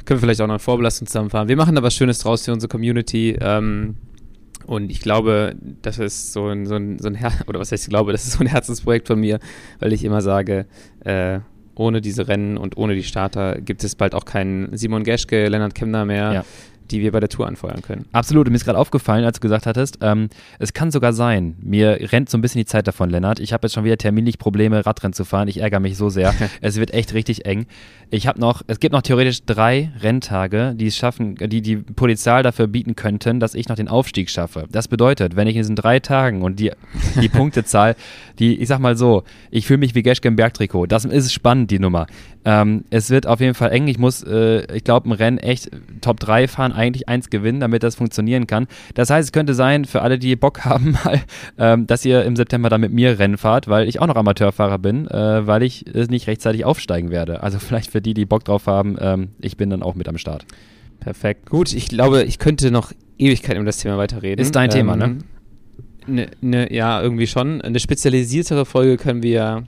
Können 0.05 0.19
wir 0.19 0.25
vielleicht 0.25 0.41
auch 0.41 0.47
noch 0.47 0.55
eine 0.55 0.59
Vorbelastung 0.59 1.07
zusammenfahren. 1.07 1.47
Wir 1.47 1.55
machen 1.55 1.75
da 1.75 1.83
was 1.83 1.93
Schönes 1.93 2.19
draus 2.19 2.45
für 2.45 2.53
unsere 2.53 2.69
Community. 2.69 3.37
Ähm, 3.39 3.95
und 4.71 4.89
ich 4.89 5.01
glaube, 5.01 5.53
das 5.81 5.99
ist 5.99 6.31
so 6.31 6.47
ein, 6.47 6.65
so 6.65 6.75
ein, 6.75 6.97
so 6.97 7.09
ein 7.09 7.15
Her 7.15 7.33
oder 7.47 7.59
was 7.59 7.73
heißt 7.73 7.83
ich 7.83 7.89
glaube, 7.89 8.13
das 8.13 8.23
ist 8.23 8.33
so 8.33 8.39
ein 8.39 8.47
Herzensprojekt 8.47 9.05
von 9.05 9.19
mir, 9.19 9.39
weil 9.79 9.91
ich 9.91 10.05
immer 10.05 10.21
sage, 10.21 10.65
äh, 11.03 11.39
ohne 11.75 11.99
diese 11.99 12.29
Rennen 12.29 12.55
und 12.55 12.77
ohne 12.77 12.95
die 12.95 13.03
Starter 13.03 13.59
gibt 13.59 13.83
es 13.83 13.95
bald 13.95 14.15
auch 14.15 14.23
keinen 14.23 14.77
Simon 14.77 15.03
Geschke, 15.03 15.49
Lennart 15.49 15.75
Kemner 15.75 16.05
mehr. 16.05 16.33
Ja 16.33 16.45
die 16.89 17.01
wir 17.01 17.11
bei 17.11 17.19
der 17.19 17.29
Tour 17.29 17.47
anfeuern 17.47 17.81
können. 17.81 18.05
Absolut. 18.11 18.47
Mir 18.49 18.55
ist 18.55 18.65
gerade 18.65 18.79
aufgefallen, 18.79 19.23
als 19.23 19.37
du 19.37 19.41
gesagt 19.41 19.65
hattest, 19.65 19.99
ähm, 20.01 20.29
es 20.59 20.73
kann 20.73 20.91
sogar 20.91 21.13
sein, 21.13 21.55
mir 21.61 21.99
rennt 22.11 22.29
so 22.29 22.37
ein 22.37 22.41
bisschen 22.41 22.59
die 22.59 22.65
Zeit 22.65 22.87
davon, 22.87 23.09
Lennart. 23.09 23.39
Ich 23.39 23.53
habe 23.53 23.65
jetzt 23.65 23.73
schon 23.73 23.83
wieder 23.83 23.97
terminlich 23.97 24.39
Probleme, 24.39 24.85
Radrennen 24.85 25.13
zu 25.13 25.25
fahren. 25.25 25.47
Ich 25.47 25.61
ärgere 25.61 25.79
mich 25.79 25.97
so 25.97 26.09
sehr. 26.09 26.33
es 26.61 26.77
wird 26.77 26.93
echt 26.93 27.13
richtig 27.13 27.45
eng. 27.45 27.65
Ich 28.09 28.27
habe 28.27 28.39
noch, 28.39 28.61
es 28.67 28.79
gibt 28.79 28.93
noch 28.93 29.01
theoretisch 29.01 29.45
drei 29.45 29.91
Renntage, 30.01 30.73
die 30.75 30.87
es 30.87 30.97
schaffen, 30.97 31.35
die 31.35 31.61
die 31.61 31.77
Potenzial 31.77 32.43
dafür 32.43 32.67
bieten 32.67 32.95
könnten, 32.95 33.39
dass 33.39 33.55
ich 33.55 33.69
noch 33.69 33.77
den 33.77 33.87
Aufstieg 33.87 34.29
schaffe. 34.29 34.65
Das 34.69 34.89
bedeutet, 34.89 35.35
wenn 35.35 35.47
ich 35.47 35.55
in 35.55 35.61
diesen 35.61 35.75
drei 35.77 35.99
Tagen 35.99 36.41
und 36.41 36.59
die, 36.59 36.71
die 37.21 37.29
Punktezahl, 37.29 37.95
die, 38.39 38.57
ich 38.57 38.67
sag 38.67 38.79
mal 38.79 38.97
so, 38.97 39.23
ich 39.49 39.65
fühle 39.65 39.79
mich 39.79 39.95
wie 39.95 40.03
Geschke 40.03 40.27
im 40.27 40.35
Bergtrikot. 40.35 40.87
Das 40.87 41.05
ist 41.05 41.31
spannend, 41.31 41.71
die 41.71 41.79
Nummer. 41.79 42.07
Ähm, 42.43 42.85
es 42.89 43.09
wird 43.09 43.27
auf 43.27 43.39
jeden 43.39 43.53
Fall 43.53 43.71
eng. 43.71 43.87
Ich 43.87 43.99
muss, 43.99 44.23
äh, 44.23 44.65
ich 44.75 44.83
glaube, 44.83 45.09
ein 45.09 45.13
Rennen 45.13 45.37
echt 45.37 45.69
Top 46.01 46.19
3 46.19 46.47
fahren, 46.47 46.70
eigentlich 46.71 47.09
eins 47.09 47.29
gewinnen, 47.29 47.59
damit 47.59 47.83
das 47.83 47.95
funktionieren 47.95 48.47
kann. 48.47 48.67
Das 48.93 49.09
heißt, 49.09 49.27
es 49.27 49.31
könnte 49.31 49.53
sein, 49.53 49.85
für 49.85 50.01
alle, 50.01 50.19
die 50.19 50.35
Bock 50.35 50.61
haben, 50.65 50.91
mal, 50.91 51.21
ähm, 51.57 51.87
dass 51.87 52.05
ihr 52.05 52.23
im 52.23 52.35
September 52.35 52.69
dann 52.69 52.81
mit 52.81 52.91
mir 52.91 53.19
Rennen 53.19 53.37
fahrt, 53.37 53.67
weil 53.67 53.87
ich 53.87 53.99
auch 53.99 54.07
noch 54.07 54.15
Amateurfahrer 54.15 54.79
bin, 54.79 55.07
äh, 55.07 55.45
weil 55.47 55.63
ich 55.63 55.93
äh, 55.93 56.05
nicht 56.05 56.27
rechtzeitig 56.27 56.65
aufsteigen 56.65 57.11
werde. 57.11 57.43
Also 57.43 57.59
vielleicht 57.59 57.91
für 57.91 58.01
die, 58.01 58.13
die 58.13 58.25
Bock 58.25 58.45
drauf 58.45 58.67
haben, 58.67 58.97
ähm, 58.99 59.29
ich 59.39 59.57
bin 59.57 59.69
dann 59.69 59.83
auch 59.83 59.95
mit 59.95 60.07
am 60.07 60.17
Start. 60.17 60.45
Perfekt. 60.99 61.49
Gut, 61.49 61.73
ich 61.73 61.87
glaube, 61.87 62.23
ich 62.23 62.37
könnte 62.37 62.69
noch 62.69 62.91
Ewigkeit 63.17 63.57
um 63.57 63.65
das 63.65 63.77
Thema 63.77 63.97
weiterreden. 63.97 64.41
Ist 64.41 64.55
dein 64.55 64.69
Thema, 64.69 64.95
ne? 64.95 65.17
Ne, 66.07 66.27
ne? 66.41 66.73
Ja, 66.73 67.01
irgendwie 67.01 67.27
schon. 67.27 67.61
Eine 67.61 67.79
spezialisiertere 67.79 68.65
Folge 68.65 68.97
können 68.97 69.23
wir 69.23 69.63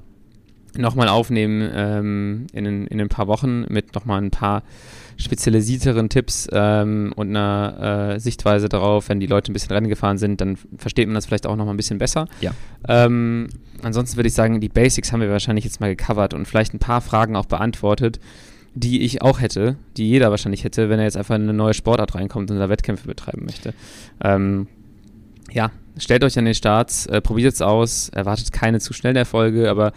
nochmal 0.78 1.08
aufnehmen 1.08 1.70
ähm, 1.74 2.47
in, 2.54 2.88
in 2.88 3.01
ein 3.01 3.10
paar 3.10 3.28
Wochen 3.28 3.66
mit 3.70 3.93
nochmal 3.95 4.22
ein 4.22 4.32
paar 4.32 4.64
spezialisierteren 5.18 6.09
Tipps 6.09 6.47
ähm, 6.51 7.14
und 7.16 7.30
einer 7.30 8.14
äh, 8.16 8.20
Sichtweise 8.20 8.70
darauf, 8.70 9.09
wenn 9.09 9.20
die 9.20 9.28
Leute 9.28 9.51
ein 9.51 9.53
bisschen 9.53 9.72
Rennen 9.72 9.89
gefahren 9.89 10.18
sind, 10.18 10.41
dann 10.41 10.57
versteht 10.78 11.07
man 11.07 11.16
das 11.16 11.26
vielleicht 11.26 11.45
auch 11.45 11.55
nochmal 11.55 11.74
ein 11.74 11.78
bisschen 11.78 11.97
besser. 11.97 12.28
Ja. 12.41 12.51
Ähm, 12.88 13.49
ansonsten 13.82 14.18
würde 14.18 14.28
ich 14.28 14.34
sagen, 14.34 14.61
die 14.61 14.70
Basics 14.70 15.11
haben 15.11 15.22
wir 15.22 15.30
wahrscheinlich 15.30 15.66
jetzt 15.66 15.80
mal 15.80 15.95
gecovert 15.95 16.34
und 16.34 16.47
vielleicht 16.47 16.74
ein 16.74 16.80
paar 16.80 17.01
Fragen 17.01 17.36
auch 17.36 17.45
beantwortet, 17.45 18.20
die 18.76 19.01
ich 19.01 19.22
auch 19.22 19.39
hätte, 19.39 19.78
die 19.97 20.09
jeder 20.09 20.32
wahrscheinlich 20.32 20.64
hätte, 20.64 20.89
wenn 20.89 20.99
er 20.99 21.05
jetzt 21.05 21.18
einfach 21.18 21.36
in 21.36 21.43
eine 21.43 21.53
neue 21.53 21.74
Sportart 21.74 22.16
reinkommt 22.16 22.49
und 22.49 22.57
da 22.57 22.70
Wettkämpfe 22.70 23.07
betreiben 23.07 23.45
möchte. 23.45 23.74
Ähm, 24.24 24.68
ja, 25.51 25.72
stellt 25.97 26.24
euch 26.24 26.38
an 26.39 26.45
den 26.45 26.55
Starts, 26.55 27.05
äh, 27.05 27.22
probiert 27.22 27.53
es 27.53 27.61
aus, 27.61 28.09
erwartet 28.09 28.51
keine 28.51 28.80
zu 28.80 28.93
schnellen 28.93 29.16
Erfolge, 29.16 29.70
aber 29.70 29.93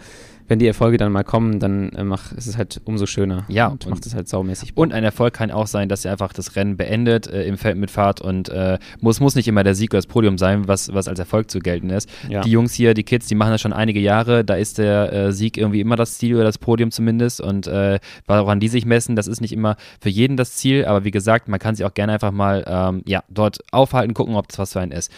wenn 0.47 0.59
die 0.59 0.67
Erfolge 0.67 0.97
dann 0.97 1.11
mal 1.11 1.23
kommen, 1.23 1.59
dann 1.59 1.89
äh, 1.89 2.03
mach, 2.03 2.31
ist 2.31 2.47
es 2.47 2.57
halt 2.57 2.81
umso 2.85 3.05
schöner. 3.05 3.45
Ja. 3.49 3.67
Und, 3.67 3.85
und 3.85 3.91
macht 3.91 4.05
es 4.05 4.15
halt 4.15 4.27
saumäßig. 4.27 4.75
Und 4.75 4.93
ein 4.93 5.03
Erfolg 5.03 5.33
kann 5.33 5.51
auch 5.51 5.67
sein, 5.67 5.89
dass 5.89 6.05
er 6.05 6.13
einfach 6.13 6.33
das 6.33 6.55
Rennen 6.55 6.77
beendet 6.77 7.27
äh, 7.27 7.43
im 7.43 7.57
Feld 7.57 7.77
mit 7.77 7.91
Fahrt 7.91 8.21
und 8.21 8.49
äh, 8.49 8.79
muss, 9.01 9.19
muss 9.19 9.35
nicht 9.35 9.47
immer 9.47 9.63
der 9.63 9.75
Sieg 9.75 9.91
oder 9.91 9.99
das 9.99 10.07
Podium 10.07 10.37
sein, 10.37 10.67
was, 10.67 10.93
was 10.93 11.07
als 11.07 11.19
Erfolg 11.19 11.51
zu 11.51 11.59
gelten 11.59 11.89
ist. 11.89 12.09
Ja. 12.29 12.41
Die 12.41 12.51
Jungs 12.51 12.73
hier, 12.73 12.93
die 12.93 13.03
Kids, 13.03 13.27
die 13.27 13.35
machen 13.35 13.51
das 13.51 13.61
schon 13.61 13.73
einige 13.73 13.99
Jahre. 13.99 14.45
Da 14.45 14.55
ist 14.55 14.77
der 14.77 15.11
äh, 15.11 15.31
Sieg 15.33 15.57
irgendwie 15.57 15.81
immer 15.81 15.95
das 15.95 16.17
Ziel 16.17 16.35
oder 16.35 16.45
das 16.45 16.57
Podium 16.57 16.91
zumindest. 16.91 17.41
Und 17.41 17.67
äh, 17.67 17.99
woran 18.25 18.59
die 18.59 18.69
sich 18.69 18.85
messen, 18.85 19.15
das 19.15 19.27
ist 19.27 19.41
nicht 19.41 19.53
immer 19.53 19.75
für 19.99 20.09
jeden 20.09 20.37
das 20.37 20.53
Ziel. 20.53 20.85
Aber 20.85 21.03
wie 21.03 21.11
gesagt, 21.11 21.47
man 21.47 21.59
kann 21.59 21.75
sich 21.75 21.85
auch 21.85 21.93
gerne 21.93 22.13
einfach 22.13 22.31
mal 22.31 22.63
ähm, 22.67 23.03
ja, 23.05 23.23
dort 23.29 23.59
aufhalten, 23.71 24.13
gucken, 24.13 24.35
ob 24.35 24.47
das 24.47 24.59
was 24.59 24.73
für 24.73 24.79
einen 24.79 24.91
ist. 24.91 25.11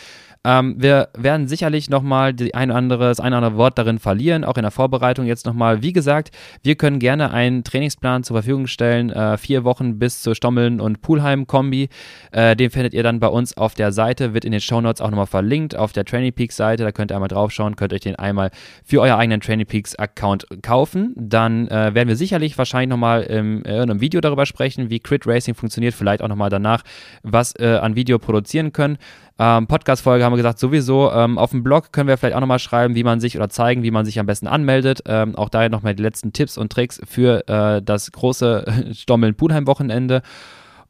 Ähm, 0.45 0.75
wir 0.77 1.09
werden 1.17 1.47
sicherlich 1.47 1.89
nochmal 1.89 2.33
das 2.33 2.49
ein 2.53 2.71
oder 2.71 2.77
andere 2.77 3.57
Wort 3.57 3.77
darin 3.77 3.99
verlieren, 3.99 4.45
auch 4.45 4.55
in 4.55 4.61
der 4.61 4.71
Vorbereitung 4.71 5.25
jetzt 5.25 5.45
nochmal. 5.45 5.81
Wie 5.81 5.91
gesagt, 5.91 6.29
wir 6.63 6.75
können 6.75 6.99
gerne 6.99 7.31
einen 7.31 7.65
Trainingsplan 7.65 8.23
zur 8.23 8.37
Verfügung 8.37 8.67
stellen, 8.67 9.09
äh, 9.09 9.37
vier 9.37 9.65
Wochen 9.65 9.99
bis 9.99 10.21
zur 10.21 10.35
Stommeln- 10.35 10.79
und 10.79 11.01
Poolheim-Kombi. 11.01 11.89
Äh, 12.31 12.55
den 12.55 12.69
findet 12.69 12.93
ihr 12.93 13.03
dann 13.03 13.19
bei 13.19 13.27
uns 13.27 13.57
auf 13.57 13.73
der 13.73 13.91
Seite, 13.91 14.33
wird 14.33 14.45
in 14.45 14.51
den 14.51 14.61
Shownotes 14.61 15.01
auch 15.01 15.09
nochmal 15.09 15.27
verlinkt, 15.27 15.75
auf 15.75 15.91
der 15.91 16.05
Training 16.05 16.31
Peaks 16.31 16.55
Seite, 16.55 16.83
da 16.83 16.91
könnt 16.93 17.11
ihr 17.11 17.15
einmal 17.15 17.27
draufschauen, 17.27 17.75
könnt 17.75 17.91
euch 17.91 18.01
den 18.01 18.15
einmal 18.15 18.51
für 18.85 19.01
euer 19.01 19.17
eigenen 19.17 19.41
Training 19.41 19.65
Peaks 19.65 19.95
Account 19.95 20.47
kaufen. 20.61 21.13
Dann 21.17 21.67
äh, 21.67 21.93
werden 21.93 22.07
wir 22.07 22.15
sicherlich 22.15 22.57
wahrscheinlich 22.57 22.89
nochmal 22.89 23.23
in 23.23 23.65
einem 23.65 23.99
Video 23.99 24.21
darüber 24.21 24.45
sprechen, 24.45 24.89
wie 24.89 24.99
Crit 24.99 25.27
Racing 25.27 25.53
funktioniert, 25.53 25.93
vielleicht 25.93 26.21
auch 26.21 26.27
nochmal 26.27 26.49
danach, 26.49 26.83
was 27.23 27.53
äh, 27.59 27.77
an 27.81 27.95
Video 27.95 28.19
produzieren 28.19 28.71
können. 28.71 28.97
Ähm, 29.41 29.67
Podcast-Folge 29.67 30.25
haben 30.25 30.33
wir 30.33 30.37
gesagt, 30.37 30.59
sowieso. 30.59 31.11
Ähm, 31.11 31.37
auf 31.37 31.51
dem 31.51 31.63
Blog 31.63 31.93
können 31.93 32.09
wir 32.09 32.17
vielleicht 32.17 32.35
auch 32.35 32.41
nochmal 32.41 32.59
schreiben, 32.59 32.95
wie 32.95 33.05
man 33.05 33.21
sich 33.21 33.37
oder 33.37 33.47
zeigen, 33.49 33.83
wie 33.83 33.91
man 33.91 34.05
sich 34.05 34.19
am 34.19 34.25
besten 34.25 34.47
anmeldet. 34.47 35.01
Ähm, 35.05 35.35
auch 35.35 35.47
daher 35.47 35.69
nochmal 35.69 35.95
die 35.95 36.03
letzten 36.03 36.33
Tipps 36.33 36.57
und 36.57 36.71
Tricks 36.73 36.99
für 37.07 37.47
äh, 37.47 37.81
das 37.81 38.11
große 38.11 38.65
Stommeln-Pudheim-Wochenende. 38.93 40.21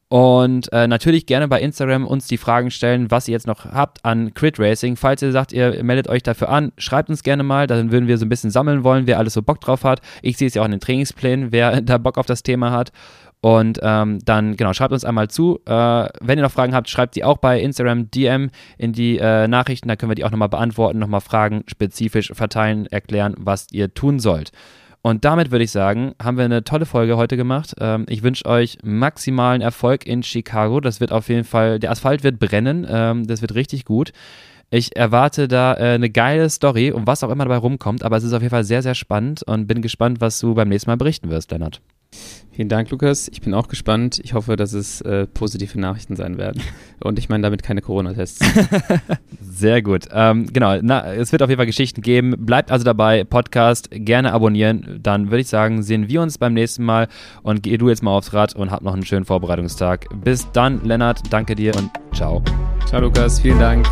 Und 0.10 0.74
äh, 0.74 0.88
natürlich 0.88 1.28
gerne 1.28 1.47
bei 1.47 1.62
Instagram 1.62 2.08
uns 2.08 2.26
die 2.26 2.38
Fragen 2.38 2.72
stellen, 2.72 3.12
was 3.12 3.28
ihr 3.28 3.34
jetzt 3.34 3.45
noch 3.45 3.66
habt 3.66 4.04
an 4.04 4.34
Crit 4.34 4.60
Racing. 4.60 4.95
Falls 4.95 5.22
ihr 5.22 5.32
sagt, 5.32 5.54
ihr 5.54 5.84
meldet 5.84 6.08
euch 6.08 6.24
dafür 6.24 6.50
an, 6.50 6.72
schreibt 6.80 7.12
uns 7.12 7.22
gerne 7.22 7.43
mal. 7.43 7.68
Dann 7.68 7.91
würden 7.91 8.08
wir 8.08 8.18
so 8.18 8.26
ein 8.26 8.30
bisschen 8.30 8.50
sammeln 8.50 8.84
wollen, 8.84 9.06
wer 9.06 9.20
alles 9.20 9.36
so 9.36 9.43
Bock 9.43 9.62
drauf 9.62 9.84
hat. 9.84 10.02
Ich 10.24 10.38
sehe 10.38 10.47
es 10.47 10.56
ja 10.56 10.64
auch 10.64 10.66
in 10.66 10.72
den 10.72 10.80
Trainingsplänen, 10.80 11.52
wer 11.52 11.82
da 11.84 12.00
Bock 12.00 12.18
auf 12.18 12.26
das 12.26 12.41
Thema 12.41 12.72
hat. 12.72 12.91
Und 13.41 13.79
ähm, 13.81 14.19
dann, 14.25 14.57
genau, 14.57 14.73
schreibt 14.73 14.91
uns 14.91 15.05
einmal 15.05 15.29
zu. 15.29 15.59
Äh, 15.65 15.71
wenn 16.21 16.37
ihr 16.37 16.43
noch 16.43 16.51
Fragen 16.51 16.75
habt, 16.75 16.89
schreibt 16.89 17.13
sie 17.13 17.23
auch 17.23 17.37
bei 17.37 17.61
Instagram 17.61 18.11
DM 18.11 18.49
in 18.77 18.91
die 18.91 19.17
äh, 19.17 19.47
Nachrichten. 19.47 19.87
Da 19.87 19.95
können 19.95 20.11
wir 20.11 20.15
die 20.15 20.25
auch 20.25 20.31
nochmal 20.31 20.49
beantworten, 20.49 20.99
nochmal 20.99 21.21
Fragen 21.21 21.63
spezifisch 21.67 22.31
verteilen, 22.33 22.85
erklären, 22.87 23.35
was 23.37 23.67
ihr 23.71 23.93
tun 23.93 24.19
sollt. 24.19 24.51
Und 25.01 25.23
damit 25.23 25.51
würde 25.51 25.63
ich 25.63 25.71
sagen, 25.71 26.13
haben 26.21 26.37
wir 26.37 26.43
eine 26.43 26.65
tolle 26.65 26.85
Folge 26.85 27.15
heute 27.15 27.37
gemacht. 27.37 27.75
Ähm, 27.79 28.05
ich 28.09 28.23
wünsche 28.23 28.45
euch 28.45 28.77
maximalen 28.83 29.61
Erfolg 29.61 30.05
in 30.05 30.23
Chicago. 30.23 30.81
Das 30.81 30.99
wird 30.99 31.13
auf 31.13 31.29
jeden 31.29 31.45
Fall, 31.45 31.79
der 31.79 31.91
Asphalt 31.91 32.23
wird 32.23 32.39
brennen. 32.39 32.85
Ähm, 32.89 33.25
das 33.25 33.41
wird 33.41 33.55
richtig 33.55 33.85
gut. 33.85 34.11
Ich 34.71 34.97
erwarte 34.97 35.47
da 35.47 35.73
äh, 35.75 35.93
eine 35.93 36.09
geile 36.09 36.49
Story 36.49 36.91
und 36.91 37.07
was 37.07 37.23
auch 37.23 37.29
immer 37.29 37.45
dabei 37.45 37.57
rumkommt, 37.57 38.03
aber 38.03 38.17
es 38.17 38.23
ist 38.23 38.33
auf 38.33 38.41
jeden 38.41 38.51
Fall 38.51 38.65
sehr, 38.65 38.83
sehr 38.83 38.93
spannend 38.93 39.41
und 39.43 39.65
bin 39.65 39.81
gespannt, 39.81 40.21
was 40.21 40.39
du 40.39 40.53
beim 40.53 40.69
nächsten 40.69 40.91
Mal 40.91 40.97
berichten 40.97 41.29
wirst, 41.29 41.51
Lennart. 41.51 41.81
Vielen 42.60 42.68
Dank, 42.68 42.89
Lukas. 42.89 43.30
Ich 43.32 43.39
bin 43.39 43.53
auch 43.53 43.70
gespannt. 43.70 44.20
Ich 44.22 44.34
hoffe, 44.34 44.57
dass 44.57 44.74
es 44.74 44.99
äh, 44.99 45.28
positive 45.28 45.80
Nachrichten 45.80 46.18
sein 46.18 46.38
werden. 46.38 46.62
Und 46.99 47.18
ich 47.18 47.30
meine 47.30 47.43
damit 47.43 47.64
keine 47.64 47.82
Corona-Tests. 47.82 48.45
Sehr 49.41 49.82
gut. 49.82 50.07
Ähm, 50.12 50.51
genau, 50.51 50.78
na, 50.82 51.14
es 51.14 51.32
wird 51.32 51.41
auf 51.41 51.47
jeden 51.47 51.57
Fall 51.57 51.68
Geschichten 51.68 52.01
geben. 52.01 52.36
Bleibt 52.38 52.70
also 52.70 52.84
dabei. 52.84 53.24
Podcast 53.24 53.88
gerne 53.91 54.34
abonnieren. 54.34 54.99
Dann 55.01 55.32
würde 55.32 55.39
ich 55.39 55.47
sagen, 55.47 55.84
sehen 55.84 56.10
wir 56.10 56.22
uns 56.22 56.38
beim 56.38 56.53
nächsten 56.53 56.84
Mal. 56.84 57.07
Und 57.43 57.64
geh 57.64 57.78
du 57.78 57.88
jetzt 57.88 58.03
mal 58.03 58.12
aufs 58.12 58.34
Rad 58.34 58.55
und 58.57 58.72
hab 58.72 58.82
noch 58.82 58.93
einen 58.93 59.05
schönen 59.05 59.24
Vorbereitungstag. 59.24 60.07
Bis 60.22 60.51
dann, 60.51 60.84
Lennart. 60.84 61.22
Danke 61.32 61.55
dir 61.55 61.74
und 61.78 61.89
ciao. 62.14 62.43
Ciao, 62.88 62.99
Lukas. 62.99 63.39
Vielen 63.39 63.60
Dank. 63.60 63.88